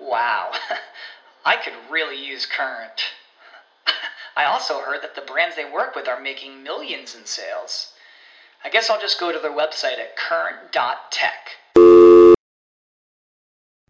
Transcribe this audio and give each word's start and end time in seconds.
Wow, 0.00 0.52
I 1.44 1.56
could 1.56 1.74
really 1.90 2.16
use 2.24 2.46
Current. 2.46 3.02
I 4.36 4.44
also 4.44 4.80
heard 4.80 5.02
that 5.02 5.14
the 5.14 5.20
brands 5.20 5.56
they 5.56 5.70
work 5.70 5.94
with 5.94 6.08
are 6.08 6.20
making 6.20 6.62
millions 6.62 7.14
in 7.14 7.26
sales. 7.26 7.92
I 8.64 8.70
guess 8.70 8.88
I'll 8.88 9.00
just 9.00 9.20
go 9.20 9.30
to 9.30 9.38
their 9.38 9.52
website 9.52 9.98
at 9.98 10.16
current.tech. 10.16 11.50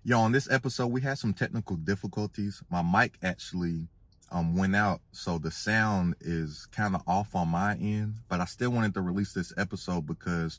Yo, 0.03 0.19
on 0.19 0.33
this 0.33 0.51
episode, 0.51 0.89
we 0.89 1.01
had 1.03 1.19
some 1.19 1.33
technical 1.33 1.77
difficulties. 1.77 2.63
My 2.71 2.83
mic 2.83 3.17
actually 3.23 3.89
um, 4.33 4.57
went 4.57 4.75
out, 4.75 5.01
so 5.13 5.39
the 5.39 5.51
sound 5.51 6.15
is 6.21 6.67
kind 6.73 6.95
of 6.95 7.03
off 7.07 7.35
on 7.35 7.49
my 7.49 7.75
end, 7.75 8.15
but 8.29 8.41
I 8.41 8.47
still 8.47 8.71
wanted 8.71 8.95
to 8.95 9.01
release 9.01 9.33
this 9.33 9.53
episode 9.57 10.07
because 10.07 10.59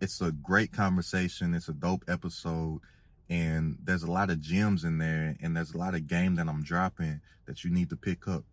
it's 0.00 0.20
a 0.20 0.30
great 0.30 0.72
conversation. 0.72 1.54
It's 1.54 1.68
a 1.68 1.72
dope 1.72 2.04
episode 2.08 2.80
and 3.28 3.78
there's 3.82 4.02
a 4.02 4.10
lot 4.10 4.30
of 4.30 4.40
gems 4.40 4.84
in 4.84 4.98
there 4.98 5.36
and 5.40 5.56
there's 5.56 5.74
a 5.74 5.78
lot 5.78 5.94
of 5.94 6.06
game 6.06 6.36
that 6.36 6.48
I'm 6.48 6.62
dropping 6.62 7.20
that 7.46 7.64
you 7.64 7.70
need 7.70 7.90
to 7.90 7.96
pick 7.96 8.28
up. 8.28 8.44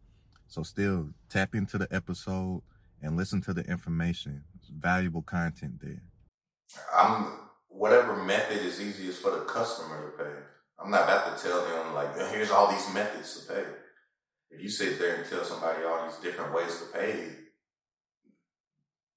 So 0.48 0.64
still 0.64 1.10
tap 1.30 1.56
into 1.56 1.78
the 1.78 1.88
episode 1.92 2.62
and 3.02 3.18
listen 3.18 3.42
to 3.42 3.54
the 3.54 3.64
information. 3.64 4.44
It's 4.56 4.70
valuable 4.70 5.22
content 5.22 5.82
there. 5.82 6.02
I'm 6.96 7.40
whatever 7.70 8.16
method 8.24 8.58
is 8.58 8.82
easiest 8.82 9.22
for 9.22 9.32
the 9.32 9.46
customer 9.46 10.12
to 10.12 10.24
pay. 10.24 10.32
I'm 10.80 10.92
not 10.92 11.04
about 11.04 11.38
to 11.38 11.44
tell 11.44 11.64
them 11.66 11.94
like 11.94 12.16
here's 12.32 12.52
all 12.52 12.72
these 12.72 12.94
methods 12.94 13.40
to 13.40 13.54
pay. 13.54 13.64
If 14.52 14.62
you 14.62 14.70
sit 14.70 15.00
there 15.00 15.16
and 15.16 15.30
tell 15.30 15.44
somebody 15.44 15.84
all 15.84 16.08
these 16.08 16.18
different 16.18 16.54
ways 16.54 16.80
to 16.80 16.98
pay, 16.98 17.30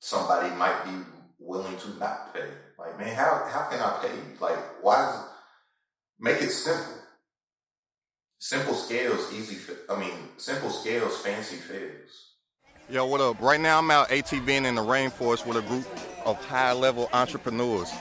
somebody 0.00 0.54
might 0.54 0.84
be 0.84 1.04
willing 1.38 1.76
to 1.76 1.88
not 1.98 2.34
pay. 2.34 2.48
Like, 2.78 2.98
man, 2.98 3.14
how 3.14 3.46
how 3.50 3.68
can 3.70 3.80
I 3.80 3.98
pay? 4.02 4.14
Like, 4.40 4.58
why 4.82 5.10
is 5.10 5.25
Make 6.18 6.40
it 6.42 6.50
simple. 6.50 6.94
Simple 8.38 8.74
scales, 8.74 9.32
easy. 9.34 9.58
I 9.90 9.98
mean, 9.98 10.12
simple 10.36 10.70
scales, 10.70 11.18
fancy 11.18 11.56
fails. 11.56 12.34
Yo, 12.88 13.04
what 13.04 13.20
up? 13.20 13.40
Right 13.40 13.60
now, 13.60 13.78
I'm 13.78 13.90
out 13.90 14.08
ATVing 14.08 14.64
in 14.64 14.76
the 14.76 14.82
rainforest 14.82 15.46
with 15.46 15.56
a 15.56 15.62
group 15.62 15.86
of 16.24 16.42
high-level 16.46 17.08
entrepreneurs. 17.12 17.92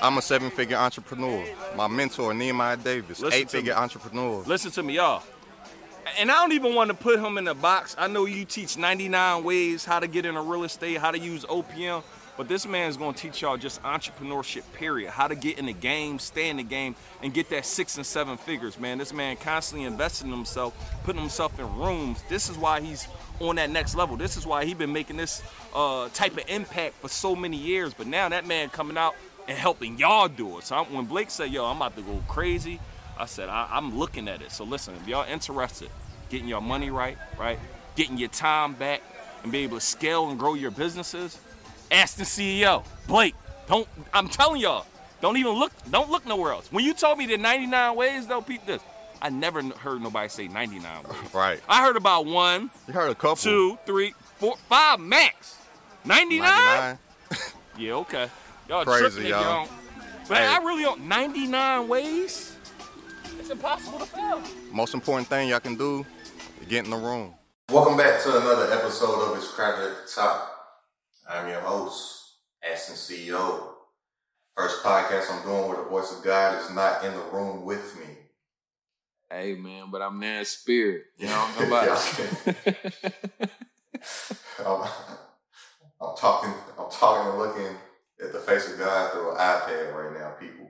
I'm 0.00 0.16
a 0.18 0.22
seven-figure 0.22 0.76
entrepreneur. 0.76 1.44
My 1.76 1.88
mentor, 1.88 2.32
Nehemiah 2.32 2.76
Davis, 2.76 3.20
Listen 3.20 3.40
eight-figure 3.40 3.74
entrepreneur. 3.74 4.42
Listen 4.46 4.70
to 4.72 4.82
me, 4.82 4.96
y'all. 4.96 5.22
And 6.18 6.30
I 6.30 6.34
don't 6.34 6.52
even 6.52 6.74
want 6.74 6.88
to 6.88 6.94
put 6.94 7.18
him 7.18 7.38
in 7.38 7.48
a 7.48 7.54
box. 7.54 7.96
I 7.98 8.06
know 8.06 8.26
you 8.26 8.44
teach 8.44 8.76
99 8.78 9.42
ways 9.42 9.84
how 9.84 9.98
to 9.98 10.06
get 10.06 10.24
into 10.24 10.40
real 10.40 10.64
estate, 10.64 10.98
how 10.98 11.10
to 11.10 11.18
use 11.18 11.44
OPM. 11.44 12.02
But 12.36 12.48
this 12.48 12.66
man 12.66 12.88
is 12.88 12.96
going 12.96 13.14
to 13.14 13.20
teach 13.20 13.42
y'all 13.42 13.56
just 13.56 13.80
entrepreneurship, 13.82 14.64
period. 14.72 15.10
How 15.10 15.28
to 15.28 15.36
get 15.36 15.58
in 15.58 15.66
the 15.66 15.72
game, 15.72 16.18
stay 16.18 16.48
in 16.48 16.56
the 16.56 16.64
game, 16.64 16.96
and 17.22 17.32
get 17.32 17.48
that 17.50 17.64
six 17.64 17.96
and 17.96 18.04
seven 18.04 18.36
figures, 18.36 18.78
man. 18.78 18.98
This 18.98 19.12
man 19.12 19.36
constantly 19.36 19.86
investing 19.86 20.28
in 20.28 20.34
himself, 20.34 20.74
putting 21.04 21.20
himself 21.20 21.58
in 21.60 21.76
rooms. 21.76 22.22
This 22.28 22.48
is 22.48 22.58
why 22.58 22.80
he's 22.80 23.06
on 23.38 23.56
that 23.56 23.70
next 23.70 23.94
level. 23.94 24.16
This 24.16 24.36
is 24.36 24.46
why 24.46 24.64
he's 24.64 24.74
been 24.74 24.92
making 24.92 25.16
this 25.16 25.42
uh, 25.74 26.08
type 26.12 26.36
of 26.36 26.44
impact 26.48 26.96
for 26.96 27.08
so 27.08 27.36
many 27.36 27.56
years. 27.56 27.94
But 27.94 28.08
now 28.08 28.28
that 28.28 28.46
man 28.46 28.68
coming 28.68 28.98
out 28.98 29.14
and 29.46 29.56
helping 29.56 29.98
y'all 29.98 30.26
do 30.26 30.58
it. 30.58 30.64
So 30.64 30.76
I'm, 30.76 30.92
when 30.92 31.04
Blake 31.04 31.30
said, 31.30 31.50
yo, 31.50 31.64
I'm 31.66 31.76
about 31.76 31.94
to 31.96 32.02
go 32.02 32.20
crazy, 32.26 32.80
I 33.18 33.26
said, 33.26 33.48
I, 33.48 33.68
I'm 33.70 33.96
looking 33.96 34.26
at 34.26 34.42
it. 34.42 34.50
So 34.50 34.64
listen, 34.64 34.94
if 35.00 35.06
y'all 35.06 35.26
interested, 35.28 35.88
getting 36.30 36.48
your 36.48 36.62
money 36.62 36.90
right, 36.90 37.18
right, 37.38 37.60
getting 37.94 38.18
your 38.18 38.30
time 38.30 38.74
back, 38.74 39.02
and 39.44 39.52
be 39.52 39.58
able 39.58 39.76
to 39.76 39.84
scale 39.84 40.30
and 40.30 40.38
grow 40.38 40.54
your 40.54 40.70
businesses, 40.70 41.38
Ask 41.90 42.16
the 42.16 42.24
CEO, 42.24 42.84
Blake. 43.06 43.34
Don't. 43.68 43.88
I'm 44.12 44.28
telling 44.28 44.60
y'all. 44.60 44.86
Don't 45.20 45.36
even 45.36 45.52
look. 45.52 45.72
Don't 45.90 46.10
look 46.10 46.26
nowhere 46.26 46.52
else. 46.52 46.70
When 46.70 46.84
you 46.84 46.92
told 46.92 47.18
me 47.18 47.26
the 47.26 47.38
99 47.38 47.96
ways, 47.96 48.26
though, 48.26 48.42
peep 48.42 48.66
this. 48.66 48.82
I 49.22 49.30
never 49.30 49.62
heard 49.62 50.02
nobody 50.02 50.28
say 50.28 50.48
99 50.48 51.02
ways. 51.02 51.12
Right. 51.32 51.60
I 51.68 51.82
heard 51.82 51.96
about 51.96 52.26
one. 52.26 52.70
You 52.86 52.92
heard 52.92 53.10
a 53.10 53.14
couple. 53.14 53.36
Two, 53.36 53.78
three, 53.86 54.12
four, 54.36 54.56
five 54.68 55.00
max. 55.00 55.56
99. 56.04 56.40
99? 56.40 56.98
yeah. 57.78 57.92
Okay. 57.92 58.28
Y'all 58.68 58.84
Crazy, 58.84 59.00
tripping 59.02 59.30
y'all. 59.30 59.42
y'all. 59.42 59.68
But 60.28 60.38
hey. 60.38 60.46
I 60.46 60.58
really 60.58 60.82
don't. 60.82 61.08
99 61.08 61.88
ways. 61.88 62.56
It's 63.38 63.50
impossible 63.50 63.98
to 63.98 64.06
fail. 64.06 64.42
Most 64.72 64.94
important 64.94 65.28
thing 65.28 65.48
y'all 65.48 65.60
can 65.60 65.76
do 65.76 66.04
is 66.60 66.66
get 66.68 66.84
in 66.84 66.90
the 66.90 66.96
room. 66.96 67.34
Welcome 67.70 67.96
back 67.96 68.22
to 68.24 68.36
another 68.36 68.70
episode 68.72 69.30
of 69.30 69.38
It's 69.38 69.50
Crowded 69.50 69.90
at 69.90 70.06
the 70.06 70.12
Top. 70.14 70.53
I'm 71.28 71.48
your 71.48 71.60
host, 71.60 72.34
Asten 72.62 72.96
CEO. 72.96 73.70
First 74.54 74.82
podcast 74.84 75.32
I'm 75.32 75.42
doing 75.42 75.68
where 75.68 75.78
the 75.78 75.88
voice 75.88 76.12
of 76.16 76.22
God 76.22 76.60
is 76.60 76.70
not 76.70 77.02
in 77.02 77.12
the 77.12 77.22
room 77.32 77.64
with 77.64 77.98
me. 77.98 78.14
Hey 79.30 79.54
man, 79.54 79.90
but 79.90 80.02
I'm 80.02 80.20
there 80.20 80.40
in 80.40 80.44
spirit. 80.44 81.04
You 81.16 81.28
know 81.28 81.32
what 81.32 81.60
I'm 81.60 81.88
talking 81.96 82.54
about? 83.38 83.50
I'm, 84.66 84.88
I'm 86.00 86.16
talking, 86.16 86.52
I'm 86.78 86.90
talking 86.90 87.30
and 87.30 87.38
looking 87.38 87.76
at 88.22 88.32
the 88.32 88.40
face 88.40 88.70
of 88.70 88.78
God 88.78 89.12
through 89.12 89.30
an 89.32 89.38
iPad 89.38 89.94
right 89.94 90.20
now, 90.20 90.30
people. 90.38 90.68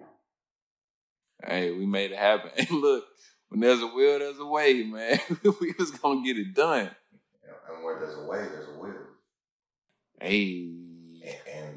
Hey, 1.44 1.72
we 1.72 1.84
made 1.84 2.12
it 2.12 2.18
happen. 2.18 2.50
Hey, 2.56 2.68
look, 2.70 3.04
when 3.48 3.60
there's 3.60 3.80
a 3.82 3.88
will, 3.88 4.20
there's 4.20 4.38
a 4.38 4.46
way, 4.46 4.84
man. 4.84 5.18
we 5.42 5.74
was 5.76 5.90
gonna 5.90 6.22
get 6.22 6.38
it 6.38 6.54
done. 6.54 6.90
And 7.68 7.84
where 7.84 7.98
there's 7.98 8.16
a 8.16 8.24
way, 8.24 8.38
there's 8.38 8.68
a 8.68 8.78
will. 8.78 8.94
Hey. 10.24 10.70
And, 11.52 11.74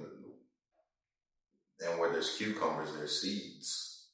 and 1.86 2.00
where 2.00 2.12
there's 2.14 2.38
cucumbers, 2.38 2.94
there's 2.96 3.22
seeds. 3.22 4.08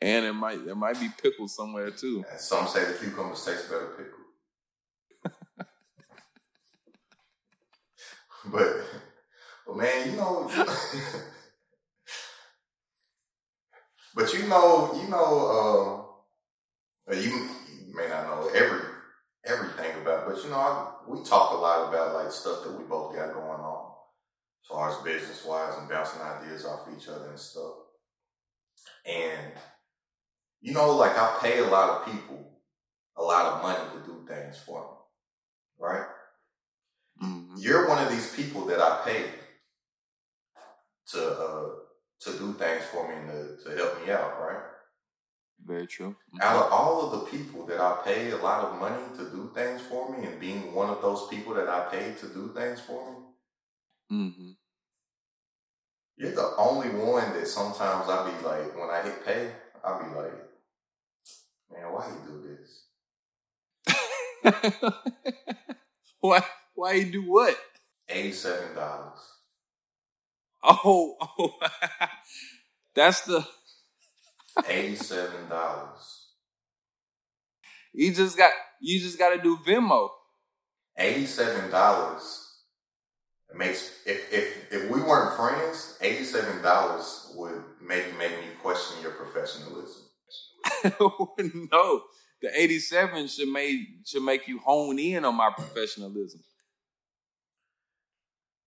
And 0.00 0.24
it 0.24 0.32
might 0.32 0.64
there 0.64 0.74
might 0.74 0.98
be 0.98 1.10
pickles 1.22 1.54
somewhere 1.54 1.90
too. 1.90 2.24
And 2.30 2.40
some 2.40 2.66
say 2.66 2.86
the 2.86 2.94
cucumbers 2.94 3.44
taste 3.44 3.68
better 3.68 3.88
pickled. 3.98 5.66
but 8.52 8.76
but 9.66 9.76
man, 9.76 10.10
you 10.10 10.16
know 10.16 10.50
But 14.14 14.32
you 14.32 14.48
know, 14.48 14.98
you 15.00 15.08
know, 15.10 16.16
uh, 17.10 17.14
you, 17.14 17.30
you 17.30 17.94
may 17.94 18.08
not 18.08 18.26
know 18.26 18.48
every 18.54 18.80
everything 19.44 20.00
about. 20.00 20.26
But 20.26 20.42
you 20.42 20.50
know, 20.50 20.56
I, 20.56 20.97
we 21.08 21.22
talk 21.24 21.52
a 21.52 21.56
lot 21.56 21.88
about 21.88 22.14
like 22.14 22.30
stuff 22.30 22.64
that 22.64 22.78
we 22.78 22.84
both 22.84 23.14
got 23.14 23.32
going 23.32 23.60
on, 23.60 23.92
as 24.62 24.68
far 24.68 24.90
as 24.90 24.96
business 24.98 25.44
wise, 25.44 25.74
and 25.78 25.88
bouncing 25.88 26.20
ideas 26.20 26.64
off 26.64 26.88
each 26.96 27.08
other 27.08 27.30
and 27.30 27.38
stuff. 27.38 27.74
And 29.06 29.52
you 30.60 30.72
know, 30.72 30.94
like 30.96 31.16
I 31.16 31.38
pay 31.40 31.58
a 31.60 31.66
lot 31.66 31.90
of 31.90 32.06
people 32.06 32.60
a 33.16 33.22
lot 33.22 33.46
of 33.46 33.62
money 33.62 33.78
to 33.92 34.06
do 34.06 34.24
things 34.28 34.58
for 34.58 34.80
me, 34.80 35.86
right? 35.86 36.06
Mm-hmm. 37.22 37.54
You're 37.58 37.88
one 37.88 38.02
of 38.04 38.10
these 38.10 38.34
people 38.34 38.64
that 38.66 38.80
I 38.80 39.00
pay 39.04 39.24
to 41.12 41.30
uh, 41.30 41.68
to 42.20 42.38
do 42.38 42.52
things 42.54 42.84
for 42.92 43.08
me 43.08 43.14
and 43.14 43.28
to, 43.28 43.64
to 43.64 43.76
help 43.76 44.04
me 44.04 44.12
out, 44.12 44.40
right? 44.40 44.62
Very 45.64 45.86
true. 45.86 46.16
Mm-hmm. 46.34 46.40
Out 46.40 46.66
of 46.66 46.72
all 46.72 47.02
of 47.02 47.10
the 47.12 47.26
people 47.38 47.66
that 47.66 47.80
I 47.80 47.98
pay 48.04 48.30
a 48.30 48.36
lot 48.38 48.64
of 48.64 48.80
money 48.80 49.02
to 49.18 49.24
do 49.30 49.50
things 49.54 49.82
for 49.82 50.16
me, 50.16 50.26
and 50.26 50.40
being 50.40 50.74
one 50.74 50.88
of 50.88 51.02
those 51.02 51.26
people 51.28 51.54
that 51.54 51.68
I 51.68 51.80
pay 51.90 52.14
to 52.20 52.28
do 52.28 52.52
things 52.54 52.80
for 52.80 53.12
me, 53.12 53.16
mm-hmm. 54.10 54.50
you're 56.16 56.32
the 56.32 56.54
only 56.56 56.88
one 56.90 57.32
that 57.34 57.46
sometimes 57.46 58.08
I 58.08 58.30
be 58.30 58.44
like, 58.46 58.76
when 58.76 58.88
I 58.88 59.02
hit 59.02 59.24
pay, 59.24 59.50
I 59.84 60.02
be 60.02 60.14
like, 60.14 60.32
man, 61.72 61.92
why 61.92 62.08
you 62.08 62.20
do 62.26 62.42
this? 62.48 62.84
why? 66.20 66.42
Why 66.74 66.92
you 66.92 67.10
do 67.10 67.22
what? 67.22 67.56
Eighty-seven 68.08 68.74
dollars. 68.74 69.18
Oh, 70.62 71.16
oh, 71.38 71.58
that's 72.94 73.22
the 73.22 73.46
Eighty-seven 74.66 75.48
dollars. 75.48 76.26
You 77.92 78.12
just 78.12 78.36
got 78.36 78.52
you 78.80 79.00
just 79.00 79.18
got 79.18 79.34
to 79.34 79.42
do 79.42 79.58
Venmo. 79.58 80.08
Eighty-seven 80.96 81.70
dollars. 81.70 82.44
It 83.50 83.56
makes 83.56 84.02
if 84.06 84.32
if 84.32 84.72
if 84.72 84.90
we 84.90 85.00
weren't 85.00 85.36
friends, 85.36 85.98
eighty-seven 86.00 86.62
dollars 86.62 87.32
would 87.36 87.62
maybe 87.80 88.12
make 88.18 88.32
me 88.32 88.46
question 88.62 89.02
your 89.02 89.12
professionalism. 89.12 90.02
no, 91.00 92.04
the 92.42 92.50
87 92.54 93.28
should 93.28 93.48
make 93.48 93.78
should 94.04 94.22
make 94.22 94.46
you 94.46 94.58
hone 94.58 94.98
in 94.98 95.24
on 95.24 95.34
my 95.34 95.50
professionalism. 95.56 96.40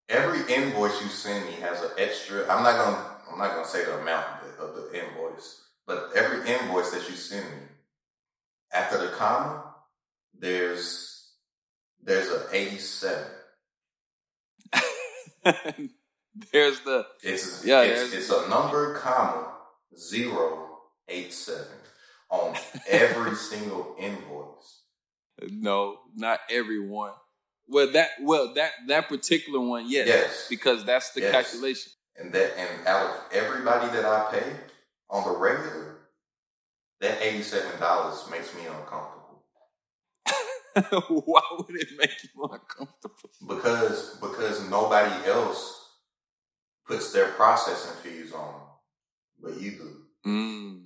Every 0.09 0.53
invoice 0.53 1.01
you 1.01 1.07
send 1.07 1.45
me 1.45 1.53
has 1.61 1.81
an 1.81 1.91
extra. 1.97 2.41
I'm 2.41 2.63
not 2.63 2.75
gonna. 2.75 3.05
I'm 3.31 3.37
not 3.37 3.55
gonna 3.55 3.67
say 3.67 3.85
the 3.85 3.99
amount 3.99 4.25
of 4.43 4.57
the, 4.57 4.63
of 4.63 4.75
the 4.75 4.99
invoice, 4.99 5.20
but 5.87 6.11
every 6.15 6.49
invoice 6.49 6.91
that 6.91 7.07
you 7.09 7.15
send 7.15 7.45
me, 7.45 7.61
after 8.73 8.97
the 8.97 9.09
comma, 9.09 9.63
there's 10.37 11.31
there's 12.03 12.27
an 12.29 12.41
87. 12.51 13.27
there's 16.51 16.79
the 16.81 17.05
It's 17.23 17.65
Yeah, 17.65 17.81
it's, 17.81 18.13
it's 18.13 18.29
a 18.29 18.47
number 18.49 18.95
comma 18.97 19.47
zero 19.97 20.79
eight 21.07 21.33
seven 21.33 21.65
on 22.29 22.55
every 22.87 23.35
single 23.49 23.95
invoice. 23.99 24.81
no, 25.49 25.99
not 26.15 26.39
everyone. 26.49 27.11
Well, 27.67 27.91
that 27.91 28.09
well 28.21 28.53
that 28.55 28.71
that 28.87 29.09
particular 29.09 29.59
one, 29.59 29.89
yes, 29.89 30.07
Yes. 30.07 30.47
because 30.49 30.83
that's 30.85 31.11
the 31.11 31.21
Yes. 31.21 31.31
calculation. 31.31 31.91
And 32.17 32.31
that 32.33 32.57
and 32.57 32.87
out 32.87 33.09
of 33.09 33.15
everybody 33.33 33.87
that 33.95 34.05
I 34.05 34.31
pay 34.31 34.53
on 35.11 35.25
the 35.31 35.37
regular, 35.39 35.97
that 37.01 37.21
eighty 37.21 37.43
seven 37.43 37.79
dollars 37.79 38.23
makes 38.31 38.53
me 38.55 38.61
uncomfortable. 38.67 39.43
Why 41.25 41.41
would 41.57 41.75
it 41.75 41.89
make 41.97 42.11
you 42.23 42.43
uncomfortable? 42.43 43.31
Because 43.47 44.17
because 44.21 44.69
nobody 44.69 45.29
else 45.29 45.89
puts 46.87 47.13
their 47.13 47.29
processing 47.29 47.97
fees 48.03 48.33
on, 48.33 48.61
but 49.41 49.59
you 49.61 49.71
do. 49.71 49.97
Mm. 50.27 50.83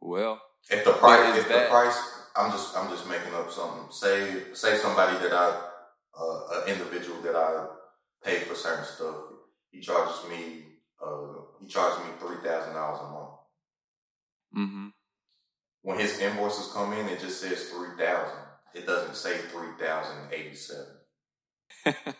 Well, 0.00 0.40
If 0.70 0.84
the 0.84 0.92
price, 0.92 1.38
if 1.38 1.44
the 1.48 1.54
that? 1.54 1.70
price, 1.70 1.98
I'm 2.36 2.50
just, 2.52 2.76
I'm 2.76 2.90
just 2.90 3.08
making 3.08 3.34
up 3.34 3.50
something. 3.50 3.90
Say, 3.90 4.44
say 4.54 4.76
somebody 4.78 5.18
that 5.18 5.32
I, 5.32 5.62
uh, 6.18 6.62
an 6.62 6.68
individual 6.72 7.20
that 7.22 7.36
I 7.36 7.66
pay 8.24 8.40
for 8.40 8.54
certain 8.56 8.84
stuff, 8.84 9.16
he 9.70 9.80
charges 9.80 10.16
me, 10.30 10.64
uh, 11.04 11.39
he 11.60 11.66
charges 11.66 12.04
me 12.04 12.12
three 12.18 12.36
thousand 12.42 12.74
dollars 12.74 13.00
a 13.00 13.10
month. 13.12 13.30
hmm 14.52 14.88
When 15.82 15.98
his 15.98 16.18
invoices 16.18 16.72
come 16.72 16.92
in, 16.92 17.06
it 17.08 17.20
just 17.20 17.40
says 17.40 17.68
three 17.70 17.96
thousand. 17.98 18.38
It 18.74 18.86
doesn't 18.86 19.16
say 19.16 19.38
three 19.38 19.72
thousand 19.78 20.32
eighty-seven. 20.32 20.86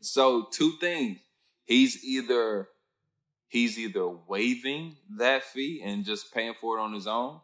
so 0.00 0.46
two 0.52 0.72
things. 0.80 1.18
He's 1.64 2.04
either 2.04 2.68
he's 3.48 3.78
either 3.78 4.08
waiving 4.08 4.96
that 5.18 5.44
fee 5.44 5.82
and 5.84 6.04
just 6.04 6.32
paying 6.34 6.54
for 6.60 6.78
it 6.78 6.82
on 6.82 6.92
his 6.92 7.06
own, 7.06 7.40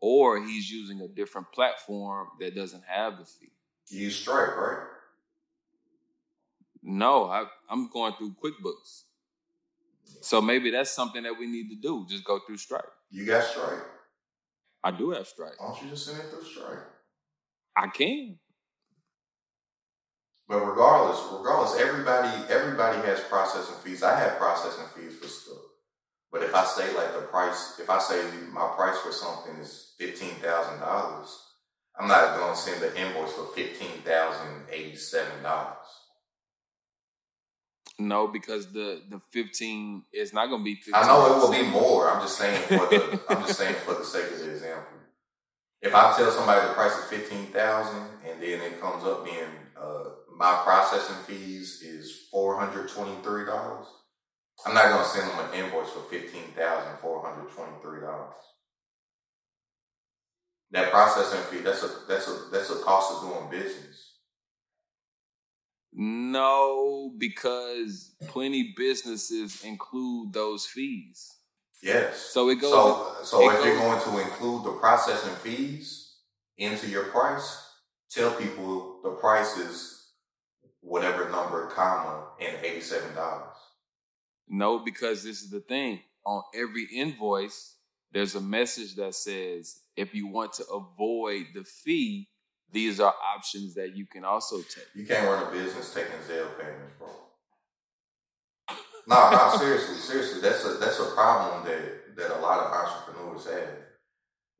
or 0.00 0.40
he's 0.44 0.70
using 0.70 1.00
a 1.00 1.08
different 1.08 1.52
platform 1.52 2.28
that 2.40 2.54
doesn't 2.54 2.84
have 2.86 3.18
the 3.18 3.24
fee. 3.24 3.52
You 3.90 4.04
use 4.04 4.16
Stripe, 4.16 4.56
right? 4.56 4.86
No, 6.82 7.24
I, 7.24 7.46
I'm 7.70 7.88
going 7.90 8.14
through 8.14 8.34
QuickBooks. 8.42 9.02
So 10.22 10.40
maybe 10.40 10.70
that's 10.70 10.90
something 10.90 11.22
that 11.22 11.38
we 11.38 11.46
need 11.46 11.68
to 11.70 11.76
do. 11.76 12.06
Just 12.08 12.24
go 12.24 12.40
through 12.46 12.58
Stripe. 12.58 12.90
You 13.10 13.24
got 13.26 13.44
Stripe. 13.44 13.86
I 14.84 14.90
do 14.90 15.10
have 15.10 15.26
Stripe. 15.26 15.54
Why 15.58 15.68
don't 15.68 15.82
you 15.82 15.90
just 15.90 16.06
send 16.06 16.18
it 16.18 16.30
through 16.30 16.44
Stripe? 16.44 16.86
I 17.76 17.88
can. 17.88 18.38
But 20.48 20.64
regardless, 20.64 21.20
regardless, 21.30 21.78
everybody 21.80 22.28
everybody 22.48 22.98
has 23.06 23.20
processing 23.20 23.76
fees. 23.84 24.02
I 24.02 24.18
have 24.18 24.38
processing 24.38 24.86
fees 24.96 25.18
for 25.18 25.28
stuff. 25.28 25.58
But 26.32 26.42
if 26.42 26.54
I 26.54 26.64
say 26.64 26.94
like 26.96 27.14
the 27.14 27.22
price, 27.22 27.78
if 27.80 27.90
I 27.90 27.98
say 27.98 28.22
my 28.52 28.68
price 28.76 28.98
for 28.98 29.12
something 29.12 29.56
is 29.56 29.94
fifteen 29.98 30.34
thousand 30.36 30.80
dollars, 30.80 31.38
I'm 31.98 32.08
not 32.08 32.38
going 32.38 32.54
to 32.54 32.58
send 32.58 32.80
the 32.80 32.98
invoice 32.98 33.32
for 33.32 33.46
fifteen 33.54 34.02
thousand 34.04 34.64
eighty 34.72 34.96
seven 34.96 35.42
dollars. 35.42 35.76
No, 37.98 38.28
because 38.28 38.72
the 38.72 39.02
the 39.08 39.20
15 39.32 40.04
is 40.12 40.32
not 40.32 40.46
going 40.46 40.60
to 40.60 40.64
be 40.64 40.76
15. 40.76 40.94
I 40.94 41.06
know 41.06 41.26
it 41.26 41.38
will 41.40 41.50
be 41.50 41.68
more. 41.68 42.10
I'm 42.10 42.20
just 42.22 42.38
saying 42.38 42.62
for 42.62 42.86
the 42.86 43.20
I'm 43.28 43.42
just 43.42 43.58
saying 43.58 43.74
for 43.84 43.94
the 43.94 44.04
sake 44.04 44.30
of 44.32 44.38
the 44.38 44.50
example. 44.50 44.98
If 45.80 45.94
I 45.94 46.16
tell 46.16 46.30
somebody 46.30 46.66
the 46.66 46.74
price 46.74 46.96
is 46.96 47.04
fifteen 47.04 47.46
thousand 47.46 48.02
and 48.28 48.42
then 48.42 48.60
it 48.60 48.80
comes 48.80 49.04
up 49.04 49.24
being 49.24 49.50
uh, 49.80 50.04
my 50.36 50.60
processing 50.64 51.16
fees 51.24 51.82
is 51.82 52.26
four 52.32 52.58
hundred 52.58 52.88
twenty 52.88 53.14
three 53.22 53.44
dollars, 53.46 53.86
I'm 54.66 54.74
not 54.74 54.90
gonna 54.90 55.04
send 55.04 55.30
them 55.30 55.38
an 55.38 55.54
invoice 55.54 55.90
for 55.90 56.00
fifteen 56.10 56.50
thousand 56.56 56.98
four 56.98 57.22
hundred 57.24 57.50
twenty 57.52 57.74
three 57.80 58.00
dollars. 58.00 58.34
That 60.72 60.90
processing 60.90 61.40
fee 61.42 61.62
that's 61.64 61.84
a 61.84 61.90
that's 62.08 62.28
a 62.28 62.48
that's 62.50 62.70
a 62.70 62.80
cost 62.80 63.14
of 63.14 63.28
doing 63.28 63.50
business. 63.50 63.87
No, 66.00 67.12
because 67.18 68.14
plenty 68.28 68.72
businesses 68.76 69.64
include 69.64 70.32
those 70.32 70.64
fees. 70.64 71.34
Yes. 71.82 72.20
So 72.20 72.50
it 72.50 72.60
goes. 72.60 72.70
So, 72.70 73.16
so 73.24 73.50
it 73.50 73.54
if 73.54 73.64
you're 73.64 73.78
going 73.78 74.00
to 74.02 74.18
include 74.20 74.64
the 74.64 74.78
processing 74.78 75.34
fees 75.34 76.14
into 76.56 76.88
your 76.88 77.06
price, 77.06 77.64
tell 78.10 78.32
people 78.32 79.00
the 79.02 79.10
price 79.10 79.56
is 79.56 80.10
whatever 80.82 81.28
number, 81.30 81.66
comma, 81.66 82.28
and 82.40 82.56
eighty-seven 82.64 83.16
dollars. 83.16 83.56
No, 84.48 84.78
because 84.78 85.24
this 85.24 85.42
is 85.42 85.50
the 85.50 85.60
thing. 85.60 86.00
On 86.24 86.42
every 86.54 86.86
invoice, 86.94 87.74
there's 88.12 88.36
a 88.36 88.40
message 88.40 88.94
that 88.94 89.16
says 89.16 89.80
if 89.96 90.14
you 90.14 90.28
want 90.28 90.52
to 90.54 90.64
avoid 90.66 91.46
the 91.54 91.64
fee, 91.64 92.28
these 92.72 93.00
are 93.00 93.14
options 93.34 93.74
that 93.74 93.96
you 93.96 94.06
can 94.06 94.24
also 94.24 94.58
take. 94.58 94.86
You 94.94 95.06
can't 95.06 95.26
run 95.26 95.46
a 95.46 95.50
business 95.50 95.92
taking 95.94 96.18
Zelle 96.28 96.58
payments, 96.58 96.94
bro. 96.98 97.08
No, 99.06 99.30
no, 99.30 99.56
seriously, 99.56 99.96
seriously, 99.96 100.40
that's 100.42 100.64
a 100.66 100.74
that's 100.74 101.00
a 101.00 101.12
problem 101.14 101.64
that 101.64 102.16
that 102.16 102.38
a 102.38 102.40
lot 102.40 102.60
of 102.60 102.72
entrepreneurs 102.72 103.46
have. 103.46 103.74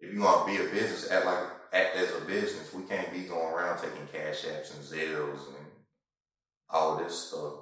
If 0.00 0.14
you're 0.14 0.22
gonna 0.22 0.46
be 0.46 0.56
a 0.56 0.68
business, 0.70 1.10
act 1.10 1.26
like 1.26 1.44
act 1.72 1.96
as 1.96 2.14
a 2.14 2.24
business. 2.24 2.72
We 2.72 2.84
can't 2.84 3.12
be 3.12 3.20
going 3.20 3.52
around 3.52 3.78
taking 3.78 4.06
cash 4.10 4.44
apps 4.44 4.74
and 4.74 4.82
Zelles 4.82 5.48
and 5.48 5.66
all 6.70 6.96
this 6.96 7.28
stuff. 7.28 7.54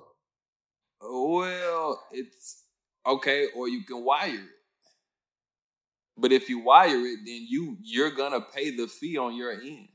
Well, 1.01 2.03
it's 2.13 2.63
okay, 3.05 3.49
or 3.57 3.69
you 3.69 3.85
can 3.85 4.05
wire 4.05 4.31
it. 4.31 4.41
But 6.17 6.33
if 6.33 6.49
you 6.49 6.61
wire 6.61 7.05
it, 7.05 7.19
then 7.27 7.47
you 7.49 7.77
you're 7.83 8.13
gonna 8.13 8.41
pay 8.41 8.75
the 8.75 8.87
fee 8.87 9.19
on 9.19 9.35
your 9.35 9.53
end. 9.53 9.89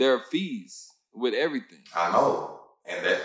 There 0.00 0.14
are 0.14 0.24
fees 0.30 0.94
with 1.12 1.34
everything. 1.34 1.80
I 1.94 2.10
know, 2.10 2.58
and 2.86 3.04
that, 3.04 3.20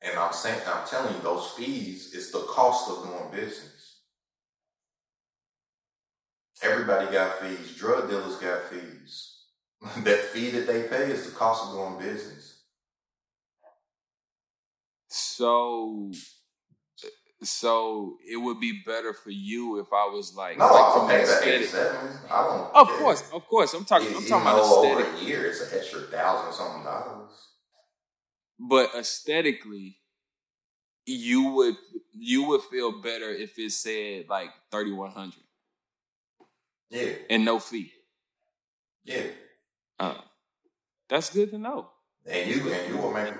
and 0.00 0.18
I'm 0.18 0.32
saying, 0.32 0.58
I'm 0.66 0.86
telling 0.88 1.14
you, 1.14 1.20
those 1.20 1.50
fees 1.50 2.14
is 2.14 2.32
the 2.32 2.38
cost 2.48 2.90
of 2.90 3.04
doing 3.04 3.30
business. 3.30 4.00
Everybody 6.62 7.12
got 7.12 7.38
fees. 7.40 7.76
Drug 7.76 8.08
dealers 8.08 8.36
got 8.36 8.62
fees. 8.70 9.42
that 9.98 10.20
fee 10.20 10.48
that 10.52 10.66
they 10.66 10.84
pay 10.84 11.10
is 11.12 11.26
the 11.26 11.36
cost 11.36 11.66
of 11.66 11.74
doing 11.74 11.98
business. 11.98 12.62
So 15.08 16.10
so 17.42 18.16
it 18.28 18.36
would 18.36 18.58
be 18.60 18.82
better 18.84 19.12
for 19.12 19.30
you 19.30 19.78
if 19.78 19.86
I 19.92 20.06
was 20.06 20.34
like, 20.34 20.58
No, 20.58 20.66
like 20.72 20.92
from 20.94 21.10
an 21.10 21.20
aesthetic. 21.20 21.54
eighty-seven. 21.54 22.10
I 22.30 22.42
don't. 22.44 22.74
Of 22.76 22.88
care. 22.88 22.98
course, 22.98 23.30
of 23.32 23.46
course. 23.46 23.74
I'm 23.74 23.84
talking. 23.84 24.08
I'm 24.08 24.24
talking 24.26 24.42
about 24.46 24.56
though 24.56 24.84
over 24.90 25.00
aesthetic. 25.02 25.22
a 25.22 25.24
year, 25.24 25.46
it's 25.46 25.60
an 25.60 25.78
extra 25.78 26.00
thousand 26.02 26.52
something 26.52 26.82
dollars. 26.84 27.30
But 28.58 28.90
aesthetically, 28.98 29.98
you 31.06 31.50
would 31.52 31.76
you 32.16 32.44
would 32.48 32.62
feel 32.62 33.00
better 33.00 33.30
if 33.30 33.58
it 33.58 33.70
said 33.72 34.24
like 34.28 34.50
thirty 34.72 34.92
one 34.92 35.12
hundred 35.12 35.44
Yeah, 36.90 37.12
and 37.30 37.44
no 37.44 37.58
fee. 37.60 37.92
yeah. 39.04 39.22
Uh, 40.00 40.14
that's 41.08 41.30
good 41.30 41.50
to 41.52 41.58
know. 41.58 41.88
And 42.26 42.50
you 42.50 42.72
and 42.72 42.92
you 42.94 43.00
will 43.00 43.12
make 43.12 43.32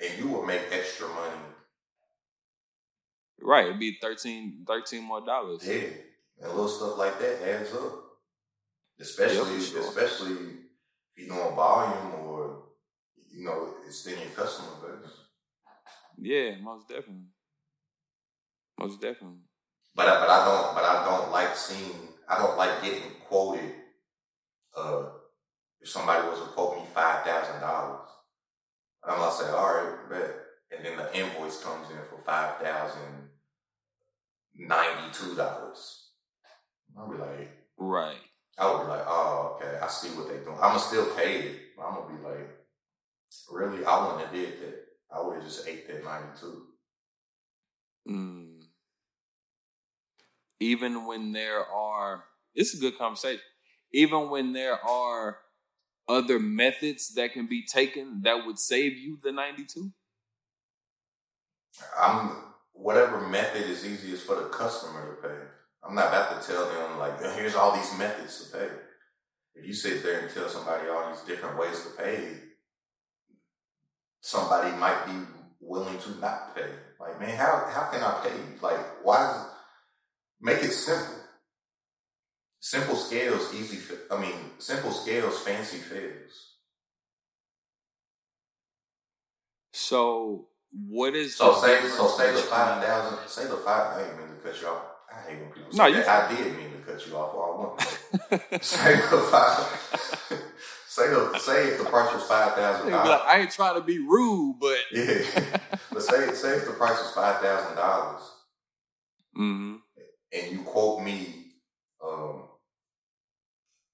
and 0.00 0.18
you 0.18 0.28
will 0.28 0.44
make 0.44 0.62
extra 0.72 1.08
money. 1.08 1.32
Right, 3.46 3.66
it'd 3.66 3.78
be 3.78 3.96
13, 4.02 4.64
13 4.66 5.04
more 5.04 5.24
dollars. 5.24 5.60
Yeah, 5.64 5.86
and 6.42 6.50
little 6.50 6.66
stuff 6.68 6.98
like 6.98 7.16
that 7.20 7.48
adds 7.48 7.72
up. 7.74 7.92
Especially, 8.98 9.54
Yeah, 9.54 9.60
sure. 9.64 9.80
especially 9.82 10.32
if 11.14 11.26
you're 11.26 11.28
doing 11.28 11.54
volume 11.54 12.14
or 12.26 12.64
you 13.30 13.44
know 13.44 13.74
extending 13.86 14.22
your 14.22 14.32
customer 14.32 14.70
base. 14.82 15.12
Yeah, 16.18 16.56
most 16.60 16.88
definitely. 16.88 17.30
Most 18.80 19.00
definitely. 19.00 19.38
But 19.94 20.08
I, 20.08 20.20
but 20.20 20.28
I 20.28 20.44
don't 20.44 20.74
but 20.74 20.84
I 20.84 21.04
don't 21.04 21.30
like 21.30 21.54
seeing 21.54 22.08
I 22.28 22.38
don't 22.38 22.58
like 22.58 22.82
getting 22.82 23.12
quoted. 23.28 23.72
Uh, 24.76 25.04
if 25.80 25.88
somebody 25.88 26.26
was 26.26 26.40
to 26.40 26.46
quote 26.46 26.78
me 26.78 26.82
five 26.92 27.24
thousand 27.24 27.60
dollars, 27.60 28.08
I'm 29.04 29.18
gonna 29.18 29.32
say 29.32 29.48
all 29.50 29.72
right, 29.72 30.10
bet, 30.10 30.34
and 30.76 30.84
then 30.84 30.96
the 30.96 31.16
invoice 31.16 31.62
comes 31.62 31.88
in 31.90 31.96
for 32.10 32.20
five 32.24 32.58
thousand 32.60 33.25
ninety 34.58 35.12
two 35.12 35.34
dollars. 35.34 36.10
I'll 36.96 37.10
be 37.10 37.18
like, 37.18 37.50
Right. 37.76 38.16
I 38.58 38.72
would 38.72 38.84
be 38.84 38.88
like, 38.88 39.04
oh, 39.06 39.58
okay, 39.60 39.78
I 39.82 39.86
see 39.88 40.08
what 40.08 40.28
they're 40.28 40.42
doing. 40.42 40.56
I'ma 40.56 40.78
still 40.78 41.14
pay 41.14 41.40
it. 41.40 41.60
I'm 41.78 41.94
gonna 41.94 42.16
be 42.16 42.24
like, 42.24 42.48
really, 43.50 43.84
I 43.84 44.02
wouldn't 44.02 44.22
have 44.22 44.32
did 44.32 44.60
that. 44.60 44.84
I 45.14 45.20
would 45.20 45.36
have 45.36 45.44
just 45.44 45.68
ate 45.68 45.86
that 45.88 46.04
ninety 46.04 46.40
two. 46.40 46.62
Mm. 48.08 48.62
Even 50.58 51.06
when 51.06 51.32
there 51.32 51.66
are, 51.66 52.24
it's 52.54 52.74
a 52.74 52.78
good 52.78 52.96
conversation. 52.96 53.42
Even 53.92 54.30
when 54.30 54.52
there 54.52 54.82
are 54.82 55.38
other 56.08 56.38
methods 56.38 57.14
that 57.14 57.32
can 57.32 57.46
be 57.46 57.64
taken 57.64 58.22
that 58.22 58.46
would 58.46 58.58
save 58.58 58.96
you 58.96 59.18
the 59.22 59.32
92? 59.32 59.90
I'm 61.98 62.30
whatever 62.76 63.26
method 63.28 63.62
is 63.62 63.84
easiest 63.84 64.26
for 64.26 64.36
the 64.36 64.48
customer 64.48 65.16
to 65.16 65.28
pay. 65.28 65.34
I'm 65.82 65.94
not 65.94 66.08
about 66.08 66.40
to 66.40 66.46
tell 66.46 66.66
them 66.66 66.98
like, 66.98 67.20
here's 67.20 67.54
all 67.54 67.74
these 67.74 67.96
methods 67.98 68.50
to 68.50 68.58
pay. 68.58 68.68
If 69.54 69.66
you 69.66 69.72
sit 69.72 70.02
there 70.02 70.20
and 70.20 70.30
tell 70.30 70.48
somebody 70.48 70.88
all 70.88 71.10
these 71.10 71.22
different 71.22 71.58
ways 71.58 71.82
to 71.82 72.02
pay, 72.02 72.28
somebody 74.20 74.76
might 74.76 75.06
be 75.06 75.12
willing 75.60 75.98
to 75.98 76.10
not 76.20 76.54
pay. 76.54 76.68
Like, 77.00 77.18
man, 77.20 77.36
how 77.36 77.68
how 77.72 77.90
can 77.90 78.02
I 78.02 78.20
pay? 78.22 78.34
Like, 78.60 79.04
why 79.04 79.30
is 79.30 79.46
make 80.40 80.62
it 80.62 80.72
simple? 80.72 81.22
Simple 82.60 82.96
scales, 82.96 83.54
easy. 83.54 83.78
I 84.10 84.18
mean, 84.18 84.34
simple 84.58 84.90
scales, 84.90 85.38
fancy 85.40 85.78
fails. 85.78 86.56
So 89.72 90.48
what 90.88 91.14
is 91.14 91.36
So 91.36 91.52
the 91.52 91.60
say 91.60 91.88
so 91.88 92.08
say 92.08 92.32
the 92.32 92.38
five 92.38 92.82
thousand. 92.84 93.28
Say 93.28 93.44
the 93.46 93.56
five. 93.56 93.96
I 93.96 94.02
didn't 94.02 94.18
mean 94.18 94.28
to 94.28 94.42
cut 94.42 94.60
you 94.60 94.68
off. 94.68 94.82
I 95.10 95.30
hate 95.30 95.40
when 95.40 95.50
people 95.50 95.72
say 95.72 95.88
you- 95.88 95.94
that. 95.96 96.30
I 96.30 96.34
did 96.34 96.56
mean 96.56 96.70
to 96.72 96.78
cut 96.78 97.06
you 97.06 97.16
off. 97.16 97.32
I 97.34 97.36
want. 97.58 97.80
say 98.62 98.96
the 98.96 99.18
five. 99.30 100.42
say 100.86 101.08
the 101.08 101.38
say 101.38 101.68
if 101.68 101.78
the 101.78 101.84
price 101.84 102.12
was 102.12 102.24
five 102.24 102.54
thousand 102.54 102.90
dollars. 102.90 103.20
I 103.26 103.40
ain't 103.40 103.50
trying 103.50 103.74
to 103.76 103.80
be 103.80 103.98
rude, 103.98 104.56
but 104.60 104.78
Yeah, 104.92 105.22
but 105.92 106.02
say 106.02 106.32
say 106.34 106.56
if 106.56 106.66
the 106.66 106.72
price 106.72 106.98
was 106.98 107.12
five 107.14 107.40
thousand 107.40 107.76
dollars 107.76 108.22
mm-hmm. 109.36 109.76
and 110.32 110.52
you 110.52 110.62
quote 110.62 111.02
me, 111.02 111.52
um, 112.06 112.42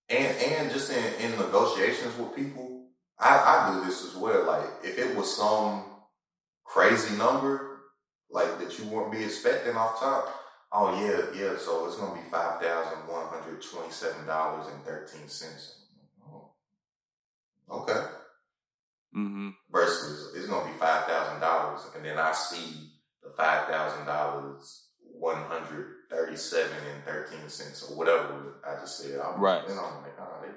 and 0.09 0.37
and 0.37 0.73
just 0.73 0.91
in, 0.93 1.15
in 1.21 1.39
negotiations 1.39 2.17
with 2.19 2.35
people, 2.35 2.89
I, 3.19 3.39
I 3.39 3.73
do 3.73 3.87
this 3.87 4.05
as 4.05 4.15
well. 4.17 4.45
Like 4.47 4.67
if 4.83 4.99
it 4.99 5.17
was 5.17 5.37
some 5.37 5.85
crazy 6.73 7.17
number, 7.17 7.81
like 8.31 8.59
that 8.59 8.79
you 8.79 8.87
wouldn't 8.87 9.12
be 9.12 9.25
expecting 9.25 9.76
off 9.76 10.00
top. 10.00 10.35
Oh 10.73 10.95
yeah, 11.00 11.38
yeah. 11.38 11.57
So 11.59 11.87
it's 11.87 11.97
gonna 11.97 12.14
be 12.14 12.29
five 12.31 12.61
thousand 12.61 13.07
one 13.07 13.26
hundred 13.26 13.62
twenty-seven 13.62 14.26
dollars 14.26 14.67
and 14.73 14.83
thirteen 14.85 15.29
cents. 15.29 15.81
Okay. 17.71 18.00
hmm 19.12 19.50
Versus 19.71 20.35
it's 20.37 20.47
gonna 20.47 20.71
be 20.71 20.79
five 20.79 21.05
thousand 21.07 21.41
dollars, 21.41 21.81
and 21.97 22.05
then 22.05 22.19
I 22.19 22.33
see 22.33 22.91
the 23.23 23.31
five 23.31 23.69
thousand 23.69 24.07
dollars 24.07 24.88
one 25.00 25.37
hundred 25.45 25.87
thirty-seven 26.11 26.76
and 26.95 27.05
thirteen 27.05 27.49
cents 27.49 27.83
or 27.91 27.97
whatever 27.97 28.61
I 28.67 28.81
just 28.81 28.99
said. 28.99 29.21
I'm, 29.21 29.41
Right. 29.41 29.62
And 29.69 29.79
I'm 29.79 30.02
like, 30.02 30.19
oh, 30.21 30.43
they, 30.43 30.49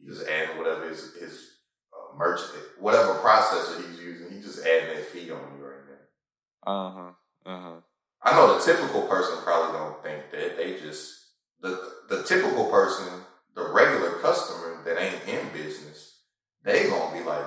he 0.00 0.08
just 0.10 0.26
adding 0.28 0.58
whatever 0.58 0.88
his 0.88 1.14
his 1.16 1.57
uh, 2.12 2.16
merchant, 2.16 2.62
whatever 2.78 3.14
processor 3.14 3.88
he's 3.88 4.00
using. 4.00 4.30
He 4.32 4.40
just 4.40 4.64
adding 4.66 4.96
that 4.96 5.06
fee 5.06 5.30
on 5.30 5.40
you 5.58 5.64
right 5.64 5.84
now. 5.88 6.72
Uh-huh. 6.72 7.10
Uh-huh. 7.46 7.80
I 8.22 8.32
know 8.32 8.58
the 8.58 8.64
typical 8.64 9.02
person 9.02 9.38
probably 9.44 9.78
don't 9.78 10.02
think 10.02 10.30
that. 10.32 10.56
They 10.56 10.78
just 10.80 11.32
the 11.60 11.92
the 12.08 12.22
typical 12.24 12.66
person, 12.70 13.06
the 13.54 13.68
regular 13.68 14.18
customer 14.20 14.82
that 14.84 15.00
ain't 15.00 15.28
in 15.28 15.48
business, 15.52 16.22
they 16.62 16.88
gonna 16.88 17.16
be 17.16 17.24
like, 17.24 17.46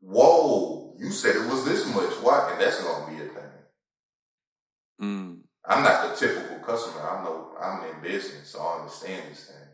"Whoa, 0.00 0.94
you 0.98 1.10
said 1.10 1.36
it 1.36 1.50
was 1.50 1.64
this 1.64 1.86
much. 1.94 2.12
Why?" 2.22 2.50
And 2.52 2.60
that's 2.60 2.82
gonna 2.82 3.10
be 3.10 3.22
a 3.22 3.28
thing. 3.28 3.52
Mm. 5.00 5.40
I'm 5.64 5.82
not 5.82 6.10
the 6.10 6.16
typical 6.26 6.58
customer. 6.58 7.02
I 7.02 7.24
know 7.24 7.56
I'm 7.60 7.84
in 7.84 8.02
business, 8.02 8.48
so 8.50 8.60
I 8.60 8.80
understand 8.80 9.22
these 9.30 9.46
things. 9.46 9.70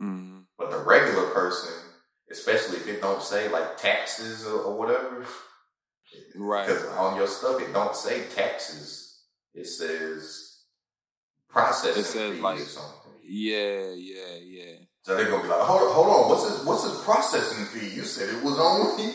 hmm 0.00 0.38
But 0.56 0.70
the 0.70 0.78
regular 0.78 1.30
person, 1.30 1.72
especially 2.30 2.76
if 2.76 2.88
it 2.88 3.00
don't 3.00 3.22
say 3.22 3.48
like 3.48 3.76
taxes 3.76 4.46
or, 4.46 4.60
or 4.60 4.78
whatever, 4.78 5.26
Right. 6.34 6.66
Because 6.66 6.84
on 6.96 7.16
your 7.16 7.26
stuff 7.26 7.60
it 7.60 7.72
don't 7.72 7.94
say 7.94 8.24
taxes. 8.34 9.22
It 9.54 9.66
says 9.66 10.62
processing 11.48 12.02
It 12.02 12.06
says, 12.06 12.34
fee 12.36 12.40
like- 12.40 12.60
or 12.60 12.64
something. 12.64 12.94
Yeah, 13.22 13.90
yeah, 13.94 14.36
yeah. 14.42 14.76
So 15.02 15.14
they're 15.14 15.28
gonna 15.28 15.42
be 15.42 15.48
like, 15.48 15.60
hold 15.60 15.82
on, 15.82 15.92
hold 15.92 16.06
on, 16.08 16.28
what's 16.30 16.48
this? 16.48 16.64
What's 16.64 16.84
this 16.84 17.04
processing 17.04 17.66
fee? 17.66 17.94
You 17.94 18.02
said 18.02 18.34
it 18.34 18.42
was 18.42 18.58
only. 18.58 19.12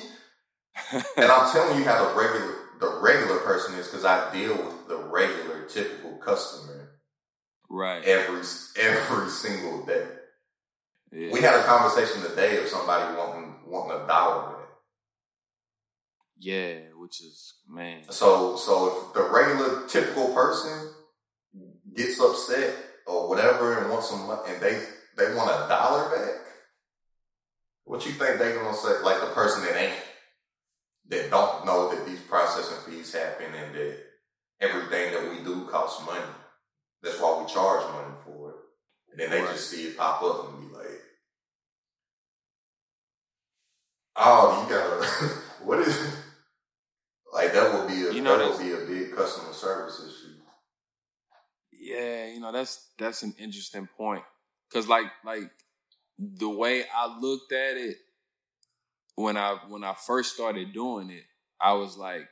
and 1.18 1.32
I'm 1.32 1.52
telling 1.52 1.80
you 1.80 1.86
how 1.86 2.08
the 2.08 2.16
regular 2.16 2.56
the 2.80 3.00
regular 3.02 3.40
person 3.40 3.76
is 3.76 3.88
because 3.88 4.06
I 4.06 4.32
deal 4.32 4.56
with 4.56 4.88
the 4.88 4.98
regular 4.98 5.66
typical 5.66 6.18
customer 6.18 7.00
right. 7.70 8.04
every 8.04 8.42
every 8.80 9.30
single 9.30 9.86
day. 9.86 10.06
Yeah. 11.16 11.32
We 11.32 11.42
had 11.42 11.60
a 11.60 11.64
conversation 11.64 12.24
today 12.24 12.58
of 12.58 12.68
somebody 12.68 13.16
wanting 13.16 13.56
wanting 13.68 14.02
a 14.04 14.08
dollar 14.08 14.54
back. 14.58 14.68
yeah, 16.40 16.80
which 16.98 17.22
is 17.22 17.54
man. 17.70 18.02
So 18.10 18.56
so 18.58 18.74
if 18.88 19.14
the 19.14 19.22
regular 19.24 19.88
typical 19.88 20.34
person 20.34 20.92
gets 21.96 22.20
upset 22.20 22.76
or 23.06 23.30
whatever 23.30 23.78
and 23.78 23.92
wants 23.92 24.10
some 24.10 24.26
money 24.26 24.42
and 24.48 24.60
they 24.62 24.84
they 25.16 25.36
want 25.36 25.52
a 25.52 25.68
dollar 25.70 26.10
back, 26.10 26.42
what 27.84 28.04
you 28.08 28.14
think 28.14 28.40
they 28.40 28.54
gonna 28.54 28.74
say? 28.76 29.00
Like 29.04 29.20
the 29.22 29.28
person 29.36 29.64
that 29.66 29.76
ain't 29.80 30.02
that 31.10 31.30
don't 31.30 31.64
know 31.66 31.94
that 31.94 32.08
these 32.08 32.22
processing 32.22 32.78
fees 32.92 33.14
happen 33.14 33.54
and 33.54 33.76
that 33.76 33.98
everything 34.62 35.14
that 35.14 35.30
we 35.30 35.44
do 35.44 35.66
costs 35.68 36.04
money. 36.08 36.26
That's 37.04 37.20
why 37.22 37.40
we 37.40 37.54
charge 37.54 37.84
money 37.92 38.16
for 38.26 38.50
it. 38.50 38.56
And 39.12 39.20
then 39.20 39.30
they 39.30 39.42
Right. 39.42 39.52
just 39.52 39.70
see 39.70 39.84
it 39.88 39.98
pop 39.98 40.24
up 40.24 40.50
and 40.50 40.70
be 40.70 40.76
like, 40.76 41.02
"Oh, 44.16 44.64
you 44.64 44.74
gotta 44.76 45.06
what 45.64 45.80
is?" 45.80 46.16
Like 47.34 47.54
that 47.54 47.74
would 47.74 47.88
be 47.88 48.06
a 48.06 48.14
You 48.14 48.22
know, 48.22 48.38
that 48.38 48.50
would 48.58 48.60
be 48.64 48.72
a 48.74 48.86
big 48.86 49.16
customer 49.16 49.54
service 49.54 50.00
issue. 50.00 50.36
Yeah, 51.72 52.28
you 52.28 52.40
know 52.40 52.52
that's 52.52 52.90
that's 52.98 53.24
an 53.24 53.36
interesting 53.40 53.88
point 53.98 54.24
because 54.70 54.88
like 54.88 55.08
like 55.26 55.52
the 56.20 56.50
way 56.50 56.86
I 56.96 57.18
looked 57.20 57.52
at 57.52 57.78
it 57.78 57.98
when 59.16 59.38
I 59.38 59.58
when 59.68 59.84
I 59.84 59.94
first 59.94 60.34
started 60.34 60.74
doing 60.74 61.10
it, 61.10 61.24
I 61.60 61.74
was 61.74 61.98
like, 61.98 62.28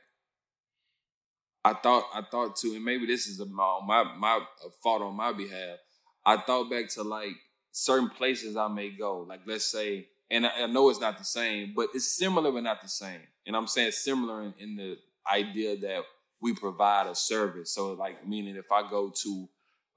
I 1.64 1.74
thought 1.74 2.04
I 2.14 2.22
thought 2.22 2.56
too, 2.56 2.74
and 2.74 2.84
maybe 2.84 3.06
this 3.06 3.26
is 3.26 3.40
a, 3.40 3.46
my 3.46 3.80
my 3.86 4.04
my 4.16 4.40
a 4.66 4.70
fault 4.82 5.02
on 5.02 5.14
my 5.16 5.32
behalf. 5.32 5.78
I 6.24 6.36
thought 6.38 6.70
back 6.70 6.88
to 6.90 7.02
like 7.02 7.34
certain 7.72 8.10
places 8.10 8.56
I 8.56 8.68
may 8.68 8.90
go, 8.90 9.20
like 9.20 9.40
let's 9.46 9.70
say, 9.70 10.08
and 10.32 10.46
I, 10.46 10.62
I 10.62 10.66
know 10.66 10.88
it's 10.88 11.00
not 11.00 11.18
the 11.18 11.24
same, 11.24 11.74
but 11.76 11.88
it's 11.94 12.06
similar 12.06 12.50
but 12.50 12.64
not 12.64 12.82
the 12.82 12.88
same. 12.88 13.20
And 13.46 13.54
I'm 13.54 13.66
saying 13.66 13.92
similar 13.92 14.42
in, 14.42 14.54
in 14.58 14.76
the 14.76 14.98
idea 15.30 15.76
that 15.76 16.02
we 16.40 16.54
provide 16.54 17.06
a 17.06 17.14
service. 17.14 17.70
So 17.70 17.92
like 17.92 18.26
meaning 18.26 18.56
if 18.56 18.72
I 18.72 18.88
go 18.88 19.12
to 19.22 19.48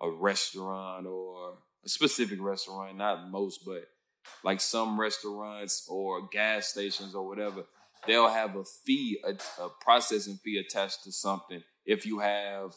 a 0.01 0.12
restaurant 0.12 1.08
or 1.08 1.58
a 1.84 1.89
specific 1.89 2.39
restaurant, 2.42 2.98
not 2.98 3.30
most, 3.30 3.65
but 3.65 3.88
like 4.44 4.60
some 4.60 5.00
restaurants 5.00 5.88
or 5.89 6.27
gas 6.27 6.68
stations 6.68 7.15
or 7.15 7.25
whatever, 7.25 7.63
they'll 8.06 8.30
have 8.30 8.56
a 8.56 8.65
fee, 8.65 9.20
a, 9.25 9.36
a 9.63 9.70
processing 9.82 10.38
fee 10.44 10.58
attached 10.58 11.04
to 11.06 11.12
something 11.12 11.63
if 11.86 12.06
you 12.06 12.20
have 12.20 12.75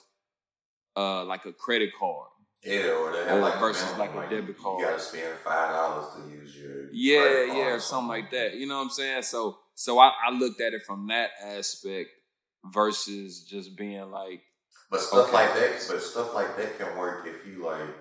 uh 0.96 1.24
like 1.24 1.44
a 1.44 1.52
credit 1.52 1.90
card. 1.98 2.28
Yeah, 2.64 2.90
or 2.90 3.12
they 3.12 3.24
have 3.24 3.40
like 3.40 3.60
versus 3.60 3.96
minimum, 3.96 4.16
like 4.16 4.26
a 4.26 4.30
debit 4.30 4.58
card. 4.58 4.80
You 4.80 4.86
gotta 4.86 5.00
spend 5.00 5.38
five 5.38 5.70
dollars 5.72 6.06
to 6.16 6.30
use 6.30 6.56
your 6.56 6.88
Yeah, 6.92 7.44
yeah, 7.44 7.74
or 7.74 7.80
something 7.80 8.08
like 8.08 8.30
that. 8.32 8.54
You 8.54 8.66
know 8.66 8.76
what 8.76 8.84
I'm 8.84 8.90
saying? 8.90 9.22
So 9.22 9.58
so 9.74 9.98
I, 9.98 10.12
I 10.26 10.30
looked 10.32 10.60
at 10.60 10.74
it 10.74 10.82
from 10.82 11.06
that 11.08 11.30
aspect 11.42 12.10
versus 12.64 13.44
just 13.44 13.76
being 13.76 14.10
like, 14.10 14.42
But 14.90 15.00
stuff 15.00 15.28
Okay. 15.28 15.32
like 15.34 15.54
that, 15.54 15.84
but 15.88 16.02
stuff 16.02 16.34
like 16.34 16.56
that 16.56 16.78
can 16.78 16.96
work 16.98 17.26
if 17.26 17.46
you 17.46 17.64
like. 17.64 17.94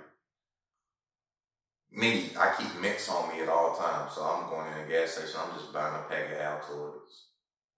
Me, 1.92 2.32
I 2.38 2.54
keep 2.58 2.80
mints 2.82 3.10
on 3.10 3.30
me 3.34 3.42
at 3.42 3.50
all 3.50 3.76
times, 3.76 4.14
so 4.14 4.24
I'm 4.24 4.50
going 4.50 4.72
in 4.74 4.86
a 4.86 4.88
gas 4.88 5.12
station. 5.12 5.40
I'm 5.40 5.58
just 5.58 5.72
buying 5.74 5.96
a 5.96 6.04
pack 6.08 6.32
of 6.32 6.38
Altoids. 6.38 7.26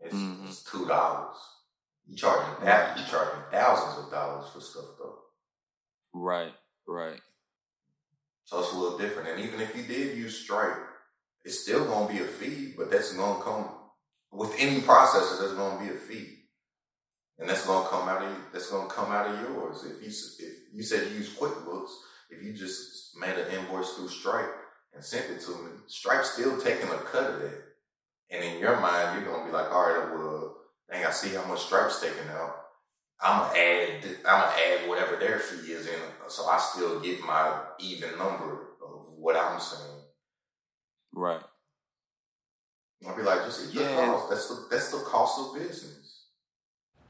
It's, 0.02 0.16
Mhm. 0.16 0.46
it's 0.48 0.64
two 0.64 0.86
dollars. 0.88 1.38
You 2.08 2.16
charging 2.18 2.66
that? 2.66 2.98
You 2.98 3.06
charging 3.06 3.44
thousands 3.52 4.06
of 4.06 4.12
dollars 4.12 4.50
for 4.52 4.62
stuff 4.62 4.98
though. 4.98 5.20
right, 6.14 6.54
right. 6.94 7.20
So 8.46 8.60
it's 8.60 8.74
a 8.74 8.78
little 8.78 8.98
different. 8.98 9.30
And 9.30 9.40
even 9.42 9.62
if 9.62 9.76
you 9.76 9.84
did 9.84 10.18
use 10.18 10.38
Stripe, 10.38 10.78
it's 11.44 11.60
still 11.60 11.86
gonna 11.86 12.12
be 12.12 12.20
a 12.20 12.26
fee, 12.26 12.74
but 12.78 12.92
that's 12.92 13.14
gonna 13.14 13.44
come 13.44 13.70
with 14.32 14.54
any 14.58 14.82
processor. 14.82 15.40
There's 15.40 15.54
gonna 15.54 15.82
be 15.84 15.90
a 15.90 15.98
fee, 15.98 16.40
and 17.38 17.50
that's 17.50 17.66
gonna 17.66 17.88
come 17.88 18.10
out 18.10 18.24
of 18.24 18.36
that's 18.52 18.70
gonna 18.70 18.90
come 18.90 19.12
out 19.12 19.28
of 19.28 19.40
yours. 19.42 19.84
If 19.84 20.02
you 20.02 20.10
if 20.10 20.56
you 20.74 20.84
said 20.84 21.10
you 21.10 21.18
use 21.18 21.36
QuickBooks, 21.36 21.92
if 22.30 22.44
you 22.44 22.54
just 22.54 23.18
made 23.18 23.38
an 23.38 23.52
invoice 23.52 23.94
through 23.94 24.10
Stripe 24.10 24.54
and 24.94 25.04
sent 25.04 25.30
it 25.30 25.42
to 25.42 25.52
me, 25.52 25.72
Stripe's 25.88 26.32
still 26.32 26.60
taking 26.60 26.90
a 26.90 26.98
cut 26.98 27.32
of 27.32 27.42
that. 27.42 27.64
And 28.32 28.44
in 28.44 28.60
your 28.60 28.80
mind, 28.80 29.22
you're 29.22 29.32
gonna 29.32 29.46
be 29.46 29.52
like, 29.52 29.72
all 29.72 29.90
right, 29.90 30.12
well, 30.14 30.58
dang, 30.92 31.06
I 31.06 31.12
see 31.12 31.36
how 31.36 31.46
much 31.46 31.62
Stripe's 31.62 32.02
taking 32.02 32.30
out. 32.32 32.59
I'm 33.22 33.40
gonna 33.48 33.60
add, 33.60 34.06
I'm 34.28 34.42
gonna 34.42 34.54
add 34.56 34.90
whatever 34.90 35.18
their 35.18 35.40
fee 35.40 35.72
is 35.74 35.88
in, 35.88 36.00
so 36.28 36.48
I 36.48 36.58
still 36.60 37.00
get 37.02 37.22
my 37.22 37.62
even 37.80 38.18
number 38.18 38.70
of 38.86 39.08
what 39.18 39.36
I'm 39.36 39.60
saying. 39.60 40.02
Right. 41.14 41.42
I'll 43.08 43.16
be 43.16 43.24
like, 43.24 43.44
just 43.46 43.74
Yeah. 43.74 43.84
the 43.84 43.96
cost. 44.14 44.30
That's 44.30 44.48
the 44.50 44.68
that's 44.72 44.92
the 44.92 45.00
cost 45.00 45.40
of 45.40 45.56
business. 45.56 46.26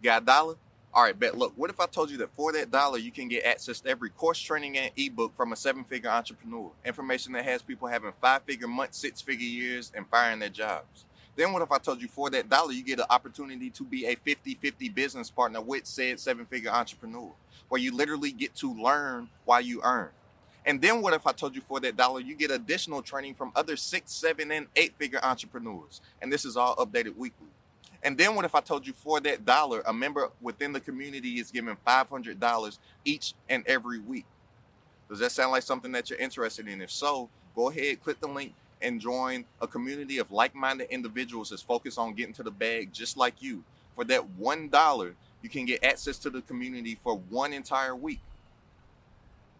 Got 0.03 0.23
a 0.23 0.25
dollar? 0.25 0.55
All 0.93 1.03
right, 1.03 1.17
bet. 1.17 1.37
Look, 1.37 1.53
what 1.55 1.69
if 1.69 1.79
I 1.79 1.85
told 1.87 2.09
you 2.09 2.17
that 2.17 2.35
for 2.35 2.51
that 2.53 2.71
dollar, 2.71 2.97
you 2.97 3.11
can 3.11 3.27
get 3.27 3.45
access 3.45 3.79
to 3.81 3.89
every 3.89 4.09
course, 4.09 4.39
training, 4.39 4.77
and 4.77 4.91
ebook 4.97 5.35
from 5.35 5.53
a 5.53 5.55
seven 5.55 5.83
figure 5.83 6.09
entrepreneur? 6.09 6.71
Information 6.85 7.33
that 7.33 7.45
has 7.45 7.61
people 7.61 7.87
having 7.87 8.11
five 8.21 8.43
figure 8.43 8.67
months, 8.67 8.97
six 8.97 9.21
figure 9.21 9.45
years, 9.47 9.91
and 9.95 10.07
firing 10.09 10.39
their 10.39 10.49
jobs. 10.49 11.05
Then 11.39 11.53
what 11.53 11.61
if 11.61 11.71
I 11.71 11.77
told 11.77 12.01
you 12.01 12.09
for 12.09 12.29
that 12.31 12.49
dollar, 12.49 12.73
you 12.73 12.83
get 12.83 12.99
an 12.99 13.05
opportunity 13.09 13.69
to 13.69 13.85
be 13.85 14.05
a 14.07 14.15
50 14.15 14.55
50 14.55 14.89
business 14.89 15.31
partner 15.31 15.61
with 15.61 15.85
said 15.85 16.19
seven 16.19 16.45
figure 16.45 16.69
entrepreneur, 16.69 17.31
where 17.69 17.79
you 17.79 17.95
literally 17.95 18.33
get 18.33 18.53
to 18.55 18.73
learn 18.73 19.29
while 19.45 19.61
you 19.61 19.79
earn? 19.85 20.09
And 20.65 20.81
then 20.81 21.01
what 21.01 21.13
if 21.13 21.25
I 21.25 21.31
told 21.31 21.55
you 21.55 21.61
for 21.61 21.79
that 21.79 21.95
dollar, 21.95 22.19
you 22.19 22.35
get 22.35 22.51
additional 22.51 23.01
training 23.01 23.35
from 23.35 23.53
other 23.55 23.77
six, 23.77 24.11
seven, 24.11 24.51
and 24.51 24.67
eight 24.75 24.95
figure 24.97 25.21
entrepreneurs? 25.23 26.01
And 26.21 26.29
this 26.29 26.43
is 26.43 26.57
all 26.57 26.75
updated 26.75 27.15
weekly. 27.15 27.47
And 28.03 28.17
then 28.17 28.35
what 28.35 28.43
if 28.43 28.53
I 28.53 28.59
told 28.59 28.85
you 28.85 28.91
for 28.91 29.21
that 29.21 29.45
dollar, 29.45 29.81
a 29.85 29.93
member 29.93 30.31
within 30.41 30.73
the 30.73 30.81
community 30.81 31.39
is 31.39 31.51
given 31.51 31.77
$500 31.87 32.79
each 33.05 33.33
and 33.47 33.65
every 33.65 33.99
week? 33.99 34.25
Does 35.07 35.19
that 35.19 35.31
sound 35.31 35.53
like 35.53 35.63
something 35.63 35.93
that 35.93 36.09
you're 36.09 36.19
interested 36.19 36.67
in? 36.67 36.81
If 36.81 36.91
so, 36.91 37.29
go 37.55 37.69
ahead, 37.69 38.03
click 38.03 38.19
the 38.19 38.27
link, 38.27 38.53
and 38.81 38.99
join 38.99 39.45
a 39.61 39.67
community 39.67 40.17
of 40.17 40.31
like 40.31 40.55
minded 40.55 40.87
individuals 40.89 41.49
that's 41.49 41.61
focused 41.61 41.97
on 41.97 42.13
getting 42.13 42.33
to 42.33 42.43
the 42.43 42.51
bag 42.51 42.93
just 42.93 43.17
like 43.17 43.41
you. 43.41 43.63
For 43.95 44.03
that 44.05 44.39
$1, 44.39 45.13
you 45.41 45.49
can 45.49 45.65
get 45.65 45.83
access 45.83 46.17
to 46.19 46.29
the 46.29 46.41
community 46.41 46.97
for 47.03 47.17
one 47.29 47.53
entire 47.53 47.95
week. 47.95 48.19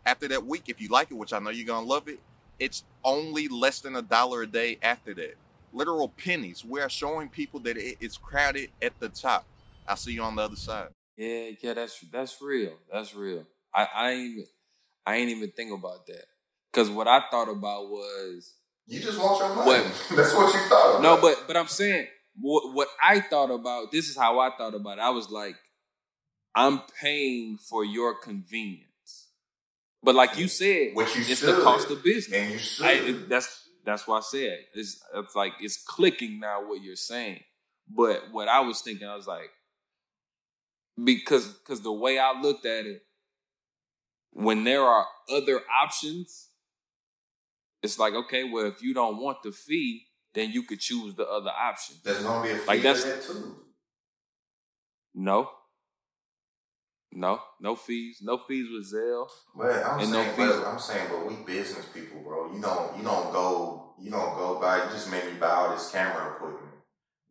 After 0.05 0.27
that 0.29 0.45
week, 0.45 0.63
if 0.67 0.81
you 0.81 0.87
like 0.87 1.11
it, 1.11 1.15
which 1.15 1.33
I 1.33 1.39
know 1.39 1.49
you're 1.49 1.65
going 1.65 1.85
to 1.85 1.89
love 1.89 2.07
it, 2.07 2.19
it's 2.57 2.83
only 3.03 3.47
less 3.47 3.79
than 3.81 3.95
a 3.95 4.01
dollar 4.01 4.43
a 4.43 4.47
day 4.47 4.77
after 4.81 5.13
that 5.15 5.35
literal 5.73 6.09
pennies. 6.09 6.63
We 6.65 6.81
are 6.81 6.89
showing 6.89 7.29
people 7.29 7.59
that 7.61 7.77
it 7.77 7.97
is 7.99 8.17
crowded 8.17 8.69
at 8.81 8.99
the 8.99 9.09
top. 9.09 9.45
I'll 9.87 9.95
see 9.95 10.13
you 10.13 10.23
on 10.23 10.35
the 10.35 10.43
other 10.43 10.55
side. 10.55 10.89
Yeah, 11.17 11.51
yeah, 11.61 11.73
that's 11.73 11.99
that's 12.11 12.41
real. 12.41 12.73
That's 12.91 13.13
real. 13.13 13.45
I, 13.73 13.87
I 13.93 14.11
ain't 14.11 14.31
even 14.31 14.45
I 15.05 15.15
ain't 15.15 15.29
even 15.29 15.51
think 15.51 15.71
about 15.71 16.07
that. 16.07 16.25
Cause 16.71 16.89
what 16.89 17.07
I 17.07 17.21
thought 17.31 17.49
about 17.49 17.89
was 17.89 18.53
You 18.89 18.99
just 19.01 19.19
want 19.19 19.39
your 19.39 19.55
money. 19.55 19.67
What? 19.83 19.83
That's 20.15 20.33
what 20.33 20.53
you 20.53 20.59
thought 20.67 20.89
about. 20.99 21.01
no, 21.03 21.21
but 21.21 21.43
but 21.47 21.55
I'm 21.55 21.67
saying 21.67 22.07
what 22.39 22.73
what 22.73 22.87
I 23.03 23.19
thought 23.21 23.51
about. 23.51 23.91
This 23.91 24.09
is 24.09 24.17
how 24.17 24.39
I 24.39 24.49
thought 24.57 24.73
about 24.73 24.97
it. 24.97 25.01
I 25.01 25.11
was 25.11 25.29
like, 25.29 25.55
I'm 26.55 26.81
paying 26.99 27.57
for 27.57 27.85
your 27.85 28.15
convenience, 28.19 29.27
but 30.01 30.15
like 30.15 30.37
you 30.37 30.47
said, 30.47 30.95
What 30.95 31.13
you 31.15 31.21
it's 31.21 31.39
should. 31.41 31.55
the 31.55 31.61
cost 31.61 31.89
of 31.91 32.03
business. 32.03 32.35
and 32.41 32.51
you 32.53 32.57
should. 32.59 32.85
I, 32.85 32.91
it- 32.93 33.29
that's 33.29 33.67
that's 33.85 34.07
why 34.07 34.17
I 34.17 34.21
said 34.21 34.57
it's, 34.73 35.01
it's 35.15 35.35
like 35.35 35.53
it's 35.61 35.77
clicking 35.77 36.39
now 36.39 36.67
what 36.67 36.81
you're 36.81 36.95
saying. 36.95 37.41
But 37.87 38.31
what 38.31 38.47
I 38.47 38.59
was 38.61 38.81
thinking, 38.81 39.07
I 39.07 39.15
was 39.15 39.27
like, 39.27 39.49
because 41.01 41.47
because 41.47 41.81
the 41.81 41.91
way 41.91 42.19
I 42.19 42.39
looked 42.39 42.65
at 42.65 42.85
it, 42.85 43.01
when 44.31 44.63
there 44.63 44.83
are 44.83 45.05
other 45.31 45.61
options, 45.83 46.48
it's 47.83 47.97
like 47.99 48.13
okay, 48.13 48.43
well, 48.43 48.65
if 48.65 48.81
you 48.81 48.93
don't 48.93 49.17
want 49.17 49.43
the 49.43 49.51
fee, 49.51 50.05
then 50.33 50.51
you 50.51 50.63
could 50.63 50.79
choose 50.79 51.15
the 51.15 51.27
other 51.27 51.49
option. 51.51 51.95
There's 52.03 52.23
gonna 52.23 52.43
be 52.47 52.51
a 52.53 52.57
fee 52.57 52.67
Like, 52.67 52.77
for 52.79 52.83
that's- 52.83 53.03
that 53.05 53.23
too. 53.23 53.55
No, 55.15 55.49
no, 57.11 57.41
no 57.59 57.75
fees, 57.75 58.19
no 58.21 58.37
fees 58.37 58.67
with 58.71 58.93
Zelle. 58.93 59.27
But 59.55 59.83
I'm 59.85 59.99
And 59.99 60.11
no 60.11 60.21
saying, 60.23 60.35
fees. 60.35 60.55
but 60.59 60.67
I'm 60.67 60.79
saying, 60.79 61.07
but 61.09 61.25
we 61.27 61.35
business 61.43 61.85
people, 61.93 62.21
bro. 62.21 62.53
You 62.53 62.61
don't, 62.61 62.97
you 62.97 63.03
don't 63.03 63.31
go, 63.33 63.95
you 63.99 64.11
don't 64.11 64.35
go 64.37 64.59
buy. 64.61 64.77
You 64.85 64.91
just 64.91 65.09
made 65.09 65.25
me 65.25 65.39
buy 65.39 65.49
all 65.49 65.71
this 65.73 65.91
camera 65.91 66.35
equipment, 66.35 66.73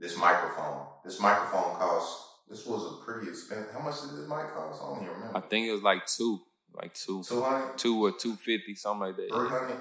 this 0.00 0.16
microphone. 0.16 0.86
This 1.04 1.20
microphone 1.20 1.76
costs. 1.76 2.24
This 2.48 2.66
was 2.66 2.92
a 3.00 3.04
pretty 3.04 3.28
expensive. 3.28 3.72
How 3.72 3.80
much 3.80 4.00
did 4.00 4.10
this 4.18 4.28
mic 4.28 4.52
cost? 4.54 4.82
I 4.82 4.86
don't 4.94 5.02
even 5.02 5.36
I 5.36 5.40
think 5.40 5.68
it 5.68 5.72
was 5.72 5.82
like 5.82 6.06
two, 6.06 6.40
like 6.74 6.94
two, 6.94 7.22
Two 7.22 7.42
hundred, 7.42 7.78
two 7.78 8.04
or 8.06 8.12
two 8.12 8.34
fifty, 8.36 8.74
something 8.74 9.06
like 9.06 9.16
that. 9.16 9.28
three 9.30 9.48
hundred. 9.48 9.80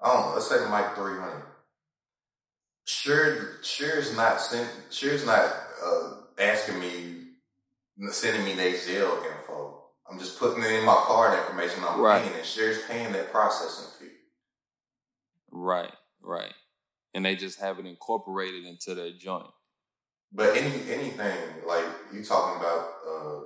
I 0.00 0.12
don't 0.12 0.26
know. 0.26 0.32
Let's 0.34 0.48
say 0.48 0.56
Mike 0.68 0.88
mic 0.88 0.96
three 0.96 1.18
hundred. 1.18 1.42
Sure, 2.84 3.62
Shure 3.62 3.98
is 3.98 4.16
not 4.16 4.40
sent. 4.40 4.70
Shure 4.90 5.12
is 5.12 5.26
not 5.26 5.44
uh, 5.84 6.12
asking 6.38 6.80
me, 6.80 7.16
sending 8.10 8.44
me 8.44 8.54
their 8.54 8.72
Zelle 8.72 9.24
info. 9.26 9.82
I'm 10.10 10.18
just 10.18 10.38
putting 10.38 10.62
it 10.62 10.70
in 10.72 10.84
my 10.86 10.94
card 11.06 11.38
information. 11.38 11.84
I'm 11.86 12.00
Right. 12.00 12.22
paying, 12.22 12.34
and 12.34 12.46
Shure's 12.46 12.82
paying 12.86 13.12
that 13.12 13.30
processing 13.30 13.90
fee. 13.98 14.14
Right, 15.50 15.92
right. 16.22 16.54
And 17.12 17.24
they 17.24 17.36
just 17.36 17.60
have 17.60 17.78
it 17.78 17.86
incorporated 17.86 18.64
into 18.64 18.94
their 18.94 19.12
joint. 19.12 19.50
But 20.32 20.56
any 20.56 20.90
anything 20.90 21.66
like 21.66 21.84
you 22.12 22.24
talking 22.24 22.60
about, 22.60 22.88
uh, 23.06 23.40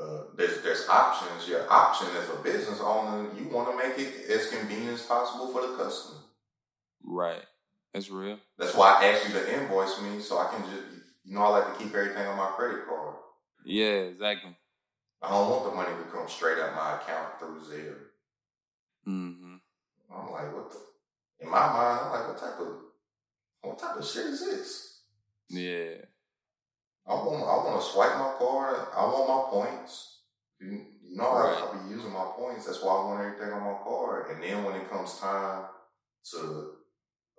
uh, 0.00 0.22
there's 0.36 0.62
there's 0.62 0.88
options. 0.88 1.48
Your 1.48 1.70
option 1.70 2.08
as 2.16 2.28
a 2.30 2.42
business 2.42 2.80
owner, 2.80 3.28
you 3.38 3.48
want 3.48 3.70
to 3.70 3.76
make 3.76 3.98
it 3.98 4.30
as 4.30 4.48
convenient 4.48 4.94
as 4.94 5.02
possible 5.02 5.48
for 5.52 5.66
the 5.66 5.76
customer. 5.76 6.20
Right. 7.02 7.42
That's 7.92 8.10
real. 8.10 8.38
That's 8.58 8.74
why 8.74 8.96
I 9.00 9.04
asked 9.06 9.28
you 9.28 9.34
to 9.34 9.60
invoice 9.60 10.00
me 10.00 10.20
so 10.20 10.38
I 10.38 10.50
can 10.50 10.62
just, 10.64 10.82
you 11.24 11.34
know, 11.34 11.42
I 11.42 11.48
like 11.48 11.76
to 11.76 11.84
keep 11.84 11.94
everything 11.94 12.26
on 12.26 12.38
my 12.38 12.46
credit 12.56 12.86
card. 12.86 13.16
Yeah, 13.66 14.08
exactly. 14.08 14.56
I 15.20 15.30
don't 15.30 15.50
want 15.50 15.64
the 15.64 15.76
money 15.76 15.90
to 15.90 16.10
come 16.10 16.26
straight 16.28 16.58
out 16.58 16.74
my 16.74 16.96
account 16.96 17.38
through 17.38 17.60
Zelle. 17.60 17.94
hmm 19.04 19.56
I'm 20.14 20.30
like, 20.32 20.54
what 20.54 20.70
the? 20.70 20.78
In 21.40 21.50
my 21.50 21.58
mind, 21.72 22.00
I'm 22.02 22.12
like, 22.12 22.28
what 22.28 22.38
type 22.38 22.60
of, 22.60 22.68
what 23.62 23.78
type 23.78 23.96
of 23.96 24.06
shit 24.06 24.26
is 24.26 24.40
this? 24.40 25.00
Yeah. 25.48 26.04
I 27.06 27.14
want, 27.14 27.42
I 27.42 27.56
want 27.66 27.82
to 27.82 27.86
swipe 27.86 28.16
my 28.16 28.34
card. 28.38 28.86
I 28.96 29.04
want 29.04 29.28
my 29.28 29.42
points. 29.50 30.20
You, 30.60 30.80
know, 31.16 31.24
Right. 31.24 31.58
I 31.58 31.82
be 31.82 31.94
using 31.94 32.12
my 32.12 32.24
points. 32.36 32.66
That's 32.66 32.82
why 32.82 32.94
I 32.94 33.04
want 33.04 33.24
everything 33.24 33.52
on 33.52 33.62
my 33.62 33.78
card. 33.82 34.30
And 34.30 34.42
then 34.42 34.64
when 34.64 34.76
it 34.76 34.88
comes 34.90 35.18
time 35.18 35.64
to 36.30 36.70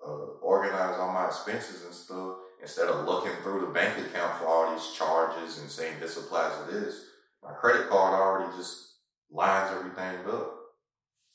uh, 0.06 0.26
organize 0.42 1.00
all 1.00 1.14
my 1.14 1.28
expenses 1.28 1.86
and 1.86 1.94
stuff, 1.94 2.36
instead 2.62 2.88
of 2.88 3.06
looking 3.06 3.32
through 3.42 3.62
the 3.62 3.68
bank 3.74 3.98
account 3.98 4.38
for 4.38 4.48
all 4.48 4.74
these 4.74 4.92
charges 4.94 5.60
and 5.60 5.70
saying 5.70 6.00
this 6.00 6.18
applies 6.18 6.52
to 6.60 6.72
this, 6.72 7.06
my 7.42 7.52
credit 7.52 7.90
card 7.90 8.14
already 8.14 8.56
just 8.58 8.98
lines 9.32 9.72
everything 9.72 10.20
up 10.32 10.60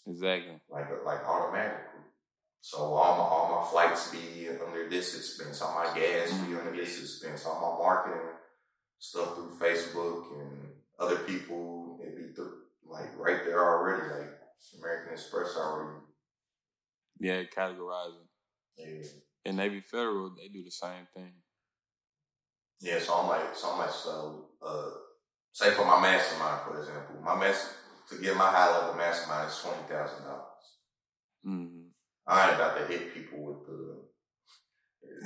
Exactly. 0.06 0.58
like 0.70 0.86
like 1.04 1.22
automatically. 1.26 1.87
So 2.60 2.78
all 2.78 3.16
my 3.16 3.24
all 3.24 3.60
my 3.60 3.70
flights 3.70 4.10
be 4.10 4.48
under 4.48 4.88
this 4.88 5.16
expense, 5.16 5.62
all 5.62 5.74
my 5.74 5.98
gas 5.98 6.32
be 6.32 6.54
under 6.54 6.74
this 6.74 7.00
expense, 7.00 7.46
all 7.46 7.60
my 7.78 7.84
marketing 7.84 8.28
stuff 8.98 9.34
through 9.34 9.56
Facebook 9.58 10.40
and 10.40 10.68
other 10.98 11.16
people, 11.18 12.00
it 12.02 12.16
be 12.16 12.34
through, 12.34 12.52
like 12.84 13.16
right 13.16 13.44
there 13.44 13.64
already, 13.64 14.02
like 14.02 14.30
American 14.78 15.12
Express 15.12 15.56
already. 15.56 15.98
Yeah, 17.20 17.42
categorizing. 17.44 18.26
Yeah. 18.76 19.08
And 19.44 19.56
Navy 19.56 19.80
Federal, 19.80 20.34
they 20.36 20.48
do 20.48 20.64
the 20.64 20.70
same 20.70 21.06
thing. 21.14 21.32
Yeah, 22.80 22.98
so 23.00 23.14
I'm 23.14 23.28
like, 23.28 23.54
so 23.54 23.72
I'm 23.72 23.78
like, 23.78 23.90
so, 23.90 24.50
uh, 24.64 24.90
say 25.52 25.70
for 25.72 25.84
my 25.84 26.00
mastermind, 26.00 26.60
for 26.62 26.78
example, 26.78 27.16
my 27.24 27.34
master, 27.38 27.74
to 28.10 28.22
get 28.22 28.36
my 28.36 28.50
high 28.50 28.70
level 28.70 28.94
mastermind 28.94 29.48
is 29.48 29.54
$20,000. 29.54 30.10
hmm 31.44 31.67
I 32.28 32.46
ain't 32.48 32.56
about 32.56 32.76
to 32.78 32.84
hit 32.86 33.14
people 33.14 33.42
with 33.42 33.66
the, 33.66 34.02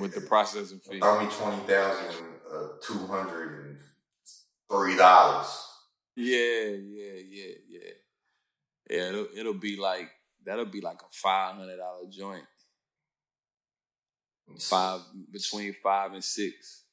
With 0.01 0.15
the 0.15 0.21
processing 0.23 0.79
fee. 0.79 1.01
Throw 1.01 1.21
me 1.21 1.31
twenty 1.31 1.63
thousand 1.67 2.25
uh, 2.53 2.69
two 2.81 3.07
hundred 3.07 3.67
and 3.67 3.79
three 4.71 4.97
dollars. 4.97 5.49
Yeah, 6.17 6.37
yeah, 6.39 7.19
yeah, 7.29 7.55
yeah. 7.69 7.91
Yeah, 8.91 9.09
it'll, 9.09 9.27
it'll 9.35 9.55
be 9.55 9.77
like, 9.77 10.11
that'll 10.45 10.67
be 10.67 10.81
like 10.83 11.01
a 11.01 11.27
$500 11.27 12.11
joint. 12.11 12.45
Five, 14.61 15.01
between 15.33 15.73
five 15.83 16.13
and 16.13 16.23
six. 16.23 16.85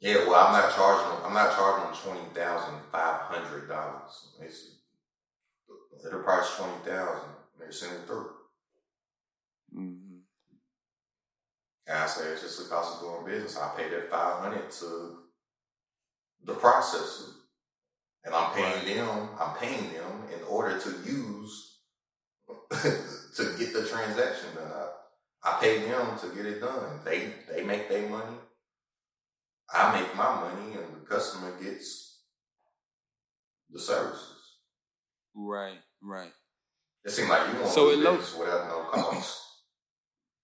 Yeah, 0.00 0.26
well, 0.28 0.46
I'm 0.46 0.52
not 0.52 0.74
charging. 0.74 1.10
them- 1.10 1.26
I'm 1.26 1.34
not 1.34 1.54
charging 1.54 1.90
them 1.90 2.00
twenty 2.02 2.34
thousand 2.34 2.76
five 2.90 3.20
hundred 3.22 3.68
dollars. 3.68 4.28
It's 4.40 4.76
it'll 6.06 6.22
price 6.22 6.56
twenty 6.56 6.78
thousand. 6.86 7.28
They 7.58 7.70
send 7.72 7.92
it 7.96 8.06
through. 8.06 8.30
hmm 9.74 10.18
And 11.88 11.96
I 11.98 12.06
say 12.06 12.26
it's 12.28 12.42
just 12.42 12.58
the 12.62 12.68
cost 12.74 12.96
of 12.96 13.00
doing 13.00 13.24
business. 13.26 13.58
I 13.58 13.70
pay 13.76 13.88
that 13.88 14.10
five 14.10 14.40
hundred 14.40 14.70
to 14.70 15.18
the 16.44 16.52
processor, 16.54 17.30
and 18.24 18.34
I'm 18.34 18.52
paying 18.52 18.96
them. 18.96 19.30
I'm 19.40 19.56
paying 19.56 19.92
them 19.94 20.24
in 20.34 20.44
order 20.46 20.78
to 20.78 20.90
use 21.06 21.78
to 22.70 23.54
get 23.58 23.72
the 23.72 23.86
transaction 23.88 24.50
done. 24.54 24.70
I, 24.70 24.88
I 25.44 25.60
pay 25.60 25.78
them 25.88 26.18
to 26.20 26.36
get 26.36 26.44
it 26.46 26.60
done. 26.60 27.00
They 27.06 27.32
they 27.50 27.64
make 27.64 27.88
their 27.88 28.06
money. 28.08 28.36
I 29.72 29.98
make 30.00 30.14
my 30.14 30.34
money, 30.40 30.74
and 30.74 31.02
the 31.02 31.06
customer 31.08 31.52
gets 31.62 32.20
the 33.70 33.80
services. 33.80 34.34
Right, 35.34 35.78
right. 36.02 36.32
It 37.04 37.10
seems 37.12 37.28
like 37.30 37.48
you 37.52 37.60
want 37.60 37.72
So 37.72 37.86
to 37.90 37.92
it 37.92 38.04
do 38.04 38.16
this 38.18 38.36
without 38.36 38.68
no 38.68 38.82
cost. 38.90 39.44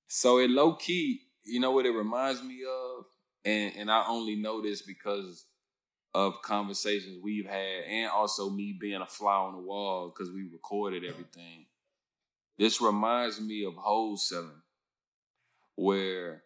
So 0.06 0.38
it 0.38 0.48
low 0.48 0.76
key, 0.76 1.22
you 1.44 1.60
know 1.60 1.70
what 1.72 1.86
it 1.86 1.90
reminds 1.90 2.42
me 2.42 2.62
of, 2.64 3.04
and 3.44 3.72
and 3.76 3.90
I 3.90 4.04
only 4.08 4.36
know 4.36 4.62
this 4.62 4.82
because 4.82 5.46
of 6.14 6.40
conversations 6.42 7.18
we've 7.22 7.46
had, 7.46 7.84
and 7.88 8.10
also 8.10 8.48
me 8.50 8.76
being 8.78 9.00
a 9.00 9.06
fly 9.06 9.34
on 9.34 9.54
the 9.54 9.60
wall 9.60 10.08
because 10.08 10.32
we 10.32 10.44
recorded 10.44 11.04
everything. 11.04 11.66
This 12.58 12.80
reminds 12.80 13.40
me 13.40 13.64
of 13.64 13.74
wholesaling, 13.74 14.62
where 15.76 16.42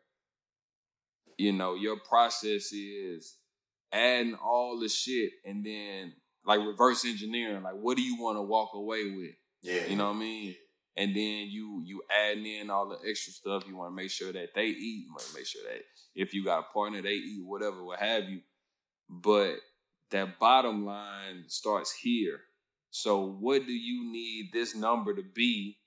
you 1.37 1.52
know 1.52 1.74
your 1.74 1.98
process 1.98 2.72
is 2.72 3.37
adding 3.92 4.34
all 4.34 4.78
the 4.78 4.88
shit 4.88 5.32
and 5.44 5.64
then 5.64 6.14
like 6.44 6.61
reverse 6.61 7.04
engineering. 7.04 7.62
Like, 7.62 7.74
what 7.74 7.96
do 7.96 8.02
you 8.02 8.20
want 8.20 8.38
to 8.38 8.42
walk 8.42 8.70
away 8.74 9.04
with? 9.11 9.34
Yeah, 9.62 9.87
You 9.87 9.96
know 9.96 10.08
what 10.08 10.16
I 10.16 10.20
mean? 10.20 10.54
And 10.98 11.14
then 11.14 11.46
you 11.48 11.82
you 11.84 12.02
adding 12.11 12.44
in 12.44 12.70
all 12.70 12.88
the 12.88 12.98
extra 13.08 13.32
stuff. 13.32 13.62
You 13.68 13.76
want 13.76 13.92
to 13.92 13.96
make 13.96 14.11
sure 14.11 14.32
that 14.32 14.48
they 14.54 14.66
eat. 14.66 15.04
You 15.06 15.12
want 15.12 15.22
to 15.22 15.34
make 15.34 15.46
sure 15.46 15.62
that 15.62 15.82
if 16.16 16.34
you 16.34 16.44
got 16.44 16.66
a 16.68 16.72
partner, 16.74 17.00
they 17.00 17.12
eat 17.12 17.44
whatever, 17.46 17.84
what 17.84 18.00
have 18.00 18.24
you. 18.24 18.40
But 19.08 19.54
that 20.11 20.40
bottom 20.40 20.84
line 20.84 21.44
starts 21.46 21.92
here. 21.92 22.40
So 22.90 23.24
what 23.24 23.64
do 23.64 23.72
you 23.72 24.11
need 24.11 24.50
this 24.52 24.74
number 24.74 25.14
to 25.14 25.22
be 25.22 25.78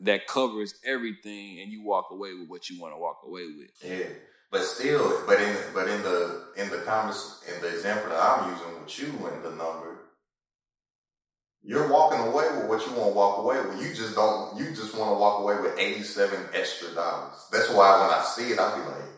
that 0.00 0.26
covers 0.26 0.74
everything, 0.84 1.60
and 1.60 1.70
you 1.70 1.84
walk 1.84 2.06
away 2.10 2.34
with 2.34 2.48
what 2.48 2.68
you 2.68 2.80
want 2.80 2.94
to 2.94 2.98
walk 2.98 3.20
away 3.24 3.46
with? 3.46 3.70
Yeah, 3.84 4.08
but 4.50 4.62
still, 4.62 5.22
but 5.26 5.40
in 5.40 5.56
but 5.72 5.88
in 5.88 6.02
the 6.02 6.48
in 6.56 6.68
the 6.70 6.78
comments 6.78 7.44
in 7.46 7.60
the 7.62 7.68
example 7.68 8.10
that 8.10 8.20
I'm 8.20 8.50
using 8.50 8.80
with 8.80 8.98
you 8.98 9.26
and 9.28 9.44
the 9.44 9.50
number, 9.50 10.05
you're 11.66 11.88
walking 11.90 12.20
away 12.20 12.46
with 12.56 12.68
what 12.68 12.86
you 12.86 12.92
want 12.94 13.10
to 13.10 13.16
walk 13.16 13.38
away 13.38 13.60
with. 13.66 13.82
You 13.82 13.94
just 13.94 14.14
don't. 14.14 14.56
You 14.58 14.66
just 14.70 14.96
want 14.96 15.10
to 15.10 15.20
walk 15.20 15.40
away 15.42 15.60
with 15.60 15.78
eighty 15.78 16.02
seven 16.04 16.40
extra 16.54 16.94
dollars. 16.94 17.34
That's 17.52 17.70
why 17.70 18.00
when 18.00 18.10
I 18.18 18.22
see 18.24 18.52
it, 18.52 18.58
I'll 18.60 18.76
be 18.76 18.82
like, 18.88 19.10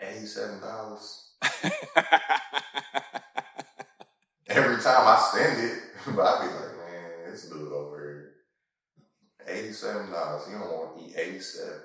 eighty 0.00 0.26
seven 0.26 0.60
dollars 0.60 1.32
every 4.48 4.82
time 4.82 5.06
I 5.06 5.30
send 5.32 5.64
it. 5.64 5.78
But 6.16 6.22
I'll 6.22 6.40
be 6.40 6.46
like, 6.54 6.76
man, 6.78 7.30
this 7.30 7.50
dude 7.50 7.70
over 7.72 7.98
here, 8.00 8.32
eighty 9.46 9.72
seven 9.72 10.10
dollars. 10.10 10.48
You 10.50 10.58
don't 10.58 10.70
want 10.70 10.98
to 10.98 11.04
eat 11.04 11.16
eighty 11.18 11.40
seven. 11.40 11.80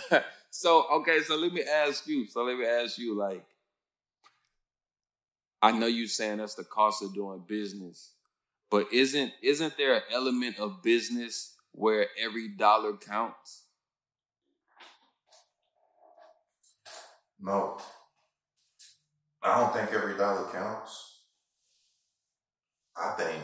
so 0.50 0.86
okay, 1.00 1.20
so 1.22 1.36
let 1.36 1.52
me 1.52 1.62
ask 1.62 2.06
you. 2.06 2.26
So 2.26 2.42
let 2.44 2.58
me 2.58 2.66
ask 2.66 2.98
you, 2.98 3.14
like, 3.14 3.44
I 5.64 5.72
know 5.72 5.86
you 5.86 6.06
saying 6.06 6.36
that's 6.38 6.56
the 6.56 6.64
cost 6.64 7.02
of 7.02 7.14
doing 7.14 7.42
business, 7.48 8.12
but 8.70 8.92
isn't 8.92 9.32
isn't 9.42 9.78
there 9.78 9.94
an 9.94 10.02
element 10.12 10.58
of 10.58 10.82
business 10.82 11.54
where 11.72 12.08
every 12.22 12.48
dollar 12.48 12.98
counts? 12.98 13.62
No. 17.40 17.78
I 19.42 19.58
don't 19.58 19.72
think 19.72 19.90
every 19.92 20.18
dollar 20.18 20.50
counts. 20.52 21.20
I 22.94 23.14
think, 23.16 23.42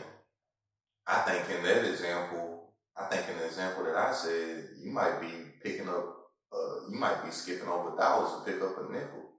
I 1.07 1.21
think 1.21 1.57
in 1.57 1.63
that 1.63 1.89
example, 1.89 2.73
I 2.95 3.05
think 3.05 3.29
in 3.29 3.37
the 3.39 3.45
example 3.45 3.83
that 3.85 3.95
I 3.95 4.13
said, 4.13 4.69
you 4.79 4.91
might 4.91 5.19
be 5.19 5.27
picking 5.63 5.89
up, 5.89 6.17
uh, 6.53 6.87
you 6.87 6.99
might 6.99 7.25
be 7.25 7.31
skipping 7.31 7.67
over 7.67 7.97
dollars 7.97 8.45
to 8.45 8.51
pick 8.51 8.61
up 8.61 8.77
a 8.77 8.93
nickel. 8.93 9.29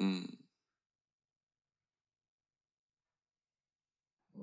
Mm. 0.00 0.33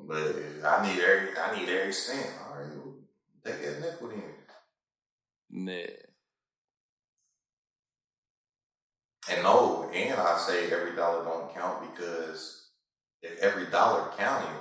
But 0.07 0.35
I 0.65 0.87
need 0.87 1.01
every, 1.01 1.37
I 1.37 1.59
need 1.59 1.69
every 1.69 1.93
cent. 1.93 2.27
All 2.47 2.57
right, 2.57 2.67
well, 2.75 2.95
take 3.45 3.61
that 3.61 3.81
nickel 3.81 4.09
then. 4.09 4.23
Nah. 5.49 5.73
And 9.29 9.43
no, 9.43 9.89
and 9.93 10.19
I 10.19 10.37
say 10.37 10.71
every 10.71 10.95
dollar 10.95 11.23
don't 11.23 11.53
count 11.53 11.91
because 11.93 12.69
if 13.21 13.39
every 13.39 13.67
dollar 13.67 14.11
counted, 14.17 14.59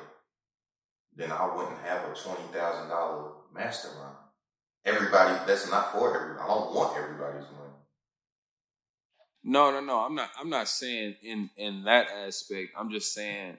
then 1.16 1.32
I 1.32 1.54
wouldn't 1.54 1.78
have 1.84 2.04
a 2.04 2.14
twenty 2.14 2.42
thousand 2.52 2.88
dollar 2.90 3.32
mastermind. 3.54 4.16
Everybody, 4.84 5.38
that's 5.46 5.70
not 5.70 5.92
for 5.92 6.14
everybody. 6.14 6.40
I 6.42 6.46
don't 6.46 6.74
want 6.74 6.96
everybody's 6.96 7.50
money. 7.50 7.74
No, 9.42 9.70
no, 9.70 9.80
no. 9.80 10.00
I'm 10.00 10.14
not. 10.14 10.30
I'm 10.38 10.50
not 10.50 10.68
saying 10.68 11.16
in 11.22 11.50
in 11.56 11.84
that 11.84 12.08
aspect. 12.10 12.72
I'm 12.78 12.90
just 12.90 13.14
saying 13.14 13.56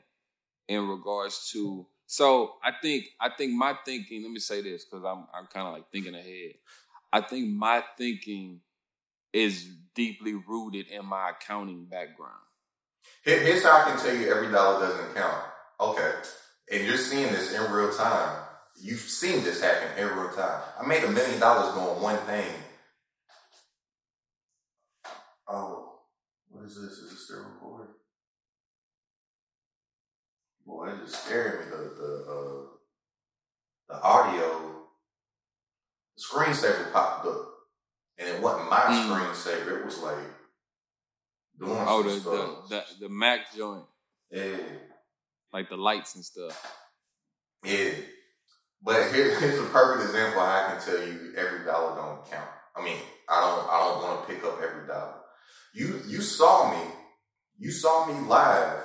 in 0.72 0.88
regards 0.88 1.52
to. 1.52 1.86
So 2.06 2.54
I 2.64 2.72
think 2.82 3.06
I 3.20 3.30
think 3.30 3.54
my 3.54 3.76
thinking. 3.86 4.24
Let 4.24 4.32
me 4.32 4.40
say 4.40 4.62
this 4.62 4.86
because 4.86 5.04
I'm 5.06 5.28
I'm 5.34 5.48
kind 5.48 5.68
of 5.68 5.74
like 5.74 5.92
thinking 5.92 6.16
ahead. 6.16 6.54
I 7.12 7.22
think 7.22 7.50
my 7.50 7.84
thinking 7.98 8.62
is 9.34 9.68
deeply 9.94 10.34
rooted 10.34 10.88
in 10.88 11.06
my 11.06 11.32
accounting 11.32 11.86
background. 11.86 12.32
Here's 13.24 13.64
how 13.64 13.82
I 13.82 13.84
can 13.84 14.00
tell 14.00 14.16
you 14.16 14.34
every 14.34 14.50
dollar 14.50 14.88
doesn't 14.88 15.14
count. 15.14 15.44
Okay. 15.80 16.12
And 16.72 16.86
you're 16.86 16.98
seeing 16.98 17.32
this 17.34 17.54
in 17.54 17.70
real 17.70 17.94
time. 17.94 18.38
You've 18.82 19.00
seen 19.00 19.44
this 19.44 19.62
happen 19.62 19.98
in 19.98 20.18
real 20.18 20.30
time. 20.30 20.62
I 20.82 20.88
made 20.88 21.04
a 21.04 21.12
million 21.12 21.40
dollars 21.40 21.74
doing 21.74 22.02
one 22.02 22.18
thing. 22.20 22.50
Oh, 25.48 26.00
what 26.50 26.64
is 26.64 26.76
this? 26.76 26.94
Is 26.94 27.12
it 27.12 27.18
still 27.18 27.44
recording? 27.44 27.94
Boy, 30.72 30.88
it 30.90 31.00
just 31.06 31.26
scared 31.26 31.60
me. 31.60 31.66
The 31.72 31.78
the 32.02 32.32
uh, 32.32 32.62
the 33.90 34.02
audio 34.02 34.72
the 36.16 36.24
screensaver 36.24 36.94
popped 36.94 37.26
up. 37.28 37.48
And 38.18 38.30
it 38.30 38.42
wasn't 38.42 38.70
my 38.70 38.78
Mm. 38.80 39.10
screensaver. 39.10 39.80
It 39.80 39.86
was 39.86 40.00
like 40.00 40.18
doing 41.60 41.78
Oh, 41.88 42.02
some 42.02 42.08
the 42.08 42.20
stuff. 42.20 42.70
the, 42.70 42.76
the 42.76 42.86
the 43.02 43.10
Mac 43.10 43.54
joint, 43.56 43.86
yeah. 44.32 44.58
like 45.52 45.68
the 45.70 45.76
lights 45.78 46.16
and 46.16 46.24
stuff. 46.24 46.56
Yeah. 47.64 47.92
But 48.82 49.12
here, 49.14 49.38
here's 49.40 49.60
a 49.60 49.66
perfect 49.66 50.06
example 50.10 50.42
how 50.42 50.48
I 50.48 50.72
can 50.72 50.82
tell 50.86 51.06
you 51.08 51.34
every 51.36 51.66
dollar 51.66 51.96
don't 51.96 52.32
count. 52.32 52.50
I 52.76 52.82
mean, 52.84 52.98
I 53.28 53.42
don't 53.42 53.70
I 53.70 53.80
don't 53.80 54.04
want 54.04 54.28
to 54.28 54.34
pick 54.34 54.44
up 54.46 54.60
every 54.62 54.88
dollar. 54.88 55.16
You 55.74 56.02
you 56.08 56.22
saw 56.22 56.72
me, 56.72 56.84
you 57.60 57.72
saw 57.72 58.06
me 58.06 58.14
live 58.28 58.80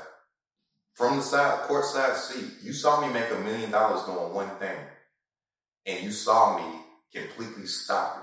from 0.96 1.18
the 1.18 1.60
court 1.66 1.84
side 1.84 2.16
seat. 2.16 2.52
You 2.62 2.72
saw 2.72 3.06
me 3.06 3.12
make 3.12 3.30
a 3.30 3.38
million 3.40 3.70
dollars 3.70 4.04
doing 4.06 4.32
one 4.32 4.50
thing. 4.58 4.78
And 5.84 6.02
you 6.02 6.10
saw 6.10 6.56
me 6.56 6.80
completely 7.14 7.66
stop 7.66 8.16
it 8.16 8.22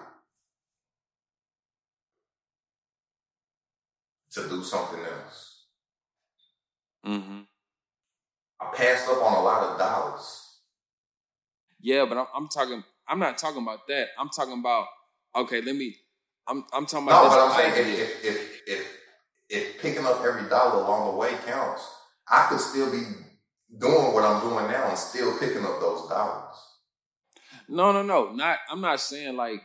to 4.33 4.49
do 4.49 4.63
something 4.63 4.99
else. 4.99 5.65
Mm-hmm. 7.05 7.41
I 8.59 8.75
passed 8.75 9.07
up 9.07 9.21
on 9.23 9.33
a 9.33 9.41
lot 9.41 9.63
of 9.63 9.77
dollars. 9.77 10.59
Yeah, 11.79 12.05
but 12.05 12.17
I'm, 12.17 12.27
I'm 12.35 12.47
talking. 12.47 12.83
I'm 13.07 13.19
not 13.19 13.37
talking 13.37 13.61
about 13.61 13.87
that. 13.87 14.07
I'm 14.17 14.29
talking 14.29 14.59
about. 14.59 14.87
Okay, 15.35 15.61
let 15.61 15.75
me. 15.75 15.95
I'm 16.47 16.65
I'm 16.73 16.85
talking 16.85 17.07
about 17.07 17.23
No, 17.23 17.29
but 17.29 17.39
I'm 17.39 17.73
saying 17.73 17.87
if, 17.87 17.99
if 17.99 18.25
if 18.25 18.61
if 18.67 18.97
if 19.49 19.81
picking 19.81 20.05
up 20.05 20.21
every 20.25 20.49
dollar 20.49 20.83
along 20.83 21.11
the 21.11 21.17
way 21.17 21.35
counts, 21.45 21.87
I 22.33 22.47
could 22.49 22.59
still 22.59 22.91
be 22.91 23.03
doing 23.77 24.13
what 24.13 24.23
I'm 24.23 24.41
doing 24.41 24.67
now 24.67 24.89
and 24.89 24.97
still 24.97 25.37
picking 25.37 25.63
up 25.63 25.79
those 25.79 26.09
dollars. 26.09 26.55
No, 27.69 27.91
no, 27.91 28.01
no. 28.01 28.31
Not 28.31 28.57
I'm 28.71 28.81
not 28.81 28.99
saying 28.99 29.35
like 29.35 29.61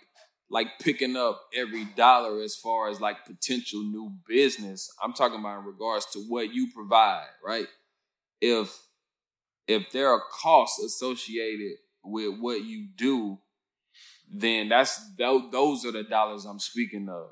like 0.50 0.68
picking 0.80 1.16
up 1.16 1.40
every 1.54 1.84
dollar 1.84 2.42
as 2.42 2.56
far 2.56 2.90
as 2.90 3.00
like 3.00 3.24
potential 3.26 3.82
new 3.82 4.12
business. 4.28 4.90
I'm 5.02 5.14
talking 5.14 5.40
about 5.40 5.60
in 5.60 5.64
regards 5.66 6.06
to 6.12 6.20
what 6.20 6.52
you 6.52 6.68
provide, 6.74 7.28
right? 7.44 7.66
If 8.42 8.78
if 9.66 9.90
there 9.92 10.10
are 10.10 10.22
costs 10.42 10.82
associated 10.82 11.78
with 12.04 12.38
what 12.38 12.64
you 12.64 12.88
do, 12.96 13.38
then 14.30 14.68
that's 14.68 15.14
tho- 15.16 15.50
those 15.50 15.86
are 15.86 15.92
the 15.92 16.04
dollars 16.04 16.44
I'm 16.44 16.58
speaking 16.58 17.08
of. 17.08 17.30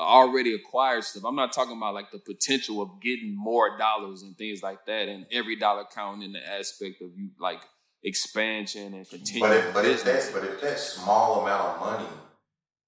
Already 0.00 0.54
acquired 0.54 1.02
stuff. 1.04 1.24
I'm 1.24 1.34
not 1.34 1.52
talking 1.52 1.76
about 1.76 1.94
like 1.94 2.12
the 2.12 2.20
potential 2.20 2.80
of 2.80 3.00
getting 3.00 3.34
more 3.36 3.76
dollars 3.78 4.22
and 4.22 4.36
things 4.38 4.62
like 4.62 4.86
that, 4.86 5.08
and 5.08 5.26
every 5.32 5.56
dollar 5.56 5.84
counting 5.92 6.22
in 6.22 6.32
the 6.32 6.46
aspect 6.48 7.02
of 7.02 7.10
you 7.16 7.30
like 7.40 7.60
expansion 8.04 8.94
and 8.94 9.08
continuing 9.08 9.50
But 9.50 9.58
if 9.58 9.74
but 9.74 9.84
if 9.84 10.04
that 10.04 10.30
but 10.32 10.44
if 10.44 10.60
that 10.60 10.78
small 10.78 11.42
amount 11.42 11.62
of 11.74 11.80
money 11.80 12.08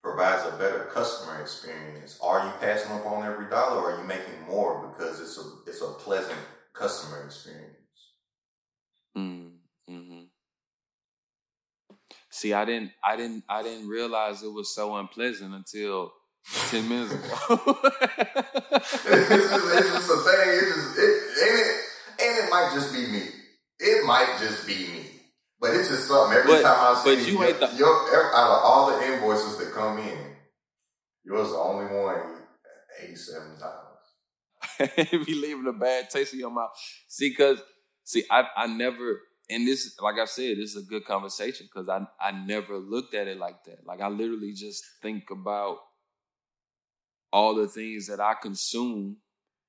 provides 0.03 0.47
a 0.47 0.57
better 0.57 0.85
customer 0.93 1.41
experience. 1.43 2.19
Are 2.23 2.47
you 2.47 2.53
passing 2.61 2.93
up 2.93 3.07
on 3.07 3.25
every 3.27 3.49
dollar 3.51 3.83
or 3.83 3.93
are 3.95 4.01
you 4.01 4.07
making 4.07 4.43
more 4.49 4.89
because 4.89 5.21
it's 5.21 5.39
a 5.39 5.71
it's 5.71 5.83
a 5.83 5.93
pleasant 5.95 6.39
customer 6.73 7.25
experience? 7.25 7.77
Mm, 9.17 9.61
hmm 9.87 10.25
See, 12.31 12.53
I 12.53 12.65
didn't, 12.65 12.93
I 13.05 13.17
didn't, 13.17 13.45
I 13.49 13.63
didn't 13.63 13.89
realize 13.89 14.43
it 14.43 14.53
was 14.53 14.75
so 14.75 14.97
unpleasant 14.97 15.55
until 15.55 16.13
ten 16.71 16.89
minutes 16.89 17.13
ago. 17.13 17.27
it's, 17.61 19.29
just, 19.29 19.75
it's 19.75 19.91
just 19.93 20.11
a 20.11 20.17
thing. 20.17 20.49
It 20.49 20.67
just 20.75 20.99
it, 20.99 21.15
and 21.43 21.59
it 21.61 21.77
and 22.23 22.45
it 22.45 22.51
might 22.51 22.71
just 22.75 22.93
be 22.93 23.07
me. 23.07 23.23
It 23.79 24.05
might 24.07 24.37
just 24.41 24.67
be 24.67 24.75
me. 24.75 25.05
But 25.61 25.75
it's 25.75 25.89
just 25.89 26.09
something 26.09 26.37
every 26.39 26.53
But- 26.53 26.63
time 26.63 26.97
I 26.97 27.01
see 27.03 27.17
but 27.17 27.27
you 27.27 27.33
your, 27.35 27.45
ain't 27.47 27.61
the- 27.61 27.77
your- 27.77 28.35
out 28.35 28.51
of 28.51 28.65
all 28.65 28.91
the 28.99 29.05
invoices 29.13 29.59
that 29.59 29.73
come 29.75 29.99
in, 29.99 30.19
yours 31.25 31.49
is 31.49 31.53
the 31.53 31.59
only 31.59 31.87
one 31.95 32.43
eighty 33.03 33.15
seven 33.17 33.59
dollars. 33.59 35.27
be 35.27 35.35
leaving 35.35 35.67
a 35.67 35.73
bad 35.73 36.09
taste 36.11 36.33
in 36.33 36.41
your 36.41 36.51
mouth. 36.51 36.71
See, 37.09 37.35
cause 37.35 37.63
see, 38.05 38.25
I 38.31 38.45
I 38.57 38.67
never 38.67 39.21
and 39.51 39.67
this 39.67 39.97
like 40.01 40.17
I 40.19 40.25
said, 40.25 40.57
this 40.57 40.75
is 40.75 40.85
a 40.85 40.89
good 40.89 41.05
conversation 41.05 41.69
because 41.73 41.89
I 41.89 42.07
I 42.21 42.31
never 42.33 42.77
looked 42.79 43.15
at 43.15 43.29
it 43.29 43.39
like 43.39 43.63
that. 43.65 43.85
Like 43.87 44.01
I 44.01 44.09
literally 44.09 44.53
just 44.55 44.83
think 45.03 45.25
about 45.31 45.79
all 47.33 47.55
the 47.55 47.69
things 47.69 48.07
that 48.09 48.21
I 48.21 48.35
consume 48.41 49.17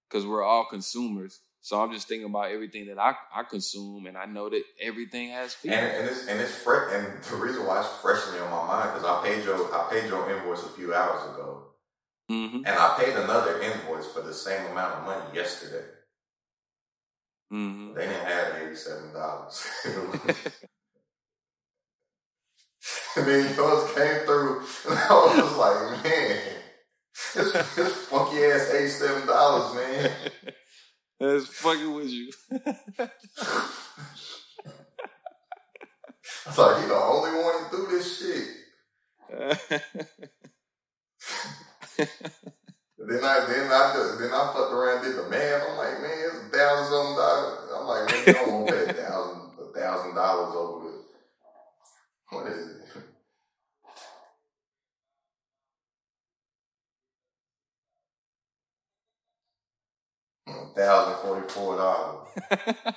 because 0.10 0.26
we're 0.26 0.44
all 0.44 0.66
consumers. 0.66 1.42
So 1.62 1.82
I'm 1.82 1.92
just 1.92 2.08
thinking 2.08 2.28
about 2.30 2.52
everything 2.52 2.88
that 2.88 2.98
I, 3.00 3.14
I 3.36 3.44
consume, 3.44 4.08
and 4.08 4.18
I 4.18 4.26
know 4.26 4.50
that 4.50 4.64
everything 4.82 5.30
has. 5.30 5.56
And, 5.64 5.74
and 5.74 6.08
it's 6.08 6.28
and 6.28 6.40
it's 6.42 6.56
fresh. 6.56 6.92
And 6.94 7.24
the 7.24 7.36
reason 7.36 7.66
why 7.68 7.80
it's 7.82 7.90
freshly 8.02 8.40
on 8.40 8.50
my 8.50 8.66
mind 8.68 8.92
because 8.94 9.06
I 9.08 9.24
paid 9.24 9.46
your 9.46 9.74
I 9.74 9.88
paid 9.92 10.08
your 10.10 10.30
invoice 10.32 10.64
a 10.66 10.70
few 10.70 10.94
hours 10.94 11.24
ago, 11.34 11.64
hmm 12.30 12.58
and 12.66 12.68
I 12.70 12.98
paid 13.00 13.16
another 13.16 13.62
invoice 13.62 14.08
for 14.12 14.22
the 14.22 14.34
same 14.34 14.66
amount 14.72 14.96
of 14.96 15.06
money 15.06 15.36
yesterday. 15.36 15.86
hmm 17.52 17.94
They 17.94 18.08
didn't 18.08 18.26
have 18.26 18.56
eighty 18.64 18.76
seven 18.76 19.14
dollars. 19.14 19.68
and 23.16 23.28
then 23.28 23.56
yours 23.56 23.92
came 23.94 24.26
through, 24.26 24.60
and 24.90 24.98
I 24.98 25.14
was 25.14 25.58
like, 25.58 26.04
man, 26.04 26.40
this, 27.36 27.76
this 27.76 27.94
funky 28.08 28.44
ass 28.46 28.70
eighty 28.72 28.90
seven 28.90 29.28
dollars, 29.28 29.76
man. 29.76 30.12
That's 31.20 31.48
fucking 31.48 31.94
with 31.94 32.10
you. 32.10 32.32
I 32.52 33.10
was 36.48 36.58
like, 36.58 36.82
you 36.82 36.88
the 36.90 36.96
only 36.96 37.32
one 37.44 37.70
to 37.70 37.78
do 37.78 37.88
this 37.92 38.20
shit. 38.20 39.82
Then 42.98 43.24
I 43.24 43.46
then 43.48 43.68
I 43.72 43.94
just, 43.96 44.20
then 44.20 44.32
I 44.34 44.54
fucked 44.54 44.74
around 44.74 45.04
did 45.04 45.18
the 45.18 45.30
math. 45.30 45.64
I'm 45.70 45.78
like, 45.78 46.02
man, 46.02 46.18
it's 46.26 46.36
a 46.36 46.50
thousand 46.58 46.92
something 46.94 47.16
dollars. 47.18 47.70
I'm 47.76 47.88
like, 47.88 48.06
man, 48.12 48.24
you 48.28 48.34
don't 48.34 48.54
want 48.54 48.70
pay 48.70 48.94
thousand 48.94 49.42
a 49.60 49.80
thousand 49.80 50.16
dollars 50.16 50.56
over 50.56 50.86
the 50.88 51.04
what 52.30 52.48
is 52.48 52.70
it? 52.70 53.11
Thousand 60.76 61.16
forty 61.22 61.48
four 61.50 61.78
dollars. 61.78 62.28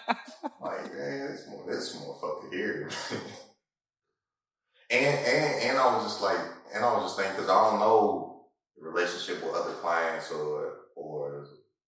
Like, 0.61 0.95
man, 0.95 1.29
this 1.31 1.47
mo- 1.49 1.67
this 1.69 1.97
motherfucker 1.97 2.53
here. 2.53 2.91
and 4.91 5.19
and 5.19 5.63
and 5.63 5.79
I 5.79 5.95
was 5.97 6.05
just 6.05 6.23
like, 6.23 6.39
and 6.75 6.85
I 6.85 6.95
was 6.95 7.05
just 7.05 7.17
thinking 7.17 7.35
because 7.37 7.51
I 7.51 7.71
don't 7.71 7.81
know 7.81 8.47
the 8.77 8.89
relationship 8.89 9.45
with 9.45 9.55
other 9.55 9.75
clients 9.75 10.31
or 10.31 10.75
or 10.97 11.47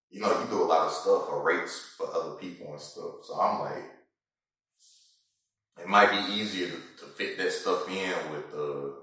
you 0.09 0.21
know 0.21 0.39
you 0.39 0.47
do 0.49 0.61
a 0.61 0.65
lot 0.65 0.87
of 0.87 0.93
stuff 0.93 1.29
or 1.29 1.43
rates 1.43 1.93
for 1.97 2.07
other 2.15 2.35
people 2.35 2.71
and 2.71 2.81
stuff. 2.81 3.25
So 3.25 3.39
I'm 3.39 3.59
like, 3.61 3.83
it 5.81 5.87
might 5.87 6.11
be 6.11 6.33
easier 6.33 6.67
to, 6.67 6.73
to 6.73 7.05
fit 7.17 7.37
that 7.37 7.51
stuff 7.51 7.87
in 7.89 8.31
with 8.31 8.51
the 8.51 8.95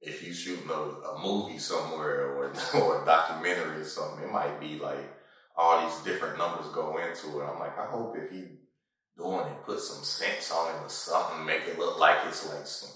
if 0.00 0.26
you 0.26 0.32
shooting 0.32 0.70
a, 0.70 0.72
a 0.72 1.20
movie 1.22 1.58
somewhere 1.58 2.32
or 2.32 2.52
or 2.74 3.02
a 3.02 3.06
documentary 3.06 3.80
or 3.80 3.84
something. 3.84 4.24
It 4.24 4.32
might 4.32 4.60
be 4.60 4.78
like 4.78 5.12
all 5.56 5.86
these 5.86 5.98
different 6.04 6.38
numbers 6.38 6.66
go 6.74 6.98
into 6.98 7.40
it. 7.40 7.44
I'm 7.44 7.58
like, 7.58 7.78
I 7.78 7.86
hope 7.86 8.16
if 8.16 8.30
he 8.30 8.44
doing 9.16 9.46
it, 9.46 9.64
put 9.64 9.80
some 9.80 10.04
sense 10.04 10.52
on 10.52 10.74
it 10.74 10.84
or 10.84 10.88
something, 10.88 11.46
make 11.46 11.62
it 11.62 11.78
look 11.78 11.98
like 11.98 12.18
it's 12.28 12.46
like 12.52 12.66
some 12.66 12.90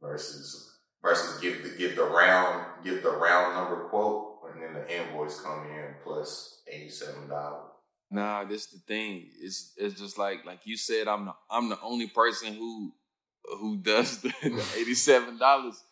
versus 0.00 0.78
versus 1.00 1.40
give 1.40 1.62
the 1.62 1.70
give 1.78 1.96
the 1.96 2.04
round 2.04 2.64
give 2.84 3.02
the 3.02 3.10
round 3.10 3.54
number 3.54 3.88
quote 3.88 4.38
and 4.52 4.62
then 4.62 4.74
the 4.74 4.92
invoice 4.92 5.40
come 5.40 5.66
in 5.66 5.94
plus 6.02 6.62
eighty 6.68 6.88
seven 6.88 7.28
dollars. 7.28 7.70
Nah, 8.10 8.44
this 8.44 8.66
the 8.66 8.78
thing. 8.78 9.28
It's 9.40 9.72
it's 9.76 9.98
just 9.98 10.18
like 10.18 10.44
like 10.44 10.60
you 10.64 10.76
said. 10.76 11.08
I'm 11.08 11.26
the 11.26 11.34
I'm 11.50 11.68
the 11.68 11.80
only 11.80 12.08
person 12.08 12.54
who 12.54 12.92
who 13.58 13.78
does 13.78 14.20
the, 14.20 14.32
eighty 14.76 14.94
seven 14.94 15.38
dollars. 15.38 15.82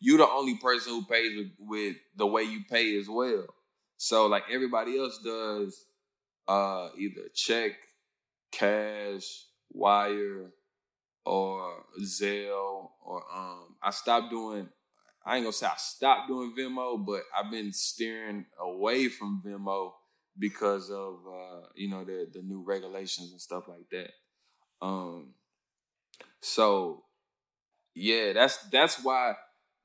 You 0.00 0.16
the 0.16 0.28
only 0.28 0.56
person 0.56 0.92
who 0.92 1.04
pays 1.04 1.36
with, 1.36 1.48
with 1.58 1.96
the 2.16 2.26
way 2.26 2.42
you 2.42 2.60
pay 2.70 2.98
as 2.98 3.08
well. 3.08 3.46
So 3.98 4.26
like 4.26 4.44
everybody 4.50 4.98
else 4.98 5.18
does, 5.22 5.84
uh, 6.48 6.88
either 6.98 7.28
check, 7.34 7.72
cash, 8.50 9.44
wire, 9.70 10.50
or 11.24 11.84
Zelle, 12.02 12.90
or 13.04 13.22
um. 13.34 13.76
I 13.82 13.90
stopped 13.90 14.30
doing. 14.30 14.68
I 15.24 15.36
ain't 15.36 15.44
gonna 15.44 15.52
say 15.52 15.66
I 15.66 15.74
stopped 15.76 16.28
doing 16.28 16.54
Venmo, 16.58 17.04
but 17.04 17.22
I've 17.38 17.50
been 17.50 17.72
steering 17.72 18.46
away 18.58 19.08
from 19.08 19.42
Venmo 19.44 19.92
because 20.38 20.90
of 20.90 21.20
uh, 21.26 21.66
you 21.74 21.90
know 21.90 22.04
the 22.04 22.28
the 22.32 22.42
new 22.42 22.62
regulations 22.64 23.32
and 23.32 23.40
stuff 23.40 23.68
like 23.68 23.88
that. 23.90 24.10
Um, 24.82 25.34
so 26.40 27.04
yeah, 27.94 28.32
that's 28.32 28.58
that's 28.70 29.02
why 29.02 29.34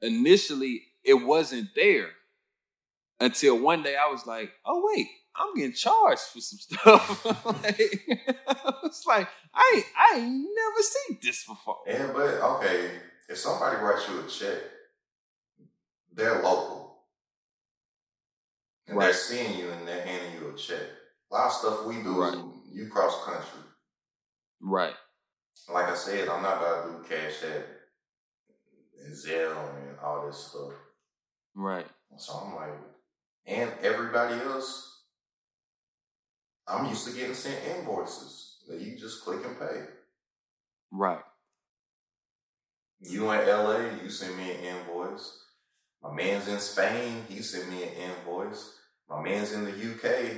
initially 0.06 0.84
it 1.04 1.16
wasn't 1.16 1.70
there 1.76 2.10
until 3.20 3.60
one 3.60 3.84
day 3.84 3.96
I 3.96 4.12
was 4.12 4.26
like, 4.26 4.52
oh 4.66 4.92
wait, 4.94 5.08
I'm 5.36 5.54
getting 5.56 5.74
charged 5.74 6.22
for 6.22 6.40
some 6.42 6.60
stuff. 6.60 7.26
like, 7.46 7.80
I 8.48 8.74
was 8.84 9.04
like, 9.08 9.28
I 9.54 9.74
ain't, 9.76 9.86
I 9.98 10.18
ain't 10.20 10.48
never 10.56 10.82
seen 10.82 11.20
this 11.22 11.46
before. 11.46 11.80
Yeah, 11.88 12.10
but 12.14 12.42
okay, 12.42 12.92
if 13.30 13.38
somebody 13.38 13.78
writes 13.78 14.08
you 14.10 14.20
a 14.20 14.28
check, 14.28 14.62
they're 16.14 16.42
local. 16.42 16.84
And 18.88 19.02
they're 19.02 19.14
seeing 19.14 19.58
you 19.58 19.72
and 19.72 19.88
they're 19.88 20.06
handing 20.06 20.42
you 20.42 20.50
a 20.50 20.58
check. 20.58 20.80
A 21.32 21.34
lot 21.34 21.48
of 21.48 21.54
stuff 21.54 21.86
we 21.86 21.96
do 22.04 22.24
is 22.24 22.36
Right. 22.36 22.46
you 22.72 22.88
cross 22.88 23.26
country. 23.26 23.62
Right. 24.62 24.94
Like 25.70 25.90
I 25.90 25.96
said, 25.96 26.30
I'm 26.30 26.44
not 26.44 26.58
about 26.58 26.86
to 26.86 26.92
do 26.92 27.16
cash 27.16 27.44
app 27.44 27.66
and 29.04 29.14
Zelle 29.14 29.58
and 29.96 30.06
all 30.06 30.26
this 30.26 30.38
stuff. 30.38 30.74
Right. 31.56 31.86
So 32.18 32.34
I'm 32.34 32.56
like, 32.56 32.74
and 33.46 33.72
everybody 33.82 34.36
else, 34.36 35.04
I'm 36.68 36.88
used 36.88 37.08
to 37.08 37.14
getting 37.14 37.34
sent 37.34 37.60
invoices 37.78 38.58
that 38.68 38.82
you 38.82 38.98
just 38.98 39.24
click 39.24 39.46
and 39.46 39.58
pay. 39.58 39.84
Right. 40.92 41.20
You 43.00 43.32
in 43.32 43.48
LA, 43.48 44.02
you 44.04 44.10
send 44.10 44.36
me 44.38 44.52
an 44.52 44.58
invoice. 44.58 45.44
My 46.02 46.14
man's 46.14 46.48
in 46.48 46.60
Spain, 46.60 47.24
he 47.30 47.42
sent 47.42 47.70
me 47.70 47.84
an 47.84 47.90
invoice. 47.90 48.78
My 49.10 49.22
man's 49.22 49.54
in 49.54 49.66
the 49.66 49.72
UK, 49.72 50.38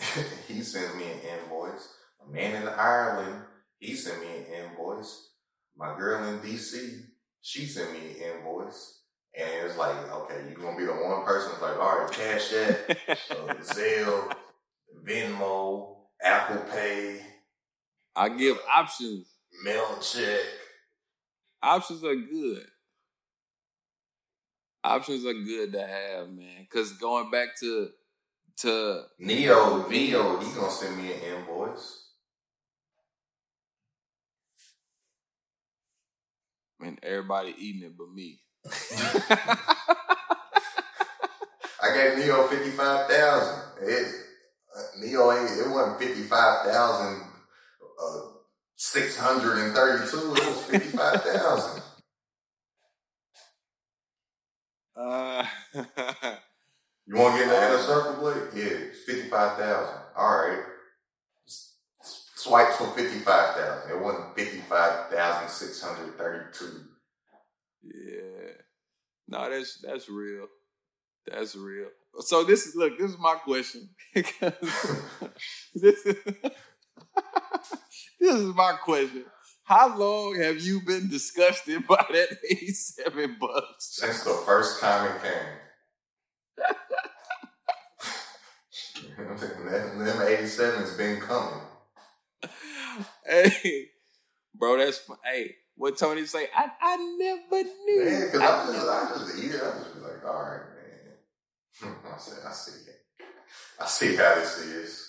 he 0.48 0.62
sends 0.62 0.96
me 0.96 1.04
an 1.04 1.20
invoice. 1.38 1.94
My 2.20 2.32
man 2.32 2.62
in 2.62 2.68
Ireland, 2.68 3.42
he 3.78 3.94
sent 3.94 4.20
me 4.20 4.26
an 4.26 4.64
invoice. 4.64 5.30
My 5.76 5.96
girl 5.96 6.24
in 6.24 6.40
DC, 6.40 7.04
she 7.42 7.66
sent 7.66 7.92
me 7.92 7.98
an 8.22 8.36
invoice. 8.38 9.00
And 9.38 9.48
it's 9.66 9.78
like, 9.78 9.96
okay, 10.12 10.44
you're 10.48 10.60
gonna 10.60 10.76
be 10.76 10.84
the 10.84 10.92
one 10.92 11.24
person 11.24 11.50
that's 11.52 11.62
like, 11.62 11.78
all 11.78 11.98
right, 12.00 12.12
Cash 12.12 12.52
App, 12.52 12.90
uh, 13.30 13.54
Zelle, 13.62 14.34
Venmo, 15.04 15.96
Apple 16.22 16.62
Pay, 16.70 17.20
I 18.14 18.28
give 18.28 18.58
options. 18.74 19.26
mail 19.64 19.98
check. 20.02 20.40
Options 21.62 22.04
are 22.04 22.14
good. 22.16 22.66
Options 24.84 25.24
are 25.24 25.32
good 25.32 25.72
to 25.72 25.86
have, 25.86 26.30
man. 26.30 26.66
Cause 26.72 26.92
going 26.92 27.30
back 27.30 27.58
to 27.60 27.90
to 28.58 29.04
Neo, 29.18 29.88
Neo, 29.88 30.38
he 30.40 30.52
gonna 30.54 30.70
send 30.70 30.98
me 30.98 31.12
an 31.12 31.20
invoice. 31.20 32.11
Mean 36.82 36.98
everybody 37.02 37.54
eating 37.58 37.84
it 37.84 37.96
but 37.96 38.12
me. 38.12 38.40
I 41.82 41.94
gave 41.94 42.18
Neo 42.18 42.48
fifty 42.48 42.70
five 42.70 43.08
thousand. 43.08 43.62
It 43.82 44.06
uh, 44.76 44.82
Neo 45.00 45.32
ain't 45.32 45.50
it 45.60 45.70
wasn't 45.70 46.00
fifty 46.00 46.22
five 46.24 46.66
thousand 46.66 47.22
uh, 48.02 48.20
six 48.76 49.16
hundred 49.16 49.58
and 49.58 49.74
thirty 49.74 50.10
two. 50.10 50.34
It 50.34 50.46
was 50.46 50.64
fifty 50.64 50.96
five 50.96 51.22
thousand. 51.22 51.82
Uh, 54.96 55.46
You 57.06 57.16
want 57.16 57.34
to 57.36 57.44
get 57.44 57.52
in 57.52 57.60
the 57.60 57.66
inner 57.68 57.78
circle, 57.82 58.14
Blake? 58.20 58.54
Yeah, 58.54 58.88
it's 58.88 59.04
55,000. 59.04 59.94
All 60.16 60.38
right. 60.38 60.62
S- 62.46 62.70
s- 62.70 62.76
for 62.76 62.86
55,000. 62.88 63.90
It 63.90 64.00
wasn't 64.02 64.34
55,632. 64.36 66.88
yeah. 67.82 68.52
No, 69.28 69.48
that's 69.50 69.80
that's 69.80 70.08
real. 70.08 70.46
That's 71.26 71.54
real. 71.56 71.88
So 72.20 72.44
this 72.44 72.66
is 72.66 72.74
look. 72.76 72.98
This 72.98 73.10
is 73.12 73.18
my 73.18 73.34
question. 73.36 73.88
this 74.14 74.32
is 75.74 76.04
this 78.20 78.34
is 78.34 78.54
my 78.54 78.72
question. 78.82 79.24
How 79.64 79.96
long 79.96 80.34
have 80.40 80.60
you 80.60 80.80
been 80.82 81.08
disgusted 81.08 81.86
by 81.86 82.04
that 82.10 82.38
eighty-seven 82.50 83.36
bucks? 83.40 83.96
Since 84.00 84.24
the 84.24 84.34
first 84.44 84.80
time 84.80 85.16
it 85.16 85.22
came. 85.22 85.46
them, 89.66 89.98
them 90.04 90.18
87's 90.18 90.96
been 90.96 91.20
coming. 91.20 91.60
Hey, 93.26 93.88
bro, 94.54 94.78
that's 94.78 95.08
hey. 95.24 95.56
What 95.76 95.96
Tony 95.96 96.26
say? 96.26 96.48
I 96.54 96.70
I 96.80 96.96
never 97.18 97.62
knew. 97.62 98.02
Yeah, 98.04 98.24
because 98.26 98.40
I 98.40 98.46
I 98.46 98.66
just, 98.66 98.72
never- 98.72 98.90
I 98.90 99.18
just 99.18 99.38
eat 99.44 99.50
it. 99.52 99.62
I 99.62 99.78
just 99.78 99.94
be 99.94 100.00
like, 100.00 100.24
all 100.26 100.42
right, 100.42 100.60
man. 101.82 101.96
I 102.14 102.18
said, 102.18 102.38
I 102.46 102.52
see 102.52 102.90
it. 102.90 103.02
I 103.80 103.86
see 103.86 104.16
how 104.16 104.34
this 104.36 104.58
is. 104.58 105.08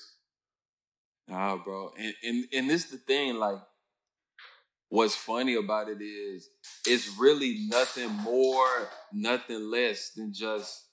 Nah, 1.28 1.58
bro. 1.58 1.91
And 1.97 2.13
and 2.23 2.45
and 2.54 2.69
this 2.69 2.86
the 2.86 2.97
thing, 2.97 3.36
like, 3.36 3.60
what's 4.89 5.15
funny 5.15 5.56
about 5.56 5.89
it 5.89 6.02
is 6.02 6.49
it's 6.86 7.17
really 7.17 7.67
nothing 7.69 8.12
more, 8.12 8.89
nothing 9.12 9.69
less 9.71 10.12
than 10.12 10.34
just 10.34 10.86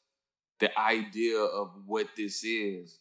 the 0.60 0.76
idea 0.78 1.38
of 1.40 1.72
what 1.86 2.08
this 2.16 2.44
is. 2.44 2.98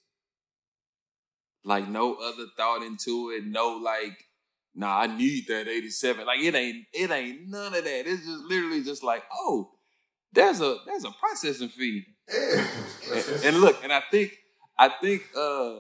Like 1.64 1.88
no 1.88 2.16
other 2.16 2.46
thought 2.58 2.84
into 2.84 3.32
it, 3.32 3.46
no 3.46 3.78
like, 3.78 4.26
nah, 4.76 5.00
I 5.02 5.08
need 5.08 5.48
that 5.48 5.68
87. 5.68 6.26
Like 6.26 6.40
it 6.40 6.56
ain't 6.56 6.86
it 6.94 7.12
ain't 7.12 7.48
none 7.48 7.74
of 7.74 7.84
that. 7.84 8.08
It's 8.08 8.26
just 8.26 8.44
literally 8.46 8.84
just 8.84 9.04
like, 9.04 9.24
oh, 9.34 9.72
there's 10.32 10.62
a 10.62 10.78
there's 10.86 11.06
a 11.06 11.12
processing 11.12 11.70
fee. 11.70 12.06
And, 12.32 13.46
and 13.46 13.58
look, 13.62 13.84
and 13.84 13.92
I 13.92 14.02
think, 14.12 14.34
I 14.78 14.90
think, 14.90 15.24
uh, 15.36 15.80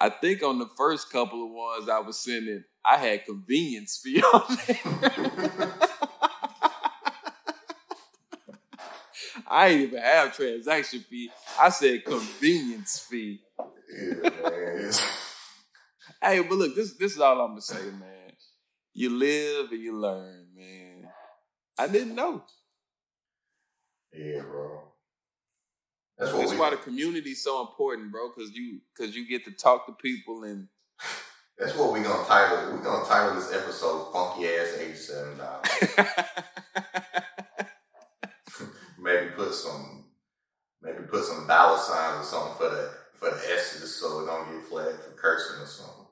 I 0.00 0.08
think 0.10 0.42
on 0.42 0.58
the 0.58 0.68
first 0.76 1.10
couple 1.10 1.44
of 1.44 1.52
ones 1.52 1.88
I 1.88 2.00
was 2.00 2.18
sending, 2.18 2.64
I 2.84 2.96
had 2.96 3.24
convenience 3.24 4.00
fee 4.02 4.22
on 4.34 4.58
there. 4.66 5.72
I 9.46 9.68
ain't 9.68 9.80
even 9.82 10.00
have 10.00 10.34
transaction 10.34 11.00
fee. 11.00 11.30
I 11.60 11.68
said 11.68 12.04
convenience 12.04 12.98
fee. 12.98 13.40
Yeah, 13.92 14.30
man. 14.50 14.92
Hey, 16.20 16.40
but 16.42 16.58
look, 16.58 16.74
this 16.74 16.96
this 16.96 17.12
is 17.12 17.20
all 17.20 17.40
I'm 17.40 17.50
gonna 17.50 17.60
say, 17.60 17.82
man. 17.90 18.32
You 18.94 19.10
live 19.10 19.70
and 19.72 19.80
you 19.80 19.96
learn, 19.98 20.48
man. 20.54 21.08
I 21.78 21.88
didn't 21.88 22.14
know. 22.14 22.44
yeah, 24.12 24.42
bro. 24.42 24.80
That's 26.18 26.32
That's 26.32 26.54
why 26.54 26.70
the 26.70 26.76
community's 26.76 27.42
so 27.42 27.60
important, 27.62 28.12
bro. 28.12 28.30
Cause 28.30 28.50
you, 28.52 28.80
cause 28.96 29.14
you 29.14 29.26
get 29.28 29.44
to 29.46 29.50
talk 29.52 29.86
to 29.86 29.92
people 29.92 30.44
and 30.44 30.68
that's 31.58 31.76
what 31.76 31.92
we 31.92 32.00
gonna 32.00 32.24
title. 32.26 32.76
We 32.76 32.82
gonna 32.84 33.06
title 33.06 33.34
this 33.34 33.52
episode 33.52 34.12
"Funky 34.12 34.46
Ass 34.46 34.76
Eighty 34.78 34.94
Seven 34.94 35.38
Dollars." 35.38 35.68
maybe 38.98 39.30
put 39.34 39.54
some, 39.54 40.04
maybe 40.80 40.98
put 41.10 41.24
some 41.24 41.46
dollar 41.46 41.78
signs 41.78 42.26
or 42.26 42.28
something 42.28 42.56
for 42.58 42.70
the 42.70 42.90
for 43.22 43.30
the 43.30 43.52
S's 43.54 43.94
so 43.96 44.20
it 44.20 44.26
don't 44.26 44.52
get 44.52 44.62
flagged 44.68 44.98
for 45.00 45.12
cursing 45.12 45.62
or 45.62 45.66
something. 45.66 46.06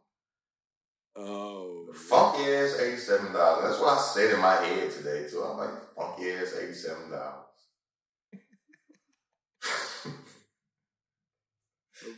oh, 1.16 1.92
Funky 1.92 2.44
ass 2.54 2.78
eighty 2.80 2.96
seven 2.96 3.32
dollars. 3.32 3.64
That's 3.70 3.80
what 3.80 3.98
I 3.98 4.00
said 4.00 4.34
in 4.34 4.40
my 4.40 4.54
head 4.56 4.90
today 4.92 5.26
too. 5.28 5.42
I'm 5.42 5.58
like 5.58 5.94
funky 5.96 6.30
ass 6.32 6.54
eighty 6.60 6.72
seven 6.74 7.10
dollars. 7.10 7.46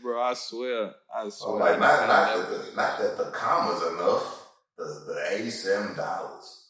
bro, 0.02 0.22
I 0.22 0.34
swear, 0.34 0.92
I 1.14 1.28
So 1.28 1.56
swear. 1.56 1.58
like 1.60 1.80
not 1.80 2.06
not 2.06 2.36
that 2.36 2.50
the, 2.50 2.76
not 2.76 2.98
that 2.98 3.16
the 3.16 3.30
commas 3.32 3.82
enough. 3.94 4.38
The 4.76 4.84
the 4.84 5.26
eighty 5.36 5.50
seven 5.50 5.96
dollars. 5.96 6.68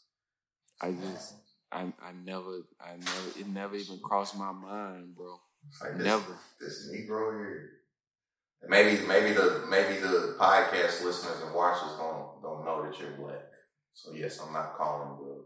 I 0.81 0.93
just, 0.93 1.35
I, 1.71 1.83
I 2.03 2.13
never, 2.25 2.63
I 2.81 2.97
never, 2.97 3.39
it 3.39 3.47
never 3.47 3.77
even 3.77 4.01
crossed 4.03 4.37
my 4.37 4.51
mind, 4.51 5.15
bro. 5.15 5.39
Like 5.81 5.97
this, 5.97 6.05
Never. 6.07 6.37
This 6.61 6.91
Negro 6.93 7.39
here. 7.39 7.71
Maybe 8.69 9.07
maybe 9.07 9.33
the 9.33 9.65
maybe 9.69 9.99
the 9.99 10.37
podcast 10.39 11.03
listeners 11.05 11.43
and 11.45 11.55
watchers 11.55 11.97
don't 11.99 12.41
don't 12.43 12.65
know 12.65 12.83
that 12.85 12.99
you're 12.99 13.11
black. 13.13 13.51
So 13.93 14.13
yes, 14.13 14.41
I'm 14.41 14.53
not 14.53 14.77
calling 14.77 15.19
the 15.19 15.45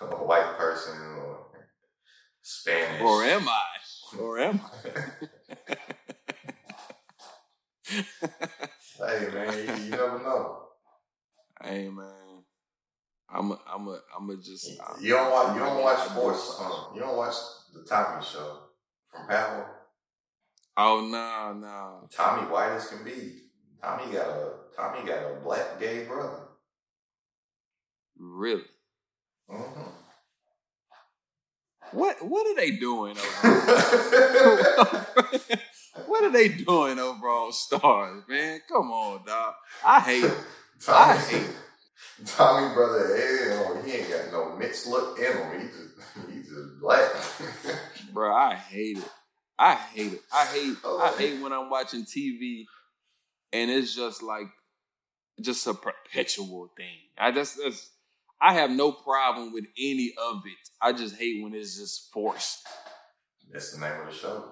a 0.00 0.06
white 0.24 0.56
person 0.58 0.94
or 1.18 1.46
Spanish. 2.42 3.00
or 3.02 3.22
am 3.24 3.48
I? 3.48 4.18
Or 4.20 4.38
am 4.38 4.60
I? 4.60 4.90
Hey 8.96 9.28
man, 9.32 9.84
you, 9.84 9.90
never 9.90 10.18
know. 10.20 10.62
Hey 11.60 11.88
man, 11.88 12.44
I'm, 13.28 13.50
a, 13.50 13.58
I'm, 13.72 13.88
a, 13.88 14.00
I'm 14.16 14.30
a 14.30 14.36
just. 14.36 14.70
You 15.00 15.14
don't 15.14 15.30
watch. 15.30 15.54
You 15.54 15.60
don't 15.60 15.82
watch 15.82 16.08
sports. 16.08 16.56
Um, 16.60 16.94
you 16.94 17.00
don't 17.00 17.16
watch 17.16 17.34
the 17.74 17.82
Tommy 17.82 18.24
Show 18.24 18.58
from 19.10 19.26
Power. 19.26 19.83
Oh 20.76 21.00
no, 21.06 21.52
no. 21.58 22.08
Tommy 22.10 22.50
white 22.50 22.72
as 22.72 22.88
can 22.88 23.04
be. 23.04 23.42
Tommy 23.80 24.12
got 24.12 24.26
a 24.28 24.52
Tommy 24.76 25.06
got 25.06 25.30
a 25.30 25.34
black 25.42 25.78
gay 25.78 26.04
brother. 26.04 26.40
Really? 28.18 28.64
hmm 29.48 29.82
What, 31.92 32.16
what 32.26 32.46
are 32.46 32.56
they 32.56 32.72
doing 32.72 33.16
over? 33.16 33.26
what 36.06 36.24
are 36.24 36.32
they 36.32 36.48
doing 36.48 36.98
over 36.98 37.26
on 37.28 37.52
Starz, 37.52 38.28
man? 38.28 38.60
Come 38.68 38.90
on, 38.90 39.24
dog. 39.26 39.54
I 39.84 40.00
hate 40.00 40.24
it. 40.24 40.34
I 40.88 41.14
Tommy, 41.16 41.20
hate 41.38 41.46
Tommy 42.26 42.74
brother, 42.74 43.16
hell, 43.16 43.82
he 43.84 43.92
ain't 43.92 44.10
got 44.10 44.32
no 44.32 44.56
mixed 44.56 44.86
look 44.88 45.18
in 45.18 45.24
him. 45.36 45.60
He 45.60 45.66
just 45.68 45.94
he 46.30 46.38
just 46.42 46.80
black. 46.80 47.10
bro. 48.12 48.34
I 48.34 48.54
hate 48.54 48.98
it. 48.98 49.10
I 49.58 49.74
hate 49.74 50.14
it. 50.14 50.22
I 50.32 50.44
hate. 50.46 50.76
Oh, 50.84 51.00
I 51.00 51.16
hate 51.16 51.40
when 51.40 51.52
I'm 51.52 51.70
watching 51.70 52.04
TV, 52.04 52.64
and 53.52 53.70
it's 53.70 53.94
just 53.94 54.22
like, 54.22 54.46
just 55.40 55.66
a 55.66 55.74
perpetual 55.74 56.72
thing. 56.76 56.98
I 57.16 57.30
just, 57.30 57.58
that's, 57.62 57.90
I 58.40 58.54
have 58.54 58.70
no 58.70 58.92
problem 58.92 59.52
with 59.52 59.64
any 59.78 60.12
of 60.30 60.42
it. 60.44 60.68
I 60.80 60.92
just 60.92 61.16
hate 61.16 61.42
when 61.42 61.54
it's 61.54 61.78
just 61.78 62.12
forced. 62.12 62.66
That's 63.52 63.72
the 63.72 63.80
name 63.80 64.00
of 64.00 64.06
the 64.06 64.12
show. 64.12 64.44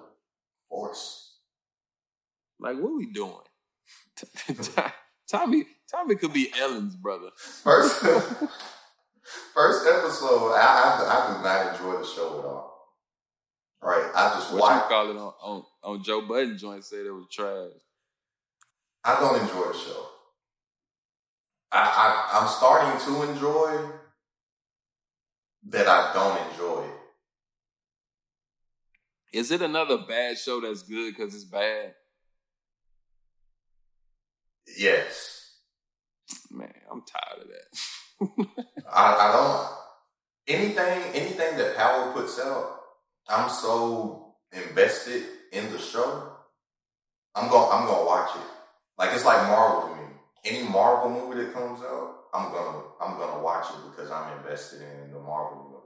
Force. 0.69 1.37
Like, 2.59 2.77
what 2.77 2.91
are 2.91 2.97
we 2.97 3.11
doing? 3.11 3.35
Tommy, 5.27 5.65
Tommy 5.91 6.15
could 6.15 6.33
be 6.33 6.51
Ellen's 6.59 6.95
brother. 6.95 7.29
First, 7.35 7.99
first 9.53 9.87
episode, 9.87 10.53
I, 10.53 10.61
I, 10.61 11.03
I 11.09 11.37
do 11.37 11.43
not 11.43 11.73
enjoy 11.73 11.99
the 11.99 12.07
show 12.07 12.39
at 12.39 12.45
all. 12.45 12.72
Right, 13.83 14.09
I 14.15 14.29
just 14.35 14.53
What 14.53 14.61
watch. 14.61 14.83
you 14.83 14.89
call 14.89 15.09
it 15.11 15.17
on, 15.17 15.33
on 15.41 15.63
on 15.83 16.03
Joe 16.03 16.21
Budden 16.21 16.57
joint 16.57 16.85
said 16.85 17.05
it 17.05 17.11
was 17.11 17.27
trash. 17.29 17.71
I 19.03 19.19
don't 19.19 19.41
enjoy 19.41 19.71
the 19.71 19.77
show. 19.77 20.07
I, 21.71 21.79
I 21.81 22.39
I'm 22.39 22.47
starting 22.47 23.05
to 23.05 23.31
enjoy 23.31 23.89
that 25.69 25.87
I 25.87 26.13
don't 26.13 26.51
enjoy 26.51 26.85
it. 26.85 26.91
Is 29.37 29.51
it 29.51 29.61
another 29.61 29.97
bad 29.97 30.37
show 30.37 30.61
that's 30.61 30.83
good 30.83 31.13
because 31.15 31.33
it's 31.35 31.43
bad? 31.43 31.95
Yes. 34.77 35.57
Man, 36.49 36.71
I'm 36.89 37.01
tired 37.01 37.41
of 37.41 37.47
that. 37.49 38.55
I, 38.93 39.15
I 39.15 39.31
don't 39.33 40.57
anything 40.59 41.03
anything 41.13 41.57
that 41.57 41.75
Power 41.75 42.13
puts 42.13 42.39
out, 42.39 42.79
I'm 43.29 43.49
so 43.49 44.35
invested 44.51 45.23
in 45.51 45.71
the 45.71 45.79
show. 45.79 46.31
I'm 47.35 47.49
going 47.49 47.69
I'm 47.71 47.87
gonna 47.87 48.05
watch 48.05 48.35
it. 48.35 48.41
Like 48.97 49.13
it's 49.13 49.25
like 49.25 49.47
Marvel 49.47 49.89
to 49.89 49.95
me. 49.95 50.07
Any 50.45 50.67
Marvel 50.67 51.09
movie 51.09 51.43
that 51.43 51.53
comes 51.53 51.81
out, 51.81 52.25
I'm 52.33 52.51
gonna 52.51 52.83
I'm 53.01 53.17
gonna 53.17 53.41
watch 53.41 53.65
it 53.69 53.89
because 53.89 54.11
I'm 54.11 54.37
invested 54.37 54.81
in 54.81 55.11
the 55.11 55.19
Marvel 55.19 55.65
universe. 55.65 55.83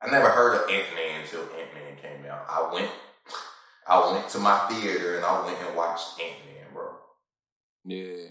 I 0.00 0.10
never 0.10 0.30
heard 0.30 0.56
of 0.56 0.70
Ant 0.70 0.94
Man 0.94 1.20
until 1.22 1.42
Ant 1.42 1.74
Man 1.74 1.96
came 2.00 2.30
out. 2.30 2.46
I 2.48 2.72
went 2.72 2.90
I 3.86 4.12
went 4.12 4.28
to 4.30 4.38
my 4.38 4.58
theater 4.70 5.16
and 5.16 5.24
I 5.24 5.44
went 5.44 5.58
and 5.60 5.76
watched 5.76 6.20
Ant 6.20 6.36
Man, 6.46 6.72
bro. 6.72 6.92
Yeah, 7.84 8.28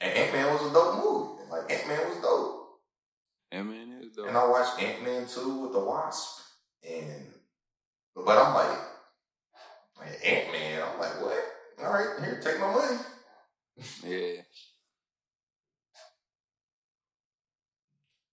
And 0.00 0.12
Ant 0.12 0.32
Man 0.32 0.52
was 0.52 0.70
a 0.70 0.74
dope 0.74 1.04
movie. 1.04 1.50
Like 1.50 1.72
Ant 1.72 1.88
Man 1.88 2.08
was 2.08 2.18
dope. 2.18 2.58
Ant 3.52 3.66
Man 3.68 3.88
mean, 3.88 4.10
dope. 4.14 4.28
And 4.28 4.36
I 4.36 4.46
watched 4.46 4.82
Ant 4.82 5.02
Man 5.02 5.26
two 5.26 5.62
with 5.62 5.72
the 5.72 5.80
Wasp, 5.80 6.37
and 6.82 7.32
but 8.14 8.38
I'm 8.38 8.54
like, 8.54 8.78
like 9.98 10.20
Ant 10.26 10.52
Man. 10.52 10.82
I'm 10.82 10.98
like, 10.98 11.20
what? 11.22 11.44
All 11.84 11.92
right, 11.92 12.08
here, 12.24 12.40
take 12.42 12.60
my 12.60 12.72
money. 12.72 12.98
Yeah. 14.04 14.42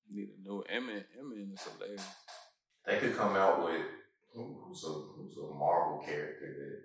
Need 0.09 0.29
a 0.29 0.47
new 0.47 0.63
Ant-Man. 0.69 1.03
Ant-Man 1.17 1.51
is 1.53 1.61
hilarious. 1.63 2.05
They 2.85 2.97
could 2.99 3.15
come 3.15 3.35
out 3.35 3.63
with 3.63 3.81
who- 4.33 4.63
who's 4.65 4.83
a 4.83 4.87
who's 4.89 5.37
a 5.37 5.53
Marvel 5.53 6.03
character 6.05 6.47
that. 6.53 6.81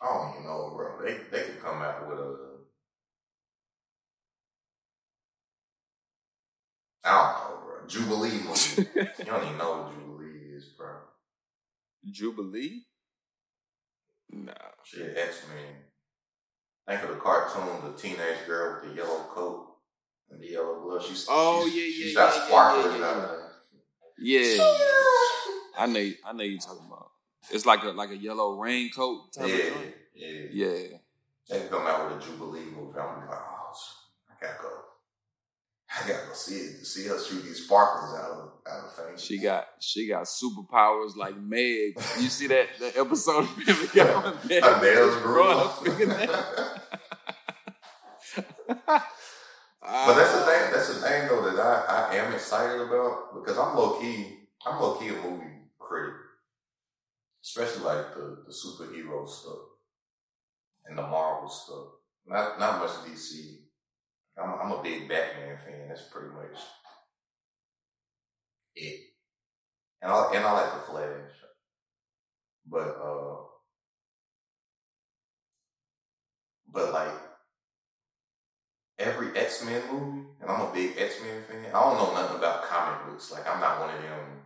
I 0.00 0.06
don't 0.06 0.30
even 0.32 0.44
know, 0.46 0.72
bro. 0.76 1.04
They 1.04 1.14
they 1.30 1.44
could 1.44 1.60
come 1.62 1.82
out 1.82 2.08
with 2.08 2.18
a. 2.18 2.55
I 7.06 7.12
don't 7.12 7.50
know, 7.50 7.64
bro. 7.64 7.86
Jubilee 7.86 8.40
movie. 8.44 8.88
you 9.18 9.24
don't 9.24 9.44
even 9.44 9.58
know 9.58 9.82
what 9.82 9.92
Jubilee 9.94 10.54
is, 10.56 10.64
bro. 10.76 10.88
Jubilee? 12.10 12.82
Nah. 14.30 14.52
Shit, 14.84 15.16
X 15.16 15.42
Men. 15.48 15.74
Think 16.88 17.02
of 17.08 17.16
the 17.16 17.20
cartoon, 17.20 17.90
the 17.92 17.96
teenage 17.96 18.46
girl 18.46 18.80
with 18.82 18.90
the 18.90 18.96
yellow 18.96 19.24
coat 19.28 19.66
and 20.30 20.40
the 20.40 20.48
yellow 20.48 20.80
glove. 20.80 21.04
She's 21.06 21.26
Oh, 21.28 21.64
she's, 21.66 21.74
yeah, 21.74 21.82
yeah, 21.82 21.90
she's 21.90 22.14
yeah, 22.14 22.20
got 22.20 22.34
yeah, 22.36 22.46
sparklers 22.46 22.84
yeah, 22.84 22.98
yeah, 22.98 24.56
yeah. 24.58 24.62
of. 24.62 24.78
Yeah. 24.78 25.78
I 25.78 25.86
know 25.86 26.10
I 26.24 26.32
know 26.32 26.44
you're 26.44 26.58
talking 26.60 26.86
about. 26.86 27.10
It's 27.50 27.66
like 27.66 27.82
a 27.84 27.88
like 27.88 28.10
a 28.10 28.16
yellow 28.16 28.58
raincoat 28.58 29.32
type 29.32 29.44
of 29.44 29.50
Yeah, 29.50 29.68
joint. 29.70 29.94
yeah. 30.14 30.40
Yeah. 30.50 30.98
They 31.48 31.68
come 31.68 31.86
out 31.86 32.08
with 32.12 32.22
a 32.22 32.26
Jubilee 32.26 32.64
movie. 32.64 32.98
I'm 32.98 33.20
like, 33.28 33.30
oh, 33.30 33.72
I 34.30 34.34
gotta 34.44 34.58
go. 34.62 34.70
I 35.98 36.08
gotta 36.08 36.26
go 36.28 36.34
see 36.34 36.56
it. 36.56 36.84
See 36.86 37.06
her 37.08 37.18
shoot 37.18 37.42
these 37.42 37.64
sparklers 37.64 38.14
out 38.20 38.30
of 38.30 38.52
out 38.70 38.84
of 38.86 38.92
things. 38.92 39.24
She 39.24 39.38
got 39.38 39.66
she 39.80 40.06
got 40.08 40.24
superpowers 40.24 41.16
like 41.16 41.36
Meg. 41.38 41.94
You 42.20 42.28
see 42.28 42.46
that 42.48 42.68
the 42.78 42.98
episode 42.98 43.40
of 43.44 43.48
Family 43.48 43.88
Guy 43.94 44.04
when 44.04 44.34
Meg 44.48 44.62
nails 44.82 45.16
grew 45.16 45.34
growing 45.34 45.58
up. 45.58 45.78
her 45.78 45.90
fingernails? 45.92 46.80
But 49.88 50.14
that's 50.16 50.32
the 50.32 50.44
thing. 50.44 50.72
That's 50.72 50.88
the 50.88 50.94
thing, 50.94 51.28
though, 51.28 51.42
that 51.48 51.58
I, 51.60 52.08
I 52.10 52.14
am 52.16 52.32
excited 52.34 52.80
about 52.80 53.34
because 53.34 53.56
I'm 53.56 53.76
low 53.76 54.00
key. 54.00 54.40
I'm 54.66 54.80
low 54.80 54.94
key 54.96 55.08
a 55.08 55.12
movie 55.12 55.70
critic, 55.78 56.14
especially 57.44 57.84
like 57.84 58.14
the 58.14 58.44
the 58.46 58.52
superhero 58.52 59.28
stuff 59.28 59.58
and 60.86 60.98
the 60.98 61.02
Marvel 61.02 61.48
stuff. 61.48 61.86
Not 62.26 62.58
not 62.58 62.80
much 62.80 62.90
DC. 63.06 63.58
I'm 64.38 64.50
I'm 64.60 64.72
a 64.72 64.82
big 64.82 65.08
Batman 65.08 65.56
fan. 65.64 65.88
That's 65.88 66.02
pretty 66.02 66.28
much 66.28 66.60
it. 68.74 69.00
And 70.02 70.12
I 70.12 70.30
and 70.34 70.44
I 70.44 70.52
like 70.52 70.72
the 70.74 70.92
Flash, 70.92 71.32
but 72.66 72.96
uh, 73.02 73.36
but 76.72 76.92
like 76.92 77.14
every 78.98 79.36
X 79.36 79.64
Men 79.64 79.82
movie, 79.90 80.26
and 80.40 80.50
I'm 80.50 80.60
a 80.68 80.72
big 80.72 80.94
X 80.98 81.16
Men 81.22 81.42
fan. 81.48 81.74
I 81.74 81.80
don't 81.80 81.96
know 81.96 82.12
nothing 82.20 82.36
about 82.38 82.64
comic 82.64 83.06
books. 83.06 83.32
Like 83.32 83.48
I'm 83.48 83.60
not 83.60 83.80
one 83.80 83.94
of 83.94 84.02
them 84.02 84.42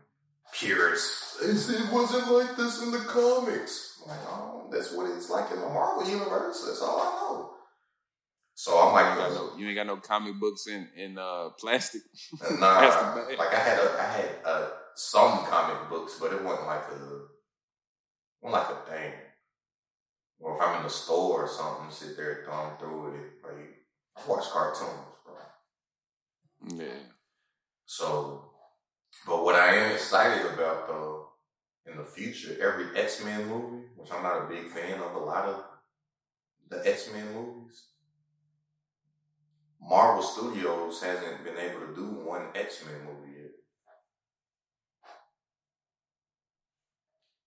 purists. 0.52 1.38
It 1.42 1.92
wasn't 1.92 2.30
like 2.30 2.56
this 2.56 2.82
in 2.82 2.90
the 2.90 2.98
comics. 2.98 4.02
Like, 4.06 4.18
oh, 4.28 4.68
that's 4.72 4.92
what 4.92 5.10
it's 5.10 5.30
like 5.30 5.50
in 5.50 5.60
the 5.60 5.68
Marvel 5.68 6.08
universe. 6.08 6.64
That's 6.66 6.82
all 6.82 7.00
I 7.00 7.20
know. 7.20 7.59
So 8.60 8.78
I'm 8.78 8.92
like, 8.92 9.16
got 9.16 9.32
no, 9.32 9.56
you 9.56 9.68
ain't 9.68 9.74
got 9.74 9.86
no 9.86 9.96
comic 9.96 10.38
books 10.38 10.66
in 10.66 10.86
in 10.94 11.16
uh, 11.16 11.48
plastic. 11.58 12.02
nah, 12.58 12.78
Plastic 12.78 13.38
like 13.38 13.54
I 13.54 13.58
had 13.58 13.78
a, 13.78 13.98
I 13.98 14.04
had 14.04 14.28
uh, 14.44 14.68
some 14.94 15.46
comic 15.46 15.88
books, 15.88 16.18
but 16.20 16.34
it 16.34 16.44
wasn't 16.44 16.66
like 16.66 16.82
a, 16.92 17.22
wasn't 18.42 18.62
like 18.62 18.68
a 18.68 18.90
thing. 18.90 19.12
Or 20.40 20.56
if 20.56 20.60
I'm 20.60 20.76
in 20.76 20.82
the 20.82 20.90
store 20.90 21.44
or 21.44 21.48
something, 21.48 21.90
sit 21.90 22.18
there 22.18 22.44
thumbing 22.46 22.76
through 22.78 23.14
it. 23.14 23.30
Like 23.42 23.78
I 24.18 24.28
watch 24.30 24.50
cartoons, 24.50 25.16
bro. 25.24 26.84
Yeah. 26.84 27.00
So, 27.86 28.44
but 29.26 29.42
what 29.42 29.54
I 29.54 29.74
am 29.74 29.92
excited 29.92 30.44
about 30.52 30.86
though, 30.86 31.28
in 31.90 31.96
the 31.96 32.04
future, 32.04 32.58
every 32.60 32.94
X 32.94 33.24
Men 33.24 33.48
movie, 33.48 33.86
which 33.96 34.12
I'm 34.12 34.22
not 34.22 34.44
a 34.44 34.48
big 34.54 34.68
fan 34.68 35.00
of 35.00 35.14
a 35.14 35.18
lot 35.18 35.46
of 35.46 35.64
the 36.68 36.86
X 36.86 37.08
Men 37.10 37.24
movies, 37.32 37.84
Marvel 39.80 40.22
Studios 40.22 41.02
hasn't 41.02 41.44
been 41.44 41.56
able 41.56 41.80
to 41.86 41.94
do 41.94 42.04
one 42.04 42.46
X 42.54 42.84
Men 42.84 42.96
movie 43.04 43.38
yet. 43.38 43.50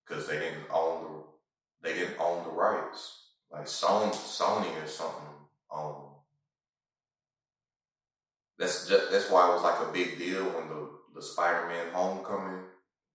Because 0.06 0.28
they 0.28 0.40
didn't 0.40 0.66
own 0.72 1.04
the 1.04 1.90
they 1.90 1.98
didn't 1.98 2.20
own 2.20 2.44
the 2.44 2.50
rights. 2.50 3.28
Like 3.52 3.66
Sony, 3.66 4.12
Sony 4.12 4.84
or 4.84 4.88
something 4.88 5.30
owned. 5.70 6.14
That's 8.58 8.88
just, 8.88 9.12
that's 9.12 9.30
why 9.30 9.50
it 9.50 9.54
was 9.54 9.64
like 9.64 9.88
a 9.88 9.92
big 9.92 10.18
deal 10.18 10.44
when 10.46 10.70
the 10.70 10.90
the 11.14 11.22
Spider 11.22 11.68
Man 11.68 11.94
Homecoming 11.94 12.64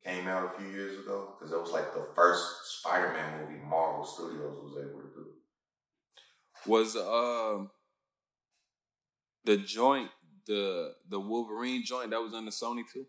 came 0.04 0.28
out 0.28 0.54
a 0.54 0.58
few 0.58 0.68
years 0.68 0.98
ago 1.00 1.34
because 1.36 1.52
it 1.52 1.60
was 1.60 1.72
like 1.72 1.92
the 1.92 2.06
first 2.14 2.78
Spider 2.78 3.12
Man 3.12 3.40
movie 3.40 3.60
Marvel 3.64 4.04
Studios 4.04 4.58
was 4.62 4.76
able 4.78 5.00
to 5.00 5.08
do. 5.08 5.26
Was 6.66 6.96
um 6.96 7.70
the 9.48 9.56
joint 9.56 10.10
the 10.46 10.92
the 11.08 11.18
Wolverine 11.18 11.82
joint 11.82 12.10
that 12.10 12.20
was 12.20 12.34
under 12.34 12.50
Sony 12.50 12.82
too? 12.92 13.06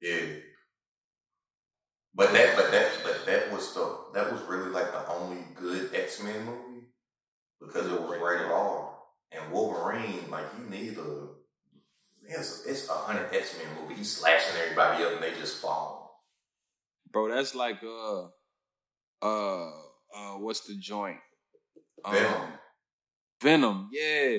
Yeah. 0.00 0.40
But 2.14 2.32
that, 2.32 2.56
but 2.56 2.70
that, 2.72 2.90
but 3.04 3.26
that 3.26 3.52
was 3.52 3.74
the 3.74 3.96
that 4.14 4.32
was 4.32 4.40
really 4.42 4.70
like 4.70 4.90
the 4.92 5.06
only 5.08 5.44
good 5.54 5.94
X 5.94 6.22
Men 6.22 6.46
movie 6.46 6.86
because 7.60 7.86
it 7.86 8.00
was 8.00 8.18
rated 8.18 8.50
R. 8.50 8.94
And 9.30 9.52
Wolverine, 9.52 10.30
like 10.30 10.46
you 10.58 10.70
need 10.70 10.96
a 10.96 11.28
it's 12.26 12.64
it's 12.64 12.88
a 12.88 12.92
hundred 12.92 13.28
X 13.30 13.58
Men 13.58 13.82
movie. 13.82 13.96
He's 13.96 14.16
slashing 14.16 14.58
everybody 14.62 15.04
up 15.04 15.12
and 15.12 15.22
they 15.22 15.38
just 15.38 15.60
fall. 15.60 16.24
Bro, 17.12 17.28
that's 17.28 17.54
like 17.54 17.82
uh 17.84 18.22
uh 19.20 19.70
uh 20.16 20.38
what's 20.38 20.66
the 20.66 20.76
joint? 20.78 21.18
Venom. 22.10 22.32
Um, 22.32 22.52
Venom, 23.42 23.90
yeah. 23.92 24.38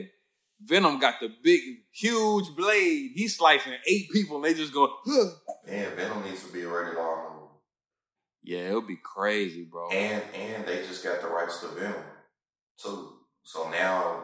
Venom 0.61 0.99
got 0.99 1.19
the 1.19 1.29
big, 1.41 1.61
huge 1.91 2.55
blade. 2.55 3.11
He's 3.15 3.37
slicing 3.37 3.73
eight 3.87 4.09
people 4.11 4.37
and 4.37 4.45
they 4.45 4.53
just 4.53 4.73
go, 4.73 4.93
huh. 5.05 5.29
Yeah, 5.65 5.95
Venom 5.95 6.23
needs 6.23 6.45
to 6.45 6.51
be 6.51 6.63
a 6.63 6.67
rated 6.67 6.97
R 6.97 7.29
movie. 7.33 7.45
Yeah, 8.43 8.69
it'll 8.69 8.81
be 8.81 8.99
crazy, 9.01 9.63
bro. 9.63 9.89
And 9.89 10.23
and 10.33 10.65
they 10.65 10.85
just 10.85 11.03
got 11.03 11.21
the 11.21 11.27
rights 11.27 11.61
to 11.61 11.67
Venom 11.67 12.03
too. 12.81 13.13
So 13.43 13.69
now 13.69 14.23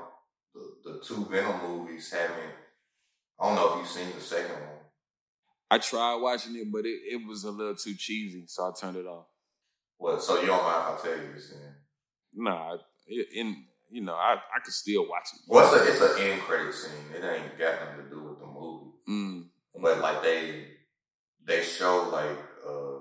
the, 0.53 0.91
the 0.91 0.99
two 0.99 1.25
Venom 1.25 1.61
movies 1.61 2.11
haven't. 2.11 2.53
I 3.39 3.47
don't 3.47 3.55
know 3.55 3.73
if 3.73 3.79
you've 3.79 3.87
seen 3.87 4.15
the 4.15 4.21
second 4.21 4.51
one. 4.51 4.79
I 5.69 5.77
tried 5.79 6.15
watching 6.15 6.55
it, 6.55 6.71
but 6.71 6.85
it, 6.85 6.99
it 7.11 7.27
was 7.27 7.43
a 7.43 7.51
little 7.51 7.75
too 7.75 7.95
cheesy, 7.95 8.45
so 8.47 8.63
I 8.63 8.71
turned 8.79 8.97
it 8.97 9.07
off. 9.07 9.25
Well, 9.97 10.19
so 10.19 10.39
you 10.39 10.47
don't 10.47 10.63
mind 10.63 10.93
if 10.93 10.99
I 10.99 11.07
tell 11.07 11.17
you 11.17 11.33
this 11.33 11.49
then? 11.49 11.75
Nah, 12.33 12.77
it, 13.07 13.27
in 13.33 13.65
you 13.95 14.01
know, 14.01 14.13
I, 14.13 14.33
I 14.33 14.59
could 14.63 14.73
still 14.73 15.07
watch 15.07 15.29
it. 15.33 15.39
Well, 15.47 15.73
it's 15.73 16.01
a 16.01 16.05
it's 16.05 16.17
an 16.17 16.21
end 16.21 16.41
credit 16.41 16.73
scene. 16.73 16.91
It 17.15 17.23
ain't 17.23 17.57
got 17.57 17.79
nothing 17.79 18.03
to 18.03 18.09
do 18.09 18.23
with 18.23 18.39
the 18.39 18.45
movie. 18.45 18.91
Mm. 19.09 19.45
But 19.81 19.99
like 19.99 20.21
they 20.21 20.67
they 21.45 21.63
show 21.63 22.09
like 22.11 22.37
uh 22.67 22.99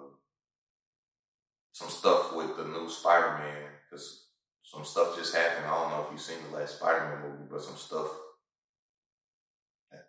some 1.72 1.88
stuff 1.90 2.36
with 2.36 2.56
the 2.56 2.64
new 2.64 2.88
Spider 2.88 3.38
Man 3.38 3.70
because 3.90 4.28
some 4.62 4.84
stuff 4.84 5.16
just 5.16 5.34
happened. 5.34 5.66
I 5.66 5.74
don't 5.74 5.90
know 5.90 6.04
if 6.06 6.12
you've 6.12 6.20
seen 6.20 6.38
the 6.48 6.56
last 6.56 6.76
Spider 6.76 7.00
Man 7.08 7.30
movie, 7.30 7.48
but 7.50 7.60
some 7.60 7.76
stuff. 7.76 8.08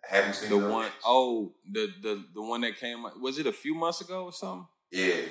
Have 0.08 0.26
you 0.28 0.32
seen 0.32 0.50
The 0.50 0.60
the 0.60 0.68
one 0.70 0.90
oh 1.04 1.52
the 1.72 1.88
the 2.02 2.24
the 2.34 2.42
one 2.42 2.60
that 2.60 2.76
came 2.78 3.04
was 3.20 3.38
it 3.38 3.46
a 3.46 3.52
few 3.52 3.74
months 3.74 4.00
ago 4.00 4.24
or 4.24 4.32
something? 4.32 4.68
Yeah, 4.92 5.22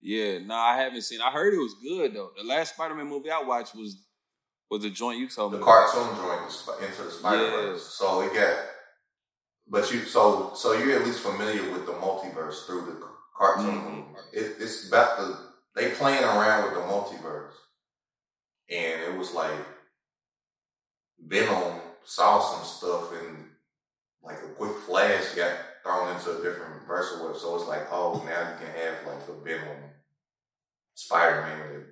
Yeah, 0.00 0.38
no, 0.38 0.54
I 0.54 0.76
haven't 0.78 1.02
seen. 1.02 1.20
I 1.20 1.30
heard 1.30 1.54
it 1.54 1.58
was 1.58 1.74
good 1.82 2.14
though. 2.14 2.30
The 2.36 2.44
last 2.44 2.74
Spider 2.74 2.94
Man 2.94 3.06
movie 3.08 3.30
I 3.30 3.42
watched 3.42 3.74
was 3.76 3.96
was 4.70 4.82
the 4.82 4.90
joint 4.90 5.18
you 5.18 5.28
told 5.28 5.52
me. 5.52 5.58
the 5.58 5.64
cartoon 5.64 6.16
joint 6.16 6.42
into 6.88 7.02
the 7.02 7.10
Spider 7.10 7.50
Verse. 7.50 7.84
So 7.94 8.20
it 8.22 8.34
got, 8.34 8.56
but 9.66 9.90
you 9.92 10.00
so 10.00 10.52
so 10.54 10.72
you're 10.72 10.98
at 11.00 11.06
least 11.06 11.20
familiar 11.20 11.70
with 11.72 11.86
the 11.86 11.92
multiverse 11.92 12.66
through 12.66 12.86
the 12.86 13.08
cartoon 13.36 13.74
Mhm. 13.74 14.14
It, 14.32 14.56
it's 14.60 14.88
about 14.88 15.18
the 15.18 15.38
they 15.74 15.92
playing 15.92 16.24
around 16.24 16.64
with 16.64 16.74
the 16.74 16.80
multiverse, 16.80 17.52
and 18.68 19.02
it 19.02 19.16
was 19.16 19.32
like 19.32 19.58
Venom 21.24 21.80
saw 22.04 22.40
some 22.40 22.64
stuff 22.64 23.12
and 23.12 23.50
like 24.22 24.38
a 24.38 24.48
quick 24.54 24.76
flash 24.78 25.34
got 25.34 25.56
thrown 25.82 26.14
into 26.14 26.30
a 26.38 26.42
different 26.42 26.86
verse 26.86 27.12
or 27.12 27.18
whatever. 27.20 27.38
So 27.38 27.56
it's 27.56 27.66
like, 27.68 27.86
oh, 27.90 28.22
now 28.26 28.50
you 28.50 28.56
can 28.66 28.74
have 28.74 29.06
like 29.06 29.26
the 29.26 29.32
Venom 29.34 29.78
Spider 30.94 31.42
Man. 31.42 31.86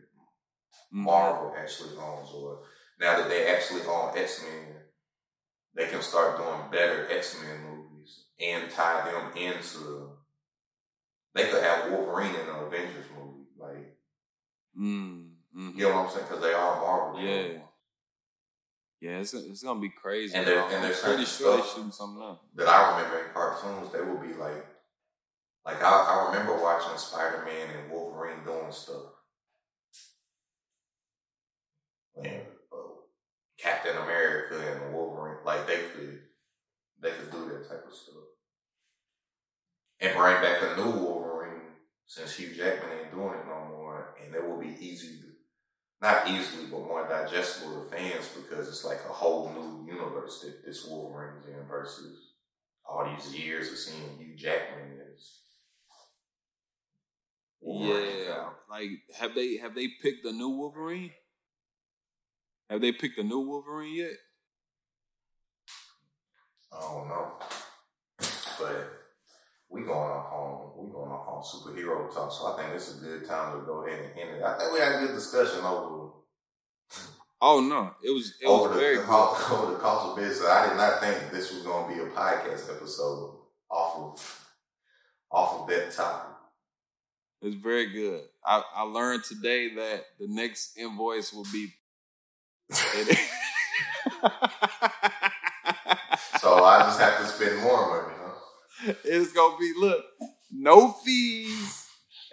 Marvel 0.91 1.55
actually 1.59 1.97
owns, 1.97 2.31
or 2.33 2.61
now 3.01 3.19
that 3.19 3.29
they 3.29 3.47
actually 3.55 3.83
own 3.83 4.17
X 4.17 4.43
Men, 4.43 4.77
they 5.75 5.87
can 5.89 6.03
start 6.03 6.37
doing 6.39 6.71
better 6.71 7.07
X 7.11 7.37
Men 7.43 7.61
movies 7.63 8.27
and 8.41 8.71
tie 8.71 9.11
them 9.11 9.37
into. 9.37 10.13
They 11.35 11.49
could 11.49 11.63
have 11.63 11.91
Wolverine 11.91 12.35
in 12.35 12.49
an 12.49 12.65
Avengers 12.67 13.07
movie, 13.17 13.47
like 13.59 13.93
Mm, 14.79 15.33
mhm. 15.57 15.75
you 15.77 15.89
know 15.89 15.97
what 15.97 16.07
I'm 16.07 16.11
saying? 16.13 16.27
Because 16.29 16.43
they 16.43 16.53
are 16.53 16.81
Marvel. 16.81 17.21
Yeah. 17.21 17.59
Yeah, 19.01 19.19
it's, 19.21 19.35
it's 19.35 19.63
gonna 19.63 19.81
be 19.81 19.91
crazy. 19.91 20.35
And 20.35 20.47
they're- 20.47 20.61
and 20.61 20.83
they're 20.85 20.95
pretty 20.95 21.25
sure 21.27 21.57
they're 21.57 21.67
shooting 21.67 21.93
something 21.93 22.23
up. 22.23 22.43
that 22.55 22.67
I 22.69 22.97
remember 22.97 23.25
in 23.27 23.33
cartoons, 23.35 23.93
they 23.93 24.01
would 24.01 24.23
be 24.23 24.35
like, 24.35 24.67
like 25.67 25.83
I, 25.83 25.91
I 25.91 26.27
remember 26.31 26.61
watching 26.63 26.97
Spider 26.97 27.43
Man 27.45 27.69
and 27.77 27.91
Wolverine 27.91 28.43
doing 28.45 28.73
stuff. 28.73 29.13
And 32.17 32.43
uh, 32.73 32.77
Captain 33.67 33.97
America 33.97 34.55
and 34.55 34.95
Wolverine, 34.95 35.39
like 35.45 35.67
they 35.67 35.83
could, 35.95 36.21
they 37.03 37.11
could 37.11 37.33
do 37.33 37.49
that 37.49 37.69
type 37.69 37.85
of 37.87 37.95
stuff. 37.95 38.15
And 39.99 40.15
bring 40.15 40.41
back 40.41 40.63
a 40.63 40.77
new 40.77 40.91
Wolverine 40.91 41.63
since 42.07 42.37
Hugh 42.37 42.55
Jackman 42.55 42.99
ain't 42.99 43.11
doing 43.11 43.35
it 43.35 43.47
no 43.47 43.67
more, 43.77 44.15
and 44.25 44.35
it 44.35 44.47
will 44.47 44.61
be 44.61 44.77
easy 44.79 45.17
not 46.01 46.29
easily, 46.29 46.67
but 46.71 46.81
more 46.81 47.09
digestible 47.09 47.83
to 47.83 47.91
fans 47.91 48.29
because 48.29 48.69
it's 48.69 48.85
like 48.85 49.01
a 49.09 49.13
whole 49.13 49.51
new 49.53 49.93
universe 49.93 50.41
that 50.43 50.65
this 50.65 50.87
Wolverine's 50.87 51.47
in 51.47 51.67
versus 51.67 52.33
all 52.85 53.11
these 53.11 53.35
years 53.35 53.71
of 53.73 53.79
seeing 53.79 54.19
Hugh 54.19 54.37
Jackman 54.37 54.99
as 55.13 55.39
Wolverine. 57.61 58.27
Yeah, 58.27 58.49
like 58.71 58.91
have 59.19 59.35
they 59.35 59.57
have 59.57 59.75
they 59.75 59.89
picked 60.03 60.25
a 60.27 60.33
new 60.33 60.51
Wolverine? 60.51 61.13
Have 62.69 62.81
they 62.81 62.93
picked 62.93 63.19
a 63.19 63.23
new 63.23 63.41
Wolverine 63.41 63.95
yet? 63.95 64.17
I 66.73 66.81
don't 66.81 67.09
know, 67.09 67.33
but 68.59 68.93
we 69.71 69.83
going 69.83 69.91
off 69.91 70.33
on 70.33 70.85
we 70.85 70.93
going 70.93 71.11
off 71.11 71.29
on 71.29 71.43
superhero 71.43 72.13
talk, 72.13 72.31
so 72.31 72.53
I 72.53 72.61
think 72.61 72.75
this 72.75 72.89
is 72.89 73.03
a 73.03 73.05
good 73.05 73.27
time 73.27 73.59
to 73.59 73.65
go 73.65 73.87
ahead 73.87 74.01
and 74.01 74.19
end 74.19 74.37
it. 74.37 74.43
I 74.43 74.59
think 74.59 74.73
we 74.73 74.81
had 74.81 74.97
a 74.97 75.07
good 75.07 75.15
discussion 75.15 75.65
over 75.65 75.97
Oh 77.41 77.61
no, 77.61 77.95
it 78.03 78.11
was 78.11 78.35
it 78.41 78.47
over 78.47 78.69
was 78.69 78.77
the, 78.77 78.81
very 78.81 78.97
the 79.01 79.03
cost, 79.03 79.51
over 79.53 79.73
the 79.73 79.79
cost 79.79 80.07
of 80.07 80.17
business. 80.17 80.49
I 80.49 80.69
did 80.69 80.77
not 80.77 81.01
think 81.01 81.31
this 81.31 81.53
was 81.53 81.63
going 81.63 81.89
to 81.89 81.95
be 81.95 82.09
a 82.09 82.13
podcast 82.13 82.75
episode 82.75 83.37
off 83.71 83.97
of 83.97 84.47
off 85.31 85.61
of 85.61 85.69
that 85.69 85.93
topic. 85.93 86.33
It's 87.43 87.57
very 87.57 87.93
good. 87.93 88.23
I, 88.45 88.63
I 88.75 88.83
learned 88.83 89.25
today 89.25 89.75
that 89.75 90.05
the 90.19 90.27
next 90.29 90.77
invoice 90.79 91.33
will 91.33 91.47
be. 91.53 91.75
So 96.41 96.63
I 96.65 96.81
just 96.81 97.01
have 97.01 97.19
to 97.19 97.27
spend 97.27 97.61
more 97.61 98.03
money, 98.03 98.15
huh? 98.21 98.93
it's 99.05 99.33
gonna 99.33 99.57
be 99.59 99.73
look, 99.77 100.05
no 100.53 100.93
fees. 100.93 101.89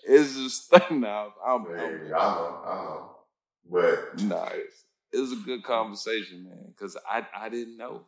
It's 0.06 0.36
just 0.36 0.72
now. 0.92 1.34
I'm, 1.44 1.66
I'm 1.66 1.76
I 1.76 2.10
know, 2.10 2.62
I 2.66 2.76
know, 2.84 3.10
but 3.70 4.22
nah. 4.24 4.50
It's, 4.54 4.86
it 5.12 5.20
was 5.20 5.32
a 5.32 5.38
good 5.38 5.64
conversation, 5.64 6.44
man. 6.44 6.66
Because 6.68 6.96
I 7.10 7.26
I 7.36 7.50
didn't 7.50 7.78
know. 7.78 8.06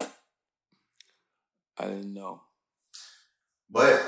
I 0.00 1.84
didn't 1.84 2.14
know. 2.14 2.40
But 3.70 4.02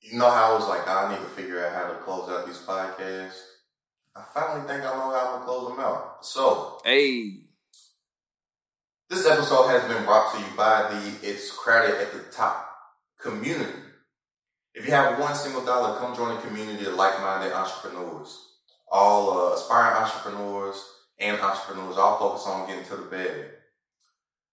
you 0.00 0.18
know 0.18 0.30
how 0.30 0.52
I 0.52 0.54
was 0.54 0.68
like, 0.68 0.88
I 0.88 1.12
need 1.12 1.20
to 1.20 1.30
figure 1.30 1.66
out 1.66 1.74
how 1.74 1.92
to 1.92 1.98
close 1.98 2.30
out 2.30 2.46
these 2.46 2.58
podcasts. 2.58 3.49
I 4.20 4.22
finally 4.34 4.68
think 4.68 4.82
I 4.84 4.94
know 4.96 5.10
how 5.10 5.16
I'm 5.16 5.32
gonna 5.32 5.44
close 5.44 5.70
them 5.70 5.80
out. 5.80 6.24
So 6.24 6.80
Hey, 6.84 7.44
this 9.08 9.26
episode 9.26 9.68
has 9.68 9.82
been 9.84 10.04
brought 10.04 10.34
to 10.34 10.40
you 10.40 10.46
by 10.56 10.90
the 10.90 11.28
It's 11.28 11.50
Crowded 11.50 11.94
at 11.94 12.12
the 12.12 12.18
Top 12.30 12.68
community. 13.18 13.72
If 14.74 14.86
you 14.86 14.92
have 14.92 15.18
one 15.18 15.34
single 15.34 15.64
dollar, 15.64 15.98
come 15.98 16.14
join 16.14 16.36
a 16.36 16.40
community 16.42 16.84
of 16.84 16.94
like-minded 16.94 17.52
entrepreneurs. 17.52 18.46
All 18.92 19.38
uh, 19.38 19.54
aspiring 19.54 20.02
entrepreneurs 20.02 20.84
and 21.18 21.40
entrepreneurs 21.40 21.96
all 21.96 22.18
focus 22.18 22.46
on 22.46 22.68
getting 22.68 22.84
to 22.84 22.96
the 22.96 23.02
bed, 23.02 23.50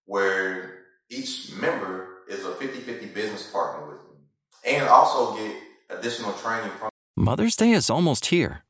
where 0.06 0.78
each 1.10 1.52
member 1.60 2.24
is 2.28 2.44
a 2.44 2.50
50-50 2.50 3.12
business 3.14 3.50
partner 3.50 3.86
with 3.86 3.98
me, 3.98 4.76
and 4.76 4.88
also 4.88 5.36
get 5.36 5.56
additional 5.90 6.32
training 6.34 6.70
from 6.78 6.88
Mother's 7.16 7.56
Day 7.56 7.72
is 7.72 7.90
almost 7.90 8.26
here, 8.26 8.62